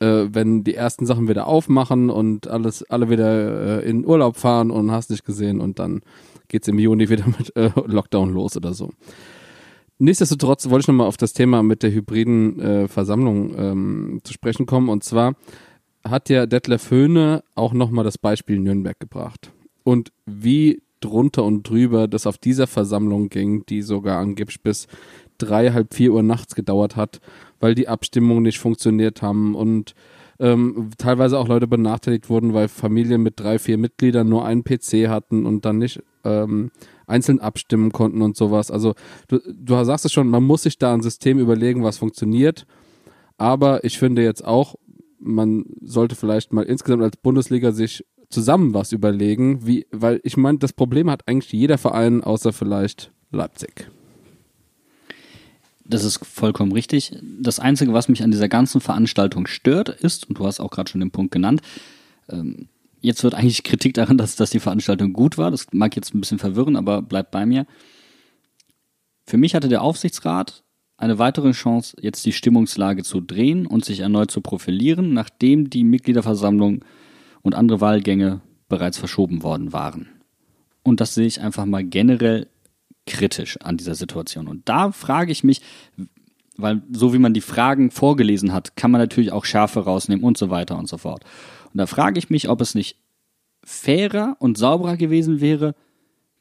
äh, 0.01 0.25
wenn 0.31 0.65
die 0.65 0.75
ersten 0.75 1.07
Sachen 1.07 1.29
wieder 1.29 1.47
aufmachen 1.47 2.09
und 2.09 2.49
alles, 2.49 2.83
alle 2.91 3.11
wieder 3.11 3.83
äh, 3.83 3.89
in 3.89 4.07
Urlaub 4.07 4.37
fahren 4.37 4.71
und 4.71 4.91
hast 4.91 5.11
nicht 5.11 5.25
gesehen 5.25 5.61
und 5.61 5.79
dann 5.79 6.01
geht's 6.49 6.67
im 6.67 6.79
Juni 6.79 7.09
wieder 7.11 7.27
mit 7.39 7.55
äh, 7.57 7.71
Lockdown 7.75 8.33
los 8.33 8.57
oder 8.57 8.73
so. 8.73 8.91
Nichtsdestotrotz 10.01 10.71
wollte 10.71 10.85
ich 10.85 10.89
nochmal 10.89 11.09
auf 11.09 11.17
das 11.17 11.33
Thema 11.33 11.63
mit 11.63 11.83
der 11.83 11.93
hybriden 11.93 12.61
äh, 12.61 12.89
Versammlung 12.89 13.55
ähm, 13.59 14.21
zu 14.23 14.33
sprechen 14.33 14.65
kommen. 14.65 14.89
Und 14.89 15.03
zwar 15.03 15.35
hat 16.11 16.29
ja 16.29 16.47
Detlef 16.47 16.91
Höhne 16.91 17.43
auch 17.55 17.73
nochmal 17.73 18.05
das 18.05 18.19
Beispiel 18.19 18.59
Nürnberg 18.59 18.99
gebracht. 18.99 19.53
Und 19.85 20.13
wie 20.27 20.83
drunter 21.01 21.45
und 21.45 21.69
drüber 21.69 22.09
das 22.09 22.27
auf 22.27 22.39
dieser 22.39 22.67
Versammlung 22.67 23.29
ging, 23.29 23.65
die 23.67 23.83
sogar 23.83 24.19
angeblich 24.19 24.63
bis 24.63 24.87
drei, 25.39 25.71
halb 25.71 25.95
vier 25.95 26.13
Uhr 26.13 26.23
nachts 26.23 26.55
gedauert 26.55 26.97
hat, 26.97 27.21
weil 27.61 27.75
die 27.75 27.89
Abstimmungen 27.89 28.43
nicht 28.43 28.59
funktioniert 28.59 29.23
haben 29.23 29.55
und 29.55 29.95
ähm, 30.41 30.91
teilweise 30.99 31.39
auch 31.39 31.49
Leute 31.49 31.67
benachteiligt 31.67 32.29
wurden, 32.29 32.55
weil 32.55 32.69
Familien 32.69 33.23
mit 33.23 33.41
drei, 33.41 33.59
vier 33.59 33.79
Mitgliedern 33.79 34.29
nur 34.29 34.45
einen 34.45 34.65
PC 34.65 35.09
hatten 35.09 35.47
und 35.47 35.65
dann 35.65 35.79
nicht 35.79 36.01
ähm, 36.25 36.71
einzeln 37.07 37.41
abstimmen 37.41 37.93
konnten 37.93 38.23
und 38.23 38.37
sowas. 38.37 38.71
Also 38.71 38.95
du, 39.29 39.41
du 39.53 39.85
sagst 39.85 40.05
es 40.05 40.13
schon, 40.13 40.29
man 40.29 40.45
muss 40.45 40.63
sich 40.63 40.79
da 40.79 40.93
ein 40.93 41.03
System 41.03 41.39
überlegen, 41.39 41.83
was 41.83 41.99
funktioniert. 41.99 42.67
Aber 43.37 43.85
ich 43.85 43.99
finde 43.99 44.23
jetzt 44.23 44.45
auch, 44.45 44.75
man 45.19 45.65
sollte 45.81 46.15
vielleicht 46.15 46.53
mal 46.53 46.65
insgesamt 46.65 47.03
als 47.03 47.17
Bundesliga 47.17 47.73
sich 47.73 48.05
zusammen 48.31 48.75
was 48.75 48.93
überlegen, 48.93 49.67
wie, 49.67 49.87
weil 49.91 50.21
ich 50.23 50.37
meine, 50.37 50.59
das 50.59 50.73
Problem 50.73 51.11
hat 51.11 51.27
eigentlich 51.27 51.53
jeder 51.53 51.79
Verein 51.79 52.23
außer 52.23 52.53
vielleicht 52.53 53.13
Leipzig. 53.31 53.91
Das 55.85 56.05
ist 56.05 56.25
vollkommen 56.27 56.73
richtig. 56.73 57.17
Das 57.41 57.61
Einzige, 57.61 57.95
was 57.95 58.09
mich 58.09 58.23
an 58.23 58.31
dieser 58.31 58.49
ganzen 58.49 58.81
Veranstaltung 58.81 59.47
stört, 59.47 59.89
ist, 59.89 60.29
und 60.29 60.39
du 60.39 60.47
hast 60.47 60.61
auch 60.61 60.71
gerade 60.71 60.91
schon 60.91 61.01
den 61.01 61.11
Punkt 61.11 61.33
genannt, 61.33 61.63
ähm, 62.29 62.69
jetzt 63.01 63.25
wird 63.25 63.35
eigentlich 63.35 63.63
Kritik 63.63 63.95
daran, 63.95 64.19
dass, 64.19 64.37
dass 64.37 64.51
die 64.51 64.61
Veranstaltung 64.61 65.15
gut 65.15 65.39
war. 65.39 65.51
Das 65.51 65.67
mag 65.73 65.97
jetzt 65.97 66.15
ein 66.15 66.21
bisschen 66.21 66.39
verwirren, 66.39 66.77
aber 66.77 67.01
bleibt 67.01 67.31
bei 67.31 67.47
mir. 67.47 67.67
Für 69.25 69.39
mich 69.39 69.55
hatte 69.55 69.69
der 69.69 69.83
Aufsichtsrat 69.83 70.63
eine 70.99 71.19
weitere 71.19 71.53
Chance, 71.53 71.97
jetzt 72.01 72.27
die 72.27 72.33
Stimmungslage 72.33 73.05
zu 73.05 73.21
drehen 73.21 73.67
und 73.67 73.85
sich 73.85 74.01
erneut 74.01 74.31
zu 74.31 74.41
profilieren, 74.41 75.15
nachdem 75.15 75.71
die 75.71 75.85
Mitgliederversammlung 75.85 76.85
und 77.43 77.55
andere 77.55 77.81
Wahlgänge 77.81 78.41
bereits 78.69 78.99
verschoben 78.99 79.43
worden 79.43 79.73
waren. 79.73 80.09
Und 80.83 81.01
das 81.01 81.15
sehe 81.15 81.27
ich 81.27 81.41
einfach 81.41 81.65
mal 81.65 81.85
generell 81.85 82.49
kritisch 83.07 83.59
an 83.63 83.77
dieser 83.77 83.95
Situation. 83.95 84.49
Und 84.49 84.69
da 84.69 84.91
frage 84.91 85.33
ich 85.33 85.45
mich, 85.45 85.63
weil 86.57 86.83
so 86.91 87.15
wie 87.15 87.19
man 87.19 87.33
die 87.33 87.41
Fragen 87.41 87.93
vorgelesen 87.93 88.53
hat, 88.53 88.77
kann 88.77 88.91
man 88.91 89.01
natürlich 89.01 89.33
auch 89.33 89.45
Schärfe 89.45 89.81
rausnehmen 89.85 90.25
und 90.25 90.37
so 90.37 90.51
weiter 90.51 90.77
und 90.77 90.89
so 90.89 90.99
fort. 90.99 91.25
Und 91.73 91.79
da 91.79 91.87
frage 91.87 92.19
ich 92.19 92.29
mich, 92.29 92.49
ob 92.49 92.61
es 92.61 92.75
nicht 92.75 92.99
fairer 93.65 94.37
und 94.41 94.59
sauberer 94.59 94.97
gewesen 94.97 95.41
wäre, 95.41 95.75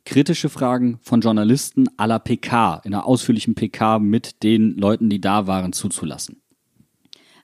kritische 0.07 0.47
Fragen 0.47 0.99
von 1.01 1.19
Journalisten 1.19 1.89
aller 1.97 2.19
PK, 2.19 2.81
in 2.85 2.93
einer 2.93 3.05
ausführlichen 3.05 3.55
PK 3.55 3.99
mit 3.99 4.41
den 4.41 4.77
Leuten, 4.77 5.09
die 5.09 5.19
da 5.19 5.47
waren, 5.47 5.73
zuzulassen. 5.73 6.41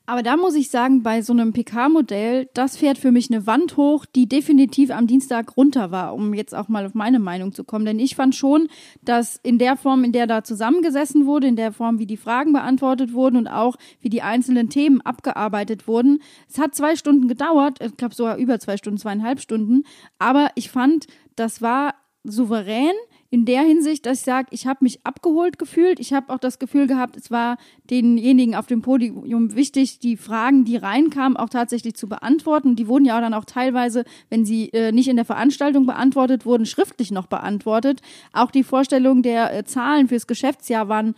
Aber 0.06 0.24
da 0.24 0.38
muss 0.38 0.56
ich 0.56 0.70
sagen, 0.70 1.04
bei 1.04 1.22
so 1.22 1.34
einem 1.34 1.52
PK-Modell, 1.52 2.50
das 2.54 2.78
fährt 2.78 2.98
für 2.98 3.12
mich 3.12 3.30
eine 3.30 3.48
Wand 3.48 3.76
hoch, 3.76 4.06
die 4.06 4.28
definitiv 4.28 4.92
am 4.92 5.08
Dienstag 5.08 5.58
runter 5.58 5.92
war, 5.92 6.14
um 6.14 6.34
jetzt 6.34 6.56
auch 6.56 6.70
mal 6.70 6.86
auf 6.86 6.94
meine 6.94 7.20
Meinung 7.20 7.54
zu 7.54 7.66
kommen. 7.66 7.86
Denn 7.86 8.00
ich 8.00 8.16
fand 8.16 8.34
schon, 8.34 8.70
dass 9.02 9.40
in 9.44 9.60
der 9.60 9.76
Form, 9.76 10.06
in 10.06 10.14
der 10.14 10.28
da 10.28 10.44
zusammengesessen 10.44 11.26
wurde, 11.26 11.48
in 11.48 11.56
der 11.58 11.74
Form, 11.74 12.00
wie 12.00 12.06
die 12.06 12.18
Fragen 12.18 12.54
beantwortet 12.54 13.14
wurden 13.14 13.36
und 13.36 13.48
auch 13.48 13.76
wie 14.00 14.10
die 14.10 14.22
einzelnen 14.22 14.70
Themen 14.70 15.02
abgearbeitet 15.02 15.88
wurden, 15.88 16.22
es 16.50 16.60
hat 16.60 16.76
zwei 16.76 16.96
Stunden 16.96 17.28
gedauert, 17.28 17.80
ich 17.82 17.96
glaube 17.98 18.16
sogar 18.16 18.38
über 18.38 18.60
zwei 18.60 18.78
Stunden, 18.78 18.98
zweieinhalb 18.98 19.40
Stunden, 19.42 19.84
aber 20.18 20.50
ich 20.56 20.70
fand, 20.70 21.08
das 21.36 21.62
war 21.62 21.94
souverän 22.24 22.94
in 23.30 23.46
der 23.46 23.64
Hinsicht, 23.64 24.06
dass 24.06 24.20
ich 24.20 24.26
sage, 24.26 24.50
ich 24.52 24.68
habe 24.68 24.84
mich 24.84 25.06
abgeholt 25.06 25.58
gefühlt. 25.58 26.00
Ich 26.00 26.14
habe 26.14 26.32
auch 26.32 26.38
das 26.38 26.60
Gefühl 26.60 26.86
gehabt, 26.86 27.18
es 27.18 27.32
war 27.32 27.58
denjenigen 27.90 28.54
auf 28.54 28.68
dem 28.68 28.84
Podium 28.84 29.56
wichtig, 29.56 29.98
die 29.98 30.18
Fragen, 30.18 30.66
die 30.66 30.78
reinkamen, 30.78 31.36
auch 31.36 31.50
tatsächlich 31.50 31.96
zu 31.96 32.08
beantworten. 32.08 32.76
Die 32.76 32.88
wurden 32.88 33.06
ja 33.06 33.20
dann 33.20 33.34
auch 33.34 33.46
teilweise, 33.46 34.06
wenn 34.30 34.46
sie 34.46 34.70
äh, 34.70 34.92
nicht 34.92 35.08
in 35.08 35.16
der 35.16 35.26
Veranstaltung 35.26 35.88
beantwortet 35.88 36.46
wurden, 36.46 36.68
schriftlich 36.68 37.10
noch 37.10 37.26
beantwortet. 37.26 38.02
Auch 38.34 38.52
die 38.52 38.64
Vorstellung 38.64 39.24
der 39.24 39.52
äh, 39.52 39.64
Zahlen 39.64 40.08
fürs 40.08 40.28
Geschäftsjahr 40.28 40.88
waren 40.88 41.16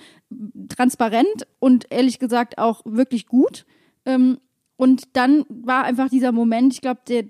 transparent 0.70 1.48
und 1.60 1.88
ehrlich 1.92 2.20
gesagt 2.20 2.58
auch 2.58 2.82
wirklich 2.86 3.28
gut. 3.28 3.66
Ähm, 4.06 4.38
und 4.78 5.16
dann 5.18 5.46
war 5.50 5.84
einfach 5.84 6.10
dieser 6.10 6.32
Moment, 6.32 6.74
ich 6.74 6.82
glaube, 6.82 7.02
der, 7.08 7.26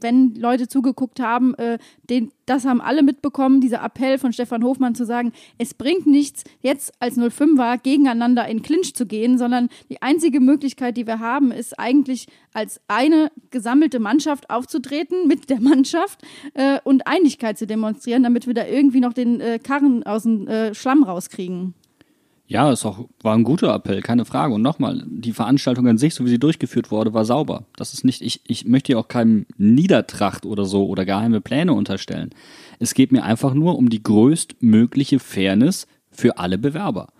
wenn 0.00 0.34
Leute 0.34 0.68
zugeguckt 0.68 1.20
haben, 1.20 1.54
äh, 1.54 1.78
den, 2.08 2.32
das 2.46 2.64
haben 2.64 2.80
alle 2.80 3.02
mitbekommen, 3.02 3.60
dieser 3.60 3.82
Appell 3.82 4.18
von 4.18 4.32
Stefan 4.32 4.64
Hofmann 4.64 4.94
zu 4.94 5.04
sagen, 5.04 5.32
es 5.58 5.74
bringt 5.74 6.06
nichts, 6.06 6.44
jetzt 6.60 6.92
als 7.00 7.16
05er 7.16 7.78
gegeneinander 7.78 8.46
in 8.48 8.62
Clinch 8.62 8.94
zu 8.94 9.06
gehen, 9.06 9.38
sondern 9.38 9.68
die 9.88 10.02
einzige 10.02 10.40
Möglichkeit, 10.40 10.96
die 10.96 11.06
wir 11.06 11.18
haben, 11.18 11.52
ist 11.52 11.78
eigentlich 11.78 12.26
als 12.52 12.80
eine 12.88 13.30
gesammelte 13.50 14.00
Mannschaft 14.00 14.50
aufzutreten 14.50 15.26
mit 15.26 15.50
der 15.50 15.60
Mannschaft 15.60 16.22
äh, 16.54 16.78
und 16.84 17.06
Einigkeit 17.06 17.58
zu 17.58 17.66
demonstrieren, 17.66 18.22
damit 18.22 18.46
wir 18.46 18.54
da 18.54 18.66
irgendwie 18.66 19.00
noch 19.00 19.12
den 19.12 19.40
äh, 19.40 19.58
Karren 19.58 20.02
aus 20.04 20.24
dem 20.24 20.46
äh, 20.48 20.74
Schlamm 20.74 21.02
rauskriegen. 21.02 21.74
Ja, 22.50 22.72
es 22.72 22.84
war 22.84 23.06
ein 23.22 23.44
guter 23.44 23.72
Appell, 23.72 24.02
keine 24.02 24.24
Frage. 24.24 24.54
Und 24.54 24.62
nochmal, 24.62 25.04
die 25.06 25.32
Veranstaltung 25.32 25.86
an 25.86 25.98
sich, 25.98 26.16
so 26.16 26.24
wie 26.24 26.30
sie 26.30 26.40
durchgeführt 26.40 26.90
wurde, 26.90 27.14
war 27.14 27.24
sauber. 27.24 27.66
Das 27.76 27.94
ist 27.94 28.04
nicht, 28.04 28.22
ich, 28.22 28.40
ich 28.44 28.64
möchte 28.64 28.88
hier 28.88 28.98
auch 28.98 29.06
keinem 29.06 29.46
Niedertracht 29.56 30.44
oder 30.44 30.64
so 30.64 30.88
oder 30.88 31.04
geheime 31.04 31.40
Pläne 31.40 31.74
unterstellen. 31.74 32.30
Es 32.80 32.94
geht 32.94 33.12
mir 33.12 33.22
einfach 33.22 33.54
nur 33.54 33.78
um 33.78 33.88
die 33.88 34.02
größtmögliche 34.02 35.20
Fairness 35.20 35.86
für 36.10 36.38
alle 36.38 36.58
Bewerber. 36.58 37.12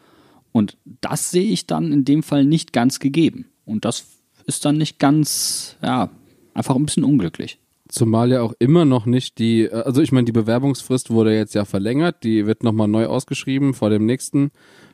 Und 0.50 0.76
das 1.00 1.30
sehe 1.30 1.48
ich 1.48 1.64
dann 1.68 1.92
in 1.92 2.04
dem 2.04 2.24
Fall 2.24 2.44
nicht 2.44 2.72
ganz 2.72 2.98
gegeben. 2.98 3.44
Und 3.64 3.84
das 3.84 4.06
ist 4.46 4.64
dann 4.64 4.78
nicht 4.78 4.98
ganz, 4.98 5.76
ja, 5.80 6.10
einfach 6.54 6.74
ein 6.74 6.86
bisschen 6.86 7.04
unglücklich. 7.04 7.60
Zumal 7.88 8.32
ja 8.32 8.42
auch 8.42 8.54
immer 8.58 8.84
noch 8.84 9.06
nicht 9.06 9.38
die, 9.38 9.70
also 9.70 10.02
ich 10.02 10.10
meine, 10.10 10.24
die 10.24 10.32
Bewerbungsfrist 10.32 11.10
wurde 11.10 11.36
jetzt 11.36 11.54
ja 11.54 11.64
verlängert, 11.64 12.24
die 12.24 12.46
wird 12.46 12.64
nochmal 12.64 12.88
neu 12.88 13.06
ausgeschrieben 13.06 13.74
vor 13.74 13.90
dem 13.90 14.06
nächsten 14.06 14.50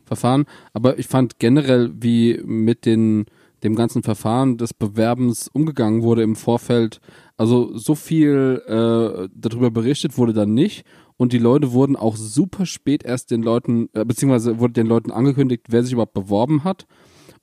Verfahren. 0.07 0.45
Aber 0.73 0.99
ich 0.99 1.07
fand 1.07 1.39
generell, 1.39 1.93
wie 1.99 2.41
mit 2.45 2.87
den, 2.87 3.27
dem 3.63 3.75
ganzen 3.75 4.03
Verfahren 4.03 4.57
des 4.57 4.73
Bewerbens 4.73 5.49
umgegangen 5.49 6.03
wurde 6.03 6.23
im 6.23 6.37
Vorfeld, 6.37 7.01
also 7.37 7.77
so 7.77 7.95
viel 7.95 8.63
äh, 8.67 9.29
darüber 9.35 9.71
berichtet 9.71 10.17
wurde 10.17 10.33
dann 10.33 10.55
nicht. 10.55 10.85
Und 11.19 11.33
die 11.33 11.39
Leute 11.39 11.73
wurden 11.73 11.97
auch 11.97 12.17
super 12.17 12.67
spät 12.67 13.03
erst 13.03 13.31
den 13.31 13.43
Leuten, 13.43 13.89
äh, 13.95 14.05
beziehungsweise 14.05 14.59
wurde 14.59 14.75
den 14.75 14.87
Leuten 14.87 15.11
angekündigt, 15.11 15.67
wer 15.69 15.83
sich 15.83 15.93
überhaupt 15.93 16.15
beworben 16.15 16.65
hat. 16.65 16.87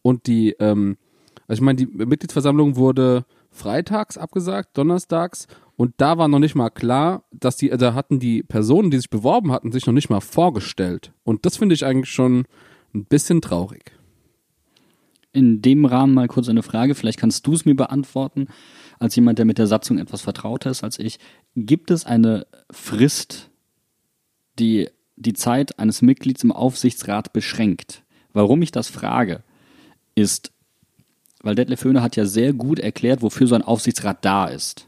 Und 0.01 0.27
die, 0.27 0.55
ähm, 0.59 0.97
also 1.47 1.59
ich 1.59 1.65
meine, 1.65 1.77
die 1.77 1.87
Mitgliedsversammlung 1.87 2.75
wurde 2.75 3.25
freitags 3.49 4.17
abgesagt, 4.17 4.77
donnerstags 4.77 5.47
und 5.83 5.95
da 5.97 6.17
war 6.17 6.29
noch 6.29 6.39
nicht 6.39 6.55
mal 6.55 6.69
klar, 6.69 7.25
dass 7.33 7.57
die, 7.57 7.67
da 7.67 7.93
hatten 7.93 8.17
die 8.17 8.41
Personen, 8.41 8.89
die 8.89 8.95
sich 8.95 9.09
beworben 9.09 9.51
hatten, 9.51 9.73
sich 9.73 9.85
noch 9.85 9.91
nicht 9.91 10.09
mal 10.09 10.21
vorgestellt. 10.21 11.11
Und 11.25 11.45
das 11.45 11.57
finde 11.57 11.75
ich 11.75 11.85
eigentlich 11.85 12.09
schon 12.09 12.45
ein 12.95 13.03
bisschen 13.03 13.41
traurig. 13.41 13.91
In 15.33 15.61
dem 15.61 15.83
Rahmen 15.83 16.13
mal 16.13 16.29
kurz 16.29 16.47
eine 16.47 16.63
Frage, 16.63 16.95
vielleicht 16.95 17.19
kannst 17.19 17.45
du 17.47 17.51
es 17.51 17.65
mir 17.65 17.75
beantworten, 17.75 18.47
als 18.97 19.17
jemand, 19.17 19.39
der 19.39 19.45
mit 19.45 19.57
der 19.57 19.67
Satzung 19.67 19.97
etwas 19.97 20.21
vertrauter 20.21 20.69
ist 20.69 20.85
als 20.85 20.99
ich. 20.99 21.19
Gibt 21.53 21.91
es 21.91 22.05
eine 22.05 22.47
Frist, 22.71 23.49
die 24.59 24.87
die 25.17 25.33
Zeit 25.33 25.79
eines 25.79 26.01
Mitglieds 26.01 26.45
im 26.45 26.53
Aufsichtsrat 26.53 27.33
beschränkt? 27.33 28.03
Warum 28.31 28.61
ich 28.61 28.71
das 28.71 28.87
frage, 28.87 29.43
ist, 30.15 30.53
weil 31.41 31.55
Detlef 31.55 31.83
Höhne 31.83 32.01
hat 32.01 32.15
ja 32.15 32.25
sehr 32.25 32.53
gut 32.53 32.79
erklärt, 32.79 33.21
wofür 33.21 33.47
so 33.47 33.55
ein 33.55 33.63
Aufsichtsrat 33.63 34.23
da 34.23 34.45
ist 34.45 34.87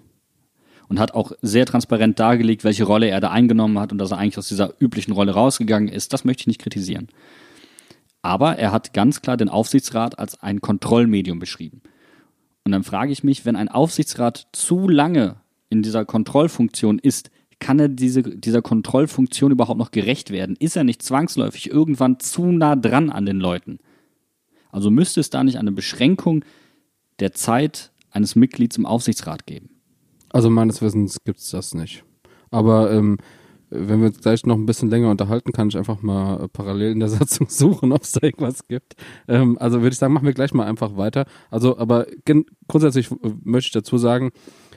und 0.88 0.99
hat 0.99 1.13
auch 1.13 1.31
sehr 1.41 1.65
transparent 1.65 2.19
dargelegt, 2.19 2.63
welche 2.63 2.83
Rolle 2.83 3.07
er 3.07 3.21
da 3.21 3.31
eingenommen 3.31 3.79
hat 3.79 3.91
und 3.91 3.97
dass 3.97 4.11
er 4.11 4.17
eigentlich 4.17 4.38
aus 4.38 4.47
dieser 4.47 4.73
üblichen 4.79 5.13
Rolle 5.13 5.33
rausgegangen 5.33 5.89
ist. 5.89 6.13
Das 6.13 6.25
möchte 6.25 6.41
ich 6.41 6.47
nicht 6.47 6.61
kritisieren. 6.61 7.07
Aber 8.21 8.57
er 8.57 8.71
hat 8.71 8.93
ganz 8.93 9.21
klar 9.21 9.38
den 9.38 9.49
Aufsichtsrat 9.49 10.17
als 10.17 10.41
ein 10.41 10.61
Kontrollmedium 10.61 11.39
beschrieben. 11.39 11.81
Und 12.63 12.71
dann 12.71 12.83
frage 12.83 13.11
ich 13.11 13.23
mich, 13.23 13.45
wenn 13.45 13.55
ein 13.55 13.69
Aufsichtsrat 13.69 14.47
zu 14.51 14.88
lange 14.88 15.36
in 15.69 15.83
dieser 15.83 16.05
Kontrollfunktion 16.05 16.99
ist, 16.99 17.29
kann 17.59 17.79
er 17.79 17.88
diese, 17.88 18.23
dieser 18.23 18.61
Kontrollfunktion 18.61 19.51
überhaupt 19.51 19.77
noch 19.77 19.91
gerecht 19.91 20.31
werden? 20.31 20.55
Ist 20.59 20.75
er 20.75 20.83
nicht 20.83 21.03
zwangsläufig 21.03 21.69
irgendwann 21.69 22.19
zu 22.19 22.47
nah 22.51 22.75
dran 22.75 23.09
an 23.09 23.25
den 23.25 23.39
Leuten? 23.39 23.79
Also 24.71 24.91
müsste 24.91 25.19
es 25.19 25.29
da 25.29 25.43
nicht 25.43 25.57
eine 25.57 25.71
Beschränkung 25.71 26.43
der 27.19 27.31
Zeit 27.31 27.91
eines 28.11 28.36
Mitglieds 28.36 28.77
im 28.77 28.86
Aufsichtsrat 28.86 29.45
geben? 29.45 29.74
Also 30.36 30.49
meines 30.49 30.81
Wissens 30.81 31.23
gibt's 31.23 31.49
das 31.51 31.73
nicht. 31.73 32.03
Aber 32.51 32.91
ähm, 32.91 33.19
wenn 33.69 34.01
wir 34.01 34.07
uns 34.07 34.19
gleich 34.19 34.45
noch 34.45 34.57
ein 34.57 34.65
bisschen 34.65 34.89
länger 34.89 35.09
unterhalten, 35.09 35.53
kann 35.53 35.69
ich 35.69 35.77
einfach 35.77 36.01
mal 36.01 36.43
äh, 36.43 36.47
parallel 36.49 36.91
in 36.91 36.99
der 36.99 37.07
Satzung 37.17 37.47
suchen, 37.47 37.93
ob 37.93 38.03
es 38.03 38.11
da 38.11 38.19
irgendwas 38.21 38.67
gibt. 38.67 38.95
Ähm, 39.29 39.57
also 39.61 39.77
würde 39.77 39.93
ich 39.93 39.97
sagen, 39.97 40.13
machen 40.13 40.25
wir 40.25 40.33
gleich 40.33 40.53
mal 40.53 40.65
einfach 40.65 40.97
weiter. 40.97 41.23
Also, 41.49 41.77
aber 41.77 42.07
grundsätzlich 42.67 43.09
äh, 43.11 43.31
möchte 43.45 43.67
ich 43.67 43.71
dazu 43.71 43.97
sagen, 43.97 44.31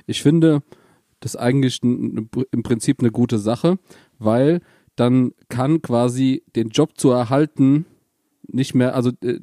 ich 0.06 0.22
finde 0.22 0.62
das 1.18 1.34
eigentlich 1.34 1.82
im 1.82 2.62
Prinzip 2.62 3.00
eine 3.00 3.11
gute 3.11 3.40
Sache, 3.40 3.80
weil 4.20 4.61
dann 4.94 5.32
kann 5.48 5.82
quasi 5.82 6.44
den 6.54 6.68
Job 6.68 6.96
zu 6.96 7.11
erhalten 7.11 7.84
nicht 8.49 8.74
mehr, 8.74 8.94
also 8.94 9.11
äh, 9.22 9.38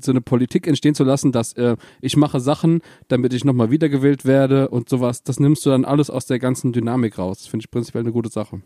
so 0.00 0.12
eine 0.12 0.20
Politik 0.20 0.66
entstehen 0.66 0.94
zu 0.94 1.04
lassen, 1.04 1.32
dass 1.32 1.52
äh, 1.54 1.76
ich 2.00 2.16
mache 2.16 2.40
Sachen, 2.40 2.80
damit 3.08 3.34
ich 3.34 3.44
nochmal 3.44 3.70
wiedergewählt 3.70 4.24
werde 4.24 4.68
und 4.68 4.88
sowas, 4.88 5.22
das 5.22 5.40
nimmst 5.40 5.66
du 5.66 5.70
dann 5.70 5.84
alles 5.84 6.10
aus 6.10 6.26
der 6.26 6.38
ganzen 6.38 6.72
Dynamik 6.72 7.18
raus. 7.18 7.46
Finde 7.46 7.64
ich 7.64 7.70
prinzipiell 7.70 8.04
eine 8.04 8.12
gute 8.12 8.30
Sache. 8.30 8.62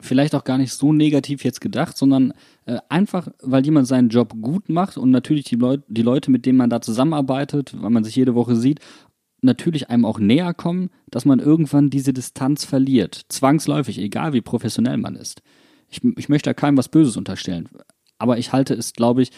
vielleicht 0.00 0.34
auch 0.34 0.44
gar 0.44 0.58
nicht 0.58 0.72
so 0.72 0.92
negativ 0.92 1.44
jetzt 1.44 1.60
gedacht, 1.60 1.96
sondern 1.96 2.34
äh, 2.66 2.78
einfach, 2.88 3.28
weil 3.42 3.64
jemand 3.64 3.86
seinen 3.86 4.10
Job 4.10 4.34
gut 4.40 4.68
macht 4.68 4.98
und 4.98 5.10
natürlich 5.10 5.44
die, 5.44 5.56
Leut 5.56 5.82
die 5.88 6.02
Leute, 6.02 6.30
mit 6.30 6.44
denen 6.46 6.58
man 6.58 6.70
da 6.70 6.80
zusammenarbeitet, 6.80 7.74
weil 7.80 7.90
man 7.90 8.04
sich 8.04 8.16
jede 8.16 8.34
Woche 8.34 8.56
sieht, 8.56 8.80
natürlich 9.44 9.90
einem 9.90 10.04
auch 10.04 10.18
näher 10.18 10.54
kommen, 10.54 10.90
dass 11.10 11.24
man 11.24 11.38
irgendwann 11.38 11.90
diese 11.90 12.12
Distanz 12.12 12.64
verliert. 12.64 13.26
Zwangsläufig, 13.28 13.98
egal 13.98 14.32
wie 14.32 14.40
professionell 14.40 14.96
man 14.96 15.16
ist. 15.16 15.42
Ich, 15.88 16.00
ich 16.16 16.28
möchte 16.28 16.50
da 16.50 16.54
keinem 16.54 16.76
was 16.76 16.88
Böses 16.88 17.16
unterstellen. 17.16 17.68
Aber 18.18 18.38
ich 18.38 18.52
halte 18.52 18.74
es, 18.74 18.92
glaube 18.92 19.22
ich, 19.22 19.30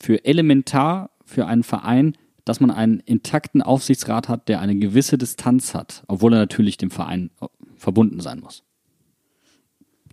für 0.00 0.24
elementar 0.24 1.10
für 1.24 1.46
einen 1.46 1.62
Verein, 1.62 2.16
dass 2.44 2.60
man 2.60 2.70
einen 2.70 3.00
intakten 3.00 3.62
Aufsichtsrat 3.62 4.28
hat, 4.28 4.48
der 4.48 4.60
eine 4.60 4.76
gewisse 4.76 5.18
Distanz 5.18 5.74
hat, 5.74 6.02
obwohl 6.08 6.32
er 6.32 6.40
natürlich 6.40 6.76
dem 6.76 6.90
Verein 6.90 7.30
äh, 7.40 7.46
verbunden 7.76 8.20
sein 8.20 8.40
muss. 8.40 8.64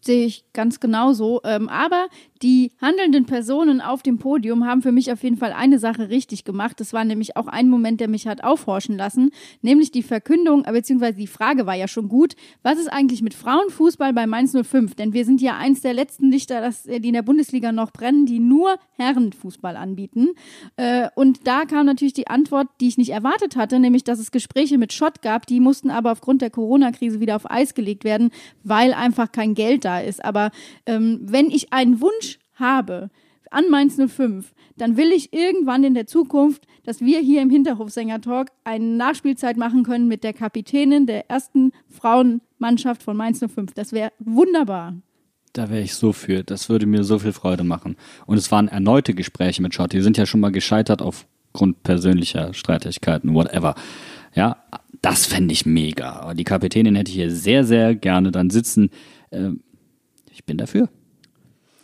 Sehe 0.02 0.26
ich 0.26 0.46
ganz 0.54 0.80
genauso. 0.80 1.42
Ähm, 1.44 1.70
aber 1.70 2.08
die 2.42 2.72
handelnden 2.82 3.26
Personen 3.26 3.82
auf 3.82 4.04
dem 4.04 4.20
Podium 4.20 4.66
haben 4.66 4.82
für 4.82 4.92
mich 4.92 5.12
auf 5.12 5.24
jeden 5.24 5.38
Fall 5.38 5.54
eine 5.54 5.80
Sache 5.80 6.10
richtig 6.10 6.44
gemacht. 6.44 6.80
Das 6.80 6.94
war 6.94 7.04
nämlich 7.04 7.36
auch 7.36 7.48
ein 7.48 7.70
Moment, 7.70 8.00
der 8.00 8.08
mich 8.08 8.28
hat 8.28 8.44
aufhorchen 8.44 8.98
lassen, 8.98 9.32
nämlich 9.62 9.92
die 9.92 10.04
Verkündung, 10.04 10.66
äh, 10.66 10.72
beziehungsweise 10.72 11.18
die 11.18 11.28
Frage 11.28 11.66
war 11.66 11.76
ja 11.76 11.88
schon 11.88 12.10
gut, 12.10 12.36
was 12.62 12.78
ist 12.78 12.92
eigentlich 12.92 13.22
mit 13.22 13.34
Frauenfußball 13.34 14.14
bei 14.14 14.28
Mainz 14.28 14.56
05? 14.56 14.96
Denn 14.96 15.14
wir 15.14 15.26
sind 15.26 15.42
ja 15.42 15.58
eins 15.58 15.82
der 15.82 15.94
letzten 15.94 16.32
Lichter, 16.32 16.62
das, 16.62 16.86
äh, 16.86 17.00
die 17.00 17.10
in 17.10 17.14
der 17.14 17.22
Bundesliga 17.24 17.72
noch 17.72 17.92
brennen, 17.92 18.26
die 18.26 18.40
nur 18.40 18.78
Herrenfußball 18.98 19.76
anbieten. 19.76 20.30
Äh, 20.76 21.10
und 21.16 21.48
da 21.48 21.66
kam 21.66 21.86
natürlich 21.86 22.14
die 22.14 22.28
Antwort, 22.28 22.68
die 22.82 22.88
ich 22.88 22.98
nicht 22.98 23.10
erwartet 23.10 23.56
hatte, 23.56 23.80
nämlich, 23.80 24.04
dass 24.04 24.20
es 24.20 24.32
Gespräche 24.32 24.78
mit 24.78 24.94
Schott 24.94 25.22
gab, 25.22 25.48
die 25.48 25.60
mussten 25.60 25.90
aber 25.90 26.12
aufgrund 26.12 26.42
der 26.42 26.50
Corona-Krise 26.50 27.20
wieder 27.20 27.36
auf 27.36 27.50
Eis 27.50 27.74
gelegt 27.74 28.04
werden, 28.04 28.32
weil 28.64 28.94
einfach 28.94 29.32
kein 29.32 29.56
Geld 29.56 29.86
da 29.88 30.00
ist. 30.00 30.24
Aber 30.24 30.52
ähm, 30.86 31.20
wenn 31.22 31.50
ich 31.50 31.72
einen 31.72 32.02
Wunsch 32.02 32.40
habe 32.56 33.10
an 33.50 33.70
Mainz 33.70 33.96
05, 33.96 34.54
dann 34.76 34.98
will 34.98 35.12
ich 35.12 35.34
irgendwann 35.34 35.84
in 35.84 35.94
der 35.94 36.06
Zukunft, 36.06 36.68
dass 36.84 37.00
wir 37.00 37.20
hier 37.20 37.42
im 37.42 37.50
Hinterhofsänger-Talk 37.50 38.50
eine 38.66 38.86
Nachspielzeit 38.86 39.56
machen 39.56 39.84
können 39.84 40.08
mit 40.08 40.24
der 40.24 40.34
Kapitänin 40.34 41.08
der 41.08 41.30
ersten 41.30 41.72
Frauenmannschaft 41.90 43.02
von 43.02 43.16
Mainz 43.16 43.40
05. 43.40 43.74
Das 43.74 43.94
wäre 43.94 44.12
wunderbar. 44.20 44.96
Da 45.54 45.70
wäre 45.70 45.82
ich 45.82 45.96
so 45.96 46.12
für. 46.14 46.44
Das 46.44 46.70
würde 46.70 46.86
mir 46.86 47.04
so 47.04 47.20
viel 47.20 47.34
Freude 47.34 47.64
machen. 47.64 47.96
Und 48.26 48.38
es 48.38 48.52
waren 48.52 48.68
erneute 48.68 49.14
Gespräche 49.14 49.62
mit 49.62 49.74
Schott. 49.74 49.94
Die 49.94 50.02
sind 50.02 50.18
ja 50.18 50.26
schon 50.26 50.42
mal 50.42 50.52
gescheitert 50.52 51.02
aufgrund 51.02 51.82
persönlicher 51.84 52.54
Streitigkeiten, 52.54 53.34
whatever. 53.34 53.76
Ja, 54.36 54.58
das 55.02 55.26
fände 55.26 55.54
ich 55.54 55.66
mega. 55.66 56.34
Die 56.34 56.44
Kapitänin 56.44 56.96
hätte 56.96 57.10
ich 57.10 57.16
hier 57.16 57.32
sehr, 57.32 57.64
sehr 57.64 57.96
gerne 57.96 58.32
dann 58.32 58.50
sitzen. 58.50 58.90
Ähm, 59.32 59.62
ich 60.38 60.46
bin 60.46 60.58
dafür. 60.58 60.90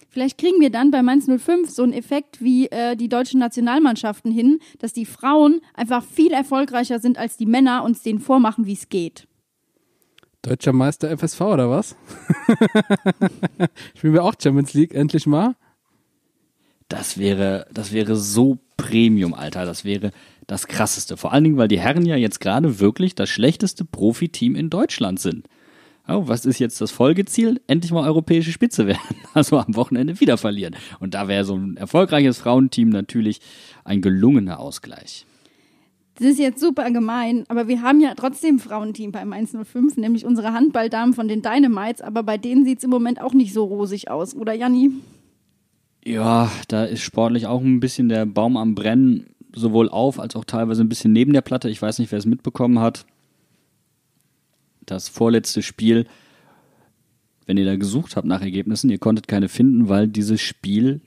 Vielleicht 0.09 0.37
kriegen 0.37 0.61
wir 0.61 0.69
dann 0.69 0.91
bei 0.91 1.01
Mainz 1.01 1.25
05 1.25 1.71
so 1.71 1.81
einen 1.81 1.91
Effekt 1.91 2.39
wie 2.39 2.67
äh, 2.67 2.95
die 2.95 3.09
deutschen 3.09 3.39
Nationalmannschaften 3.39 4.31
hin, 4.31 4.59
dass 4.77 4.93
die 4.93 5.07
Frauen 5.07 5.61
einfach 5.73 6.03
viel 6.03 6.31
erfolgreicher 6.31 6.99
sind 6.99 7.17
als 7.17 7.35
die 7.35 7.47
Männer 7.47 7.83
und 7.83 7.95
es 7.95 8.03
denen 8.03 8.19
vormachen, 8.19 8.67
wie 8.67 8.73
es 8.73 8.89
geht. 8.89 9.27
Deutscher 10.43 10.71
Meister 10.71 11.17
FSV 11.17 11.41
oder 11.41 11.69
was? 11.71 11.95
Spielen 13.97 14.13
wir 14.13 14.23
auch 14.23 14.35
Champions 14.39 14.75
League 14.75 14.93
endlich 14.93 15.25
mal? 15.25 15.55
Das 16.89 17.17
wäre, 17.17 17.65
das 17.73 17.91
wäre 17.91 18.15
so 18.15 18.59
Premium, 18.77 19.33
Alter. 19.33 19.65
Das 19.65 19.83
wäre 19.83 20.11
das 20.45 20.67
krasseste. 20.67 21.17
Vor 21.17 21.33
allen 21.33 21.43
Dingen, 21.43 21.57
weil 21.57 21.69
die 21.69 21.79
Herren 21.79 22.05
ja 22.05 22.17
jetzt 22.17 22.39
gerade 22.39 22.79
wirklich 22.79 23.15
das 23.15 23.29
schlechteste 23.29 23.83
Profiteam 23.83 24.55
in 24.55 24.69
Deutschland 24.69 25.19
sind. 25.19 25.47
Oh, 26.07 26.27
was 26.27 26.45
ist 26.45 26.59
jetzt 26.59 26.81
das 26.81 26.91
Folgeziel? 26.91 27.61
Endlich 27.67 27.91
mal 27.91 28.05
europäische 28.05 28.51
Spitze 28.51 28.87
werden. 28.87 28.99
Also 29.35 29.57
am 29.57 29.75
Wochenende 29.75 30.19
wieder 30.19 30.37
verlieren. 30.37 30.75
Und 30.99 31.15
da 31.15 31.27
wäre 31.27 31.43
so 31.43 31.55
ein 31.55 31.75
erfolgreiches 31.75 32.37
Frauenteam 32.37 32.89
natürlich 32.89 33.39
ein 33.83 33.99
gelungener 33.99 34.59
Ausgleich. 34.59 35.25
Das 36.19 36.27
ist 36.27 36.37
jetzt 36.37 36.59
super 36.59 36.91
gemein, 36.91 37.43
aber 37.47 37.67
wir 37.67 37.81
haben 37.81 37.99
ja 37.99 38.13
trotzdem 38.13 38.57
ein 38.57 38.59
Frauenteam 38.59 39.11
bei 39.11 39.25
Mainz 39.25 39.55
05, 39.59 39.97
nämlich 39.97 40.23
unsere 40.25 40.53
Handballdamen 40.53 41.15
von 41.15 41.27
den 41.27 41.41
Dynamites, 41.41 42.01
aber 42.01 42.21
bei 42.21 42.37
denen 42.37 42.63
sieht 42.63 42.77
es 42.77 42.83
im 42.83 42.91
Moment 42.91 43.19
auch 43.19 43.33
nicht 43.33 43.53
so 43.53 43.63
rosig 43.63 44.11
aus, 44.11 44.35
oder 44.35 44.53
Janni? 44.53 44.91
Ja, 46.05 46.51
da 46.67 46.83
ist 46.83 47.01
sportlich 47.01 47.47
auch 47.47 47.61
ein 47.61 47.79
bisschen 47.79 48.09
der 48.09 48.27
Baum 48.27 48.57
am 48.57 48.75
Brennen, 48.75 49.25
sowohl 49.55 49.89
auf 49.89 50.19
als 50.19 50.35
auch 50.35 50.45
teilweise 50.45 50.83
ein 50.83 50.89
bisschen 50.89 51.13
neben 51.13 51.33
der 51.33 51.41
Platte. 51.41 51.69
Ich 51.69 51.81
weiß 51.81 51.97
nicht, 51.97 52.11
wer 52.11 52.19
es 52.19 52.27
mitbekommen 52.27 52.77
hat. 52.79 53.07
Das 54.85 55.09
vorletzte 55.09 55.61
Spiel, 55.61 56.05
wenn 57.45 57.57
ihr 57.57 57.65
da 57.65 57.75
gesucht 57.75 58.15
habt 58.15 58.27
nach 58.27 58.41
Ergebnissen, 58.41 58.89
ihr 58.89 58.99
konntet 58.99 59.27
keine 59.27 59.49
finden, 59.49 59.89
weil 59.89 60.07
dieses 60.07 60.41
Spiel 60.41 61.01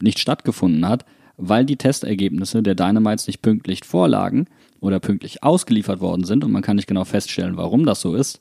nicht 0.00 0.18
stattgefunden 0.18 0.86
hat, 0.88 1.04
weil 1.36 1.64
die 1.64 1.76
Testergebnisse 1.76 2.62
der 2.62 2.74
Dynamites 2.74 3.26
nicht 3.26 3.42
pünktlich 3.42 3.84
vorlagen 3.84 4.46
oder 4.80 5.00
pünktlich 5.00 5.42
ausgeliefert 5.42 6.00
worden 6.00 6.24
sind 6.24 6.44
und 6.44 6.52
man 6.52 6.62
kann 6.62 6.76
nicht 6.76 6.88
genau 6.88 7.04
feststellen, 7.04 7.56
warum 7.56 7.86
das 7.86 8.00
so 8.00 8.14
ist. 8.14 8.40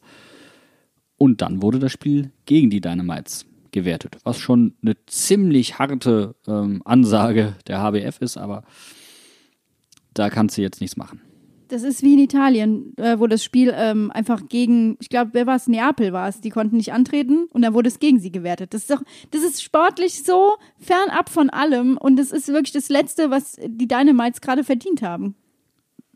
Und 1.18 1.42
dann 1.42 1.62
wurde 1.62 1.80
das 1.80 1.92
Spiel 1.92 2.32
gegen 2.46 2.70
die 2.70 2.82
Dynamites 2.82 3.46
gewertet, 3.72 4.18
was 4.24 4.38
schon 4.38 4.74
eine 4.82 4.96
ziemlich 5.06 5.80
harte 5.80 6.36
ähm, 6.48 6.82
Ansage 6.84 7.56
der 7.68 7.82
HBF 7.82 8.20
ist, 8.22 8.38
aber 8.38 8.64
da 10.14 10.30
kannst 10.30 10.58
du 10.58 10.62
jetzt 10.62 10.82
nichts 10.82 10.98
machen. 10.98 11.22
Das 11.72 11.84
ist 11.84 12.04
wie 12.04 12.14
in 12.14 12.20
Italien, 12.20 12.94
äh, 12.98 13.18
wo 13.18 13.28
das 13.28 13.44
Spiel 13.44 13.74
ähm, 13.74 14.12
einfach 14.12 14.50
gegen, 14.50 14.98
ich 15.00 15.08
glaube, 15.08 15.32
wer 15.34 15.48
war 15.48 15.56
es? 15.56 15.68
Neapel 15.68 16.12
war 16.12 16.28
es. 16.28 16.42
Die 16.42 16.50
konnten 16.50 16.76
nicht 16.76 16.92
antreten 16.92 17.46
und 17.54 17.62
dann 17.62 17.74
wurde 17.74 17.88
es 17.88 18.00
gegen 18.00 18.20
sie 18.20 18.32
gewertet. 18.32 18.74
Das 18.74 18.82
ist 18.82 18.92
doch, 18.92 19.02
das 19.32 19.42
ist 19.42 19.64
sportlich 19.64 20.24
so 20.24 20.58
fernab 20.80 21.30
von 21.30 21.50
allem 21.50 21.98
und 21.98 22.18
das 22.18 22.32
ist 22.32 22.50
wirklich 22.50 22.74
das 22.74 22.90
Letzte, 22.90 23.30
was 23.32 23.58
die 23.66 23.88
Dynamites 23.88 24.42
gerade 24.42 24.66
verdient 24.66 25.02
haben. 25.02 25.36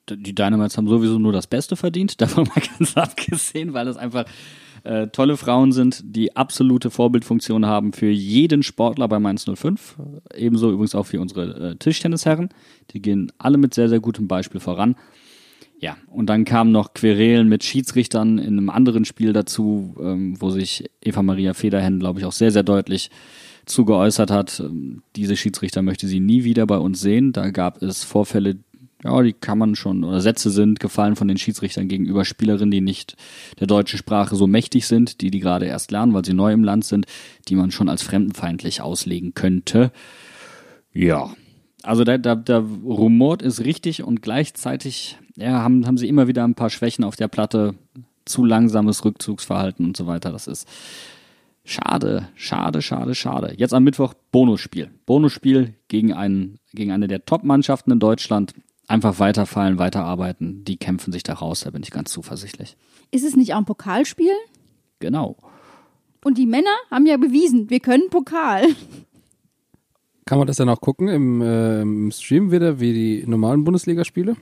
Die 0.10 0.36
Dynamites 0.36 0.78
haben 0.78 0.90
sowieso 0.90 1.20
nur 1.20 1.32
das 1.32 1.48
Beste 1.48 1.78
verdient, 1.78 2.20
davon 2.22 2.50
mal 2.54 2.62
ganz 2.78 2.98
abgesehen, 2.98 3.74
weil 3.74 3.86
das 3.86 3.96
einfach 3.96 4.26
äh, 4.84 5.08
tolle 5.08 5.38
Frauen 5.38 5.72
sind, 5.72 6.02
die 6.04 6.36
absolute 6.36 6.92
Vorbildfunktion 6.92 7.66
haben 7.66 7.94
für 7.94 8.10
jeden 8.10 8.62
Sportler 8.62 9.08
bei 9.08 9.20
Mainz 9.20 9.46
05. 9.46 9.96
Ebenso 10.36 10.70
übrigens 10.70 10.96
auch 10.96 11.06
für 11.06 11.22
unsere 11.22 11.72
äh, 11.72 11.76
Tischtennisherren. 11.78 12.50
Die 12.92 13.02
gehen 13.02 13.32
alle 13.38 13.58
mit 13.58 13.74
sehr, 13.74 13.88
sehr 13.88 14.02
gutem 14.02 14.28
Beispiel 14.28 14.60
voran. 14.60 14.96
Ja, 15.86 15.98
und 16.08 16.32
dann 16.32 16.46
kamen 16.46 16.72
noch 16.72 16.96
Querelen 16.96 17.48
mit 17.48 17.64
Schiedsrichtern 17.64 18.40
in 18.40 18.58
einem 18.58 18.72
anderen 18.72 19.06
Spiel 19.06 19.34
dazu, 19.34 19.94
ähm, 20.02 20.36
wo 20.42 20.50
sich 20.50 20.90
Eva 21.00 21.22
Maria 21.22 21.54
Federhen, 21.54 22.00
glaube 22.00 22.20
ich, 22.20 22.26
auch 22.26 22.32
sehr, 22.32 22.50
sehr 22.50 22.64
deutlich 22.64 23.12
zugeäußert 23.68 24.32
hat. 24.32 24.60
Ähm, 24.62 25.04
diese 25.16 25.38
Schiedsrichter 25.38 25.84
möchte 25.84 26.08
sie 26.08 26.20
nie 26.20 26.44
wieder 26.44 26.66
bei 26.66 26.80
uns 26.80 27.02
sehen. 27.02 27.34
Da 27.34 27.52
gab 27.52 27.84
es 27.84 28.04
Vorfälle, 28.04 28.58
ja, 29.04 29.22
die 29.22 29.34
kann 29.34 29.60
man 29.60 29.76
schon, 29.76 30.04
oder 30.04 30.22
Sätze 30.22 30.50
sind 30.50 30.80
gefallen 30.80 31.16
von 31.16 31.28
den 31.28 31.38
Schiedsrichtern 31.38 31.88
gegenüber 31.88 32.26
Spielerinnen, 32.26 32.72
die 32.72 32.82
nicht 32.82 33.16
der 33.60 33.68
deutschen 33.68 34.00
Sprache 34.00 34.36
so 34.36 34.48
mächtig 34.48 34.88
sind, 34.88 35.22
die 35.22 35.30
die 35.30 35.40
gerade 35.40 35.68
erst 35.68 35.92
lernen, 35.92 36.16
weil 36.16 36.26
sie 36.26 36.34
neu 36.34 36.52
im 36.52 36.64
Land 36.64 36.86
sind, 36.86 37.06
die 37.48 37.54
man 37.54 37.70
schon 37.70 37.90
als 37.90 38.02
fremdenfeindlich 38.02 38.82
auslegen 38.82 39.36
könnte. 39.36 39.92
Ja, 40.92 41.30
also 41.84 42.04
da, 42.04 42.18
da, 42.18 42.34
da 42.34 42.58
rumort 42.58 43.44
ist 43.44 43.64
richtig 43.64 44.02
und 44.02 44.24
gleichzeitig 44.24 45.20
ja, 45.36 45.62
haben, 45.62 45.86
haben 45.86 45.98
sie 45.98 46.08
immer 46.08 46.28
wieder 46.28 46.44
ein 46.44 46.56
paar 46.56 46.70
Schwächen 46.70 47.04
auf 47.04 47.16
der 47.16 47.28
Platte, 47.28 47.76
zu 48.26 48.44
langsames 48.44 49.06
Rückzugsverhalten 49.06 49.86
und 49.86 49.98
so 49.98 50.08
weiter. 50.08 50.32
Das 50.32 50.48
ist 50.48 50.68
schade, 51.64 52.30
schade, 52.36 52.82
schade, 52.82 53.16
schade. 53.16 53.54
Jetzt 53.58 53.74
am 53.74 53.84
Mittwoch 53.84 54.14
Bonusspiel. 54.32 54.90
Bonusspiel 55.06 55.74
gegen, 55.88 56.14
einen, 56.14 56.60
gegen 56.74 56.92
eine 56.92 57.08
der 57.08 57.26
Top-Mannschaften 57.26 57.92
in 57.92 58.00
Deutschland. 58.00 58.54
Einfach 58.88 59.20
weiterfallen, 59.20 59.78
weiterarbeiten. 59.80 60.64
Die 60.64 60.78
kämpfen 60.78 61.12
sich 61.12 61.24
da 61.24 61.34
raus, 61.34 61.62
da 61.62 61.72
bin 61.72 61.82
ich 61.84 61.92
ganz 61.92 62.12
zuversichtlich. 62.12 62.78
Ist 63.12 63.26
es 63.26 63.36
nicht 63.36 63.54
auch 63.54 63.60
ein 63.60 63.66
Pokalspiel? 63.66 64.34
Genau. 65.00 65.38
Und 66.24 66.38
die 66.38 66.46
Männer 66.46 66.76
haben 66.90 67.06
ja 67.06 67.18
bewiesen, 67.18 67.70
wir 67.70 67.80
können 67.80 68.10
Pokal. 68.10 68.64
Kann 70.26 70.40
man 70.40 70.48
das 70.48 70.58
dann 70.58 70.70
auch 70.70 70.82
gucken 70.82 71.08
im, 71.08 71.42
äh, 71.42 71.82
im 71.82 72.12
Stream 72.12 72.52
wieder, 72.52 72.80
wie 72.80 72.94
die 72.94 73.28
normalen 73.28 73.64
Bundesligaspiele? 73.64 74.36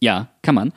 Ja, 0.00 0.28
kann 0.42 0.54
man. 0.54 0.72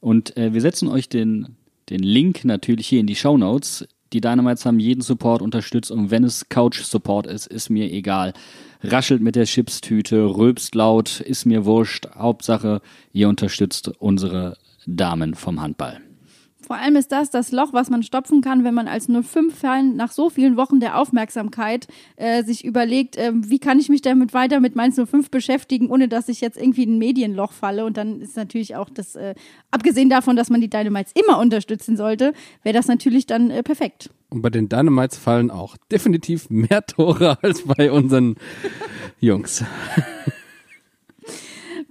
Und 0.00 0.36
äh, 0.36 0.52
wir 0.52 0.60
setzen 0.60 0.88
euch 0.88 1.08
den, 1.08 1.56
den 1.88 2.02
Link 2.02 2.44
natürlich 2.44 2.86
hier 2.86 3.00
in 3.00 3.06
die 3.06 3.14
Show 3.14 3.36
Notes. 3.36 3.86
Die 4.12 4.20
Dynamites 4.20 4.64
haben 4.66 4.78
jeden 4.78 5.02
Support 5.02 5.42
unterstützt 5.42 5.90
und 5.90 6.10
wenn 6.10 6.24
es 6.24 6.48
Couch-Support 6.48 7.26
ist, 7.26 7.46
ist 7.46 7.70
mir 7.70 7.92
egal. 7.92 8.32
Raschelt 8.82 9.20
mit 9.20 9.34
der 9.34 9.46
Chipstüte, 9.46 10.24
rülpst 10.36 10.74
laut, 10.74 11.20
ist 11.20 11.44
mir 11.44 11.64
wurscht. 11.64 12.06
Hauptsache, 12.14 12.82
ihr 13.12 13.28
unterstützt 13.28 13.88
unsere 13.98 14.56
Damen 14.86 15.34
vom 15.34 15.60
Handball. 15.60 16.00
Vor 16.66 16.74
allem 16.74 16.96
ist 16.96 17.12
das 17.12 17.30
das 17.30 17.52
Loch, 17.52 17.72
was 17.72 17.90
man 17.90 18.02
stopfen 18.02 18.40
kann, 18.40 18.64
wenn 18.64 18.74
man 18.74 18.88
als 18.88 19.08
05-Fan 19.08 19.94
nach 19.94 20.10
so 20.10 20.30
vielen 20.30 20.56
Wochen 20.56 20.80
der 20.80 20.98
Aufmerksamkeit 20.98 21.86
äh, 22.16 22.42
sich 22.42 22.64
überlegt, 22.64 23.16
äh, 23.16 23.30
wie 23.34 23.60
kann 23.60 23.78
ich 23.78 23.88
mich 23.88 24.02
damit 24.02 24.34
weiter 24.34 24.58
mit 24.58 24.74
Mainz 24.74 24.96
05 24.96 25.30
beschäftigen, 25.30 25.88
ohne 25.90 26.08
dass 26.08 26.28
ich 26.28 26.40
jetzt 26.40 26.56
irgendwie 26.56 26.82
in 26.82 26.96
ein 26.96 26.98
Medienloch 26.98 27.52
falle. 27.52 27.84
Und 27.84 27.96
dann 27.96 28.20
ist 28.20 28.36
natürlich 28.36 28.74
auch 28.74 28.90
das, 28.90 29.14
äh, 29.14 29.36
abgesehen 29.70 30.10
davon, 30.10 30.34
dass 30.34 30.50
man 30.50 30.60
die 30.60 30.68
Dynamites 30.68 31.12
immer 31.14 31.38
unterstützen 31.38 31.96
sollte, 31.96 32.32
wäre 32.64 32.74
das 32.74 32.88
natürlich 32.88 33.26
dann 33.26 33.50
äh, 33.50 33.62
perfekt. 33.62 34.10
Und 34.30 34.42
bei 34.42 34.50
den 34.50 34.68
Dynamites 34.68 35.18
fallen 35.18 35.52
auch 35.52 35.76
definitiv 35.92 36.50
mehr 36.50 36.84
Tore 36.86 37.38
als 37.42 37.62
bei 37.62 37.92
unseren 37.92 38.34
Jungs. 39.20 39.62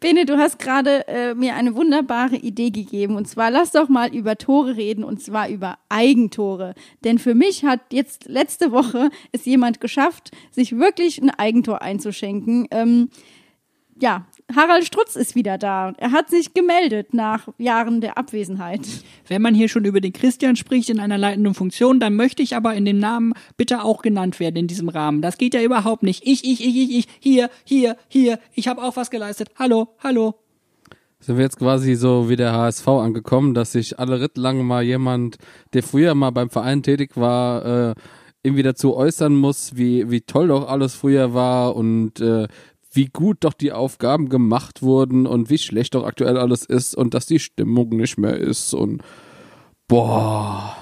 Bene, 0.06 0.28
du 0.28 0.38
hast 0.38 0.60
gerade 0.60 1.08
äh, 1.08 1.34
mir 1.34 1.56
eine 1.56 1.74
wunderbare 1.74 2.36
Idee 2.36 2.70
gegeben. 2.70 3.16
Und 3.16 3.28
zwar 3.28 3.50
lass 3.50 3.72
doch 3.72 3.90
mal 3.90 4.14
über 4.14 4.38
Tore 4.38 4.78
reden 4.78 5.04
und 5.04 5.20
zwar 5.20 5.50
über 5.50 5.80
Eigentore. 5.90 6.76
Denn 7.04 7.18
für 7.18 7.34
mich 7.34 7.66
hat 7.66 7.80
jetzt 7.92 8.26
letzte 8.26 8.72
Woche 8.72 9.10
es 9.32 9.46
jemand 9.46 9.82
geschafft, 9.82 10.30
sich 10.52 10.78
wirklich 10.78 11.20
ein 11.20 11.32
Eigentor 11.32 11.82
einzuschenken. 11.82 12.68
Ähm, 12.70 13.10
ja, 14.00 14.28
Harald 14.54 14.86
Strutz 14.86 15.16
ist 15.16 15.34
wieder 15.34 15.58
da. 15.58 15.94
Er 15.98 16.12
hat 16.12 16.30
sich 16.30 16.54
gemeldet 16.54 17.14
nach 17.14 17.48
Jahren 17.58 18.00
der 18.00 18.18
Abwesenheit. 18.18 18.82
Wenn 19.28 19.42
man 19.42 19.56
hier 19.56 19.70
schon 19.70 19.86
über 19.86 20.02
den 20.02 20.14
Christian 20.14 20.56
spricht 20.56 20.90
in 20.90 21.00
einer 21.00 21.18
leitenden 21.18 21.56
Funktion, 21.56 22.00
dann 22.00 22.16
möchte 22.16 22.44
ich 22.44 22.56
aber 22.56 22.76
in 22.76 22.86
dem 22.86 23.00
Namen 23.00 23.34
bitte 23.58 23.84
auch 23.84 24.04
genannt 24.04 24.40
werden 24.40 24.58
in 24.58 24.68
diesem 24.68 24.90
Rahmen. 24.90 25.22
Das 25.22 25.38
geht 25.38 25.56
ja 25.56 25.64
überhaupt 25.64 26.04
nicht. 26.04 26.28
Ich, 26.28 26.44
ich, 26.44 26.64
ich, 26.64 26.78
ich, 26.78 26.98
ich, 27.00 27.08
hier, 27.20 27.50
hier, 27.64 27.98
hier, 28.08 28.40
ich 28.54 28.68
habe 28.68 28.84
auch 28.84 28.96
was 28.96 29.10
geleistet. 29.10 29.50
Hallo, 29.58 29.96
hallo. 30.04 30.36
Sind 31.20 31.38
wir 31.38 31.44
jetzt 31.44 31.58
quasi 31.58 31.96
so 31.96 32.30
wie 32.30 32.36
der 32.36 32.54
HSV 32.54 32.88
angekommen, 32.88 33.56
dass 33.56 33.72
sich 33.72 33.98
alle 33.98 34.22
Rittlange 34.22 34.64
mal 34.64 34.84
jemand, 34.84 35.38
der 35.74 35.82
früher 35.82 36.14
mal 36.14 36.30
beim 36.30 36.52
Verein 36.52 36.84
tätig 36.84 37.18
war, 37.18 37.66
äh, 37.90 37.96
irgendwie 38.44 38.62
dazu 38.62 38.96
äußern 38.96 39.36
muss, 39.36 39.76
wie, 39.76 40.12
wie 40.12 40.22
toll 40.22 40.50
doch 40.50 40.70
alles 40.70 40.94
früher 40.94 41.34
war 41.34 41.76
und 41.76 42.20
äh, 42.20 42.48
wie 42.96 43.06
gut 43.06 43.38
doch 43.42 43.54
die 43.54 43.72
Aufgaben 43.72 44.30
gemacht 44.30 44.82
wurden 44.82 45.28
und 45.28 45.50
wie 45.50 45.58
schlecht 45.58 45.96
doch 45.96 46.06
aktuell 46.06 46.38
alles 46.38 46.66
ist 46.66 46.96
und 46.96 47.14
dass 47.14 47.26
die 47.26 47.40
Stimmung 47.40 47.90
nicht 47.90 48.18
mehr 48.18 48.38
ist 48.38 48.74
und 48.74 49.02
boah. 49.88 50.76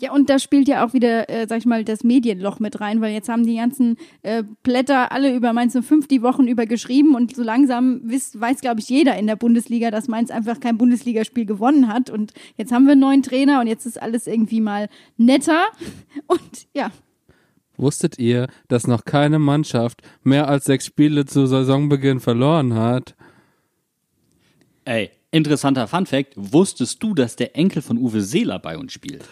Ja, 0.00 0.12
und 0.12 0.30
da 0.30 0.38
spielt 0.38 0.68
ja 0.68 0.86
auch 0.86 0.92
wieder, 0.92 1.28
äh, 1.28 1.48
sag 1.48 1.58
ich 1.58 1.66
mal, 1.66 1.82
das 1.82 2.04
Medienloch 2.04 2.60
mit 2.60 2.80
rein, 2.80 3.00
weil 3.00 3.12
jetzt 3.12 3.28
haben 3.28 3.44
die 3.44 3.56
ganzen 3.56 3.96
äh, 4.22 4.44
Blätter 4.62 5.10
alle 5.10 5.34
über 5.34 5.52
Mainz 5.52 5.76
05 5.76 6.06
die 6.06 6.22
Wochen 6.22 6.46
über 6.46 6.66
geschrieben 6.66 7.16
und 7.16 7.34
so 7.34 7.42
langsam 7.42 8.00
wisst, 8.04 8.40
weiß, 8.40 8.60
glaube 8.60 8.78
ich, 8.78 8.88
jeder 8.88 9.18
in 9.18 9.26
der 9.26 9.34
Bundesliga, 9.34 9.90
dass 9.90 10.06
Mainz 10.06 10.30
einfach 10.30 10.60
kein 10.60 10.78
Bundesligaspiel 10.78 11.46
gewonnen 11.46 11.88
hat. 11.88 12.10
Und 12.10 12.32
jetzt 12.56 12.70
haben 12.70 12.84
wir 12.84 12.92
einen 12.92 13.00
neuen 13.00 13.24
Trainer 13.24 13.60
und 13.60 13.66
jetzt 13.66 13.86
ist 13.86 14.00
alles 14.00 14.28
irgendwie 14.28 14.60
mal 14.60 14.88
netter. 15.16 15.64
Und 16.28 16.68
ja, 16.74 16.92
Wusstet 17.78 18.18
ihr, 18.18 18.48
dass 18.68 18.86
noch 18.86 19.06
keine 19.06 19.38
Mannschaft 19.38 20.02
mehr 20.22 20.48
als 20.48 20.66
sechs 20.66 20.84
Spiele 20.84 21.24
zu 21.24 21.46
Saisonbeginn 21.46 22.20
verloren 22.20 22.74
hat? 22.74 23.14
Ey, 24.84 25.10
interessanter 25.30 25.86
Fun 25.86 26.04
Fact. 26.04 26.34
Wusstest 26.36 27.02
du, 27.02 27.14
dass 27.14 27.36
der 27.36 27.56
Enkel 27.56 27.80
von 27.80 27.96
Uwe 27.96 28.20
Seeler 28.20 28.58
bei 28.58 28.76
uns 28.76 28.92
spielt? 28.92 29.24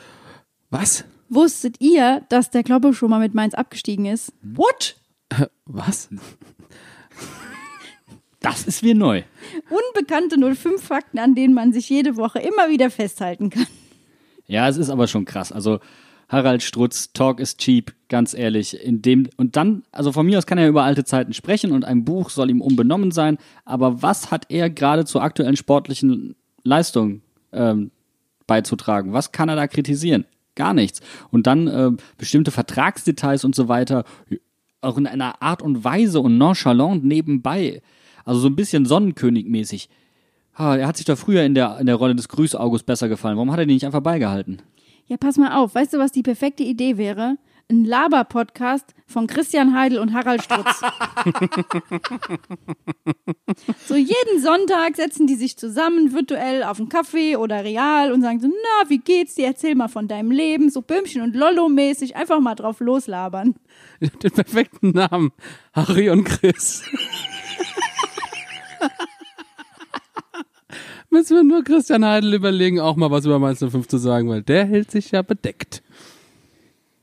Was? 0.70 1.04
wusstet 1.28 1.80
ihr, 1.80 2.22
dass 2.28 2.50
der 2.50 2.62
Kloppe 2.62 2.94
schon 2.94 3.10
mal 3.10 3.20
mit 3.20 3.34
Mainz 3.34 3.54
abgestiegen 3.54 4.06
ist? 4.06 4.32
What? 4.42 4.96
Was? 5.64 6.08
Das 8.40 8.64
ist 8.64 8.82
mir 8.82 8.94
neu. 8.94 9.22
Unbekannte 9.70 10.36
05 10.54 10.82
Fakten, 10.82 11.18
an 11.18 11.34
denen 11.34 11.54
man 11.54 11.72
sich 11.72 11.88
jede 11.88 12.16
Woche 12.16 12.38
immer 12.38 12.68
wieder 12.68 12.90
festhalten 12.90 13.50
kann. 13.50 13.66
Ja, 14.46 14.68
es 14.68 14.76
ist 14.76 14.90
aber 14.90 15.08
schon 15.08 15.24
krass. 15.24 15.50
Also 15.50 15.80
Harald 16.28 16.62
Strutz, 16.62 17.12
Talk 17.12 17.38
is 17.38 17.56
cheap, 17.56 17.94
ganz 18.08 18.34
ehrlich. 18.34 18.80
In 18.80 19.00
dem 19.00 19.28
und 19.36 19.56
dann, 19.56 19.84
also 19.92 20.12
von 20.12 20.26
mir 20.26 20.38
aus 20.38 20.46
kann 20.46 20.58
er 20.58 20.68
über 20.68 20.82
alte 20.82 21.04
Zeiten 21.04 21.32
sprechen 21.32 21.72
und 21.72 21.84
ein 21.84 22.04
Buch 22.04 22.30
soll 22.30 22.50
ihm 22.50 22.60
unbenommen 22.60 23.12
sein. 23.12 23.38
Aber 23.64 24.02
was 24.02 24.30
hat 24.30 24.46
er 24.48 24.68
gerade 24.68 25.04
zur 25.04 25.22
aktuellen 25.22 25.56
sportlichen 25.56 26.34
Leistung 26.64 27.22
ähm, 27.52 27.90
beizutragen? 28.46 29.12
Was 29.12 29.30
kann 29.30 29.48
er 29.48 29.56
da 29.56 29.68
kritisieren? 29.68 30.24
Gar 30.56 30.74
nichts. 30.74 31.00
Und 31.30 31.46
dann 31.46 31.68
äh, 31.68 31.90
bestimmte 32.18 32.50
Vertragsdetails 32.50 33.44
und 33.44 33.54
so 33.54 33.68
weiter, 33.68 34.04
auch 34.80 34.98
in 34.98 35.06
einer 35.06 35.42
Art 35.42 35.62
und 35.62 35.84
Weise 35.84 36.20
und 36.20 36.38
nonchalant 36.38 37.04
nebenbei. 37.04 37.82
Also 38.24 38.40
so 38.40 38.48
ein 38.48 38.56
bisschen 38.56 38.86
Sonnenkönig-mäßig. 38.86 39.88
Ah, 40.54 40.74
er 40.76 40.88
hat 40.88 40.96
sich 40.96 41.06
doch 41.06 41.18
früher 41.18 41.44
in 41.44 41.54
der, 41.54 41.78
in 41.78 41.86
der 41.86 41.96
Rolle 41.96 42.16
des 42.16 42.28
Grüßaugus 42.28 42.82
besser 42.82 43.08
gefallen. 43.08 43.36
Warum 43.36 43.52
hat 43.52 43.58
er 43.58 43.66
den 43.66 43.74
nicht 43.74 43.84
einfach 43.84 44.00
beigehalten? 44.00 44.62
Ja, 45.08 45.16
pass 45.16 45.36
mal 45.36 45.52
auf. 45.52 45.74
Weißt 45.74 45.92
du, 45.92 45.98
was 45.98 46.10
die 46.10 46.22
perfekte 46.22 46.64
Idee 46.64 46.96
wäre? 46.96 47.38
Ein 47.68 47.84
Laber-Podcast 47.84 48.94
von 49.06 49.28
Christian 49.28 49.76
Heidel 49.76 49.98
und 49.98 50.12
Harald 50.12 50.42
Strutz. 50.42 50.80
so 53.86 53.94
jeden 53.94 54.40
Sonntag 54.40 54.96
setzen 54.96 55.28
die 55.28 55.36
sich 55.36 55.56
zusammen 55.56 56.12
virtuell 56.12 56.64
auf 56.64 56.78
einen 56.78 56.88
Kaffee 56.88 57.36
oder 57.36 57.64
real 57.64 58.12
und 58.12 58.22
sagen 58.22 58.40
so, 58.40 58.48
na, 58.48 58.88
wie 58.88 58.98
geht's 58.98 59.36
dir? 59.36 59.46
Erzähl 59.46 59.76
mal 59.76 59.88
von 59.88 60.08
deinem 60.08 60.32
Leben. 60.32 60.70
So 60.70 60.82
Böhmchen 60.82 61.22
und 61.22 61.36
Lollo-mäßig. 61.36 62.16
Einfach 62.16 62.40
mal 62.40 62.56
drauf 62.56 62.80
loslabern. 62.80 63.54
Den 64.00 64.32
perfekten 64.32 64.90
Namen. 64.90 65.30
Harry 65.72 66.10
und 66.10 66.24
Chris. 66.24 66.82
Müssen 71.16 71.34
wir 71.34 71.44
nur 71.44 71.64
Christian 71.64 72.04
Heidel 72.04 72.34
überlegen, 72.34 72.78
auch 72.78 72.94
mal 72.94 73.10
was 73.10 73.24
über 73.24 73.38
Mainz 73.38 73.64
05 73.66 73.88
zu 73.88 73.96
sagen, 73.96 74.28
weil 74.28 74.42
der 74.42 74.66
hält 74.66 74.90
sich 74.90 75.12
ja 75.12 75.22
bedeckt. 75.22 75.82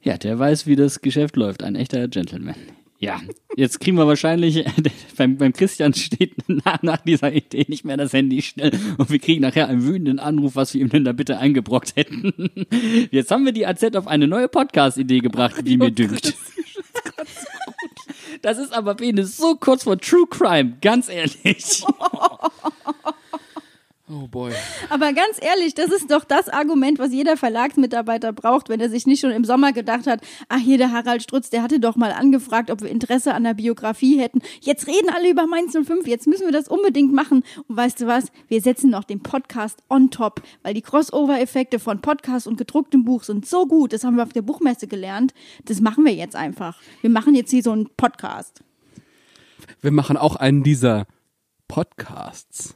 Ja, 0.04 0.20
der 0.20 0.38
weiß, 0.38 0.68
wie 0.68 0.76
das 0.76 1.02
Geschäft 1.02 1.36
läuft. 1.36 1.64
Ein 1.64 1.76
echter 1.76 2.08
Gentleman. 2.08 2.54
Ja, 3.00 3.20
jetzt 3.58 3.80
kriegen 3.80 3.98
wir 3.98 4.06
wahrscheinlich, 4.06 4.66
beim, 5.18 5.38
beim 5.38 5.52
Christian 5.52 5.96
steht 5.96 6.48
nach, 6.48 6.84
nach 6.84 6.98
dieser 6.98 7.34
Idee 7.34 7.66
nicht 7.68 7.86
mehr 7.86 7.98
das 7.98 8.14
Handy 8.14 8.44
schnell 8.44 8.80
und 9.00 9.10
wir 9.10 9.18
kriegen 9.18 9.42
nachher 9.42 9.68
einen 9.68 9.84
wütenden 9.84 10.20
Anruf, 10.20 10.56
was 10.56 10.76
wir 10.76 10.82
ihm 10.82 10.90
denn 10.90 11.06
da 11.06 11.12
bitte 11.12 11.40
eingebrockt 11.40 11.96
hätten. 11.96 12.52
Jetzt 13.10 13.32
haben 13.32 13.46
wir 13.46 13.52
die 13.52 13.66
AZ 13.66 13.84
auf 13.96 14.06
eine 14.06 14.28
neue 14.28 14.48
Podcast-Idee 14.48 15.22
gebracht, 15.22 15.56
wie 15.64 15.78
mir 15.78 15.90
dünkt. 15.90 16.36
Das 18.44 18.60
ist 18.60 18.74
aber 18.74 18.94
Bene 18.94 19.26
so 19.26 19.56
kurz 19.56 19.84
vor 19.84 19.98
True 19.98 20.28
Crime, 20.30 20.78
ganz 20.82 21.10
ehrlich. 21.10 21.84
Oh 21.88 22.70
boy. 24.30 24.54
Aber 24.90 25.14
ganz 25.14 25.38
ehrlich, 25.42 25.74
das 25.74 25.92
ist 25.92 26.12
doch 26.12 26.24
das 26.24 26.50
Argument, 26.50 27.00
was 27.00 27.12
jeder 27.12 27.38
Verlagsmitarbeiter 27.38 28.34
braucht, 28.34 28.70
wenn 28.70 28.80
er 28.80 28.90
sich 28.90 29.06
nicht 29.06 29.20
schon 29.20 29.32
im 29.32 29.44
Sommer 29.44 29.74
gedacht 29.74 30.08
hat, 30.08 30.22
ach 30.50 30.60
hier 30.60 30.78
der 30.78 30.92
Harald 30.92 31.24
Strutz, 31.24 31.50
der 31.50 31.64
hatte 31.64 31.80
doch 31.80 31.96
mal 31.96 32.12
angefragt, 32.12 32.72
ob 32.72 32.82
wir 32.82 32.90
Interesse 32.90 33.34
an 33.34 33.44
der 33.44 33.54
Biografie 33.54 34.20
hätten. 34.20 34.42
Jetzt 34.62 34.88
reden 34.88 35.10
alle 35.14 35.30
über 35.30 35.48
Mainz 35.48 35.74
05, 35.74 36.08
jetzt 36.08 36.28
müssen 36.28 36.46
wir 36.46 36.52
das 36.52 36.68
unbedingt 36.68 37.14
machen. 37.14 37.44
Und 37.68 37.78
weißt 37.78 38.02
du 38.02 38.08
was, 38.08 38.32
wir 38.48 38.62
setzen 38.62 38.90
noch 38.90 39.04
den 39.04 39.22
Podcast 39.22 39.80
on 39.90 40.12
top, 40.12 40.42
weil 40.62 40.74
die 40.74 40.82
Crossover-Effekte 40.82 41.80
von 41.80 42.02
Podcast 42.02 42.48
und 42.48 42.58
gedrucktem 42.58 43.04
Buch 43.04 43.24
sind 43.24 43.46
so 43.46 43.66
gut, 43.66 43.94
das 43.94 44.04
haben 44.04 44.16
wir 44.16 44.24
auf 44.24 44.34
der 44.34 44.42
Buchmesse 44.42 44.88
gelernt, 44.88 45.34
das 45.66 45.82
machen 45.82 46.06
wir 46.06 46.14
jetzt 46.14 46.36
einfach. 46.36 46.82
Wir 47.02 47.10
machen 47.10 47.36
jetzt 47.36 47.52
hier 47.52 47.64
so 47.64 47.72
einen 47.72 47.90
Podcast. 47.98 48.64
Wir 49.82 49.92
machen 49.92 50.18
auch 50.18 50.36
einen 50.36 50.64
dieser 50.64 51.06
Podcasts. 51.68 52.76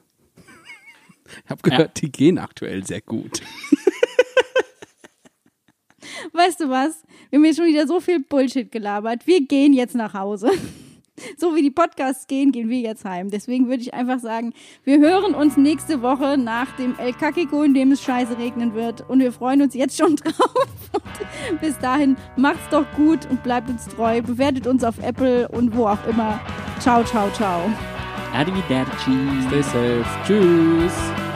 Ich 1.45 1.49
habe 1.49 1.61
gehört, 1.61 2.01
die 2.01 2.11
gehen 2.11 2.37
aktuell 2.37 2.85
sehr 2.85 3.01
gut. 3.01 3.41
Weißt 6.33 6.59
du 6.59 6.69
was? 6.69 7.03
Wir 7.29 7.37
haben 7.37 7.43
hier 7.43 7.55
schon 7.55 7.65
wieder 7.65 7.87
so 7.87 7.99
viel 7.99 8.19
Bullshit 8.19 8.71
gelabert. 8.71 9.27
Wir 9.27 9.45
gehen 9.45 9.73
jetzt 9.73 9.95
nach 9.95 10.13
Hause. 10.13 10.51
So 11.35 11.55
wie 11.55 11.63
die 11.63 11.71
Podcasts 11.71 12.27
gehen, 12.27 12.51
gehen 12.51 12.69
wir 12.69 12.79
jetzt 12.79 13.03
heim. 13.03 13.31
Deswegen 13.31 13.67
würde 13.69 13.81
ich 13.81 13.93
einfach 13.93 14.19
sagen, 14.19 14.53
wir 14.83 14.99
hören 14.99 15.33
uns 15.33 15.57
nächste 15.57 16.03
Woche 16.03 16.37
nach 16.37 16.75
dem 16.75 16.95
El 16.99 17.13
Kakiko, 17.13 17.63
in 17.63 17.73
dem 17.73 17.91
es 17.91 18.03
scheiße 18.03 18.37
regnen 18.37 18.75
wird. 18.75 19.07
Und 19.09 19.19
wir 19.19 19.31
freuen 19.31 19.63
uns 19.63 19.73
jetzt 19.73 19.97
schon 19.97 20.15
drauf. 20.17 20.67
Und 21.51 21.59
bis 21.59 21.77
dahin, 21.79 22.17
macht's 22.35 22.69
doch 22.69 22.85
gut 22.95 23.27
und 23.31 23.41
bleibt 23.41 23.69
uns 23.69 23.87
treu. 23.87 24.21
Bewertet 24.21 24.67
uns 24.67 24.83
auf 24.83 24.99
Apple 24.99 25.47
und 25.49 25.75
wo 25.75 25.87
auch 25.87 26.05
immer. 26.07 26.39
Ciao, 26.79 27.03
ciao, 27.03 27.31
ciao. 27.31 27.67
Arrivederci. 28.33 29.43
Stay 29.47 29.61
safe. 29.63 30.05
Tschüss. 30.25 31.26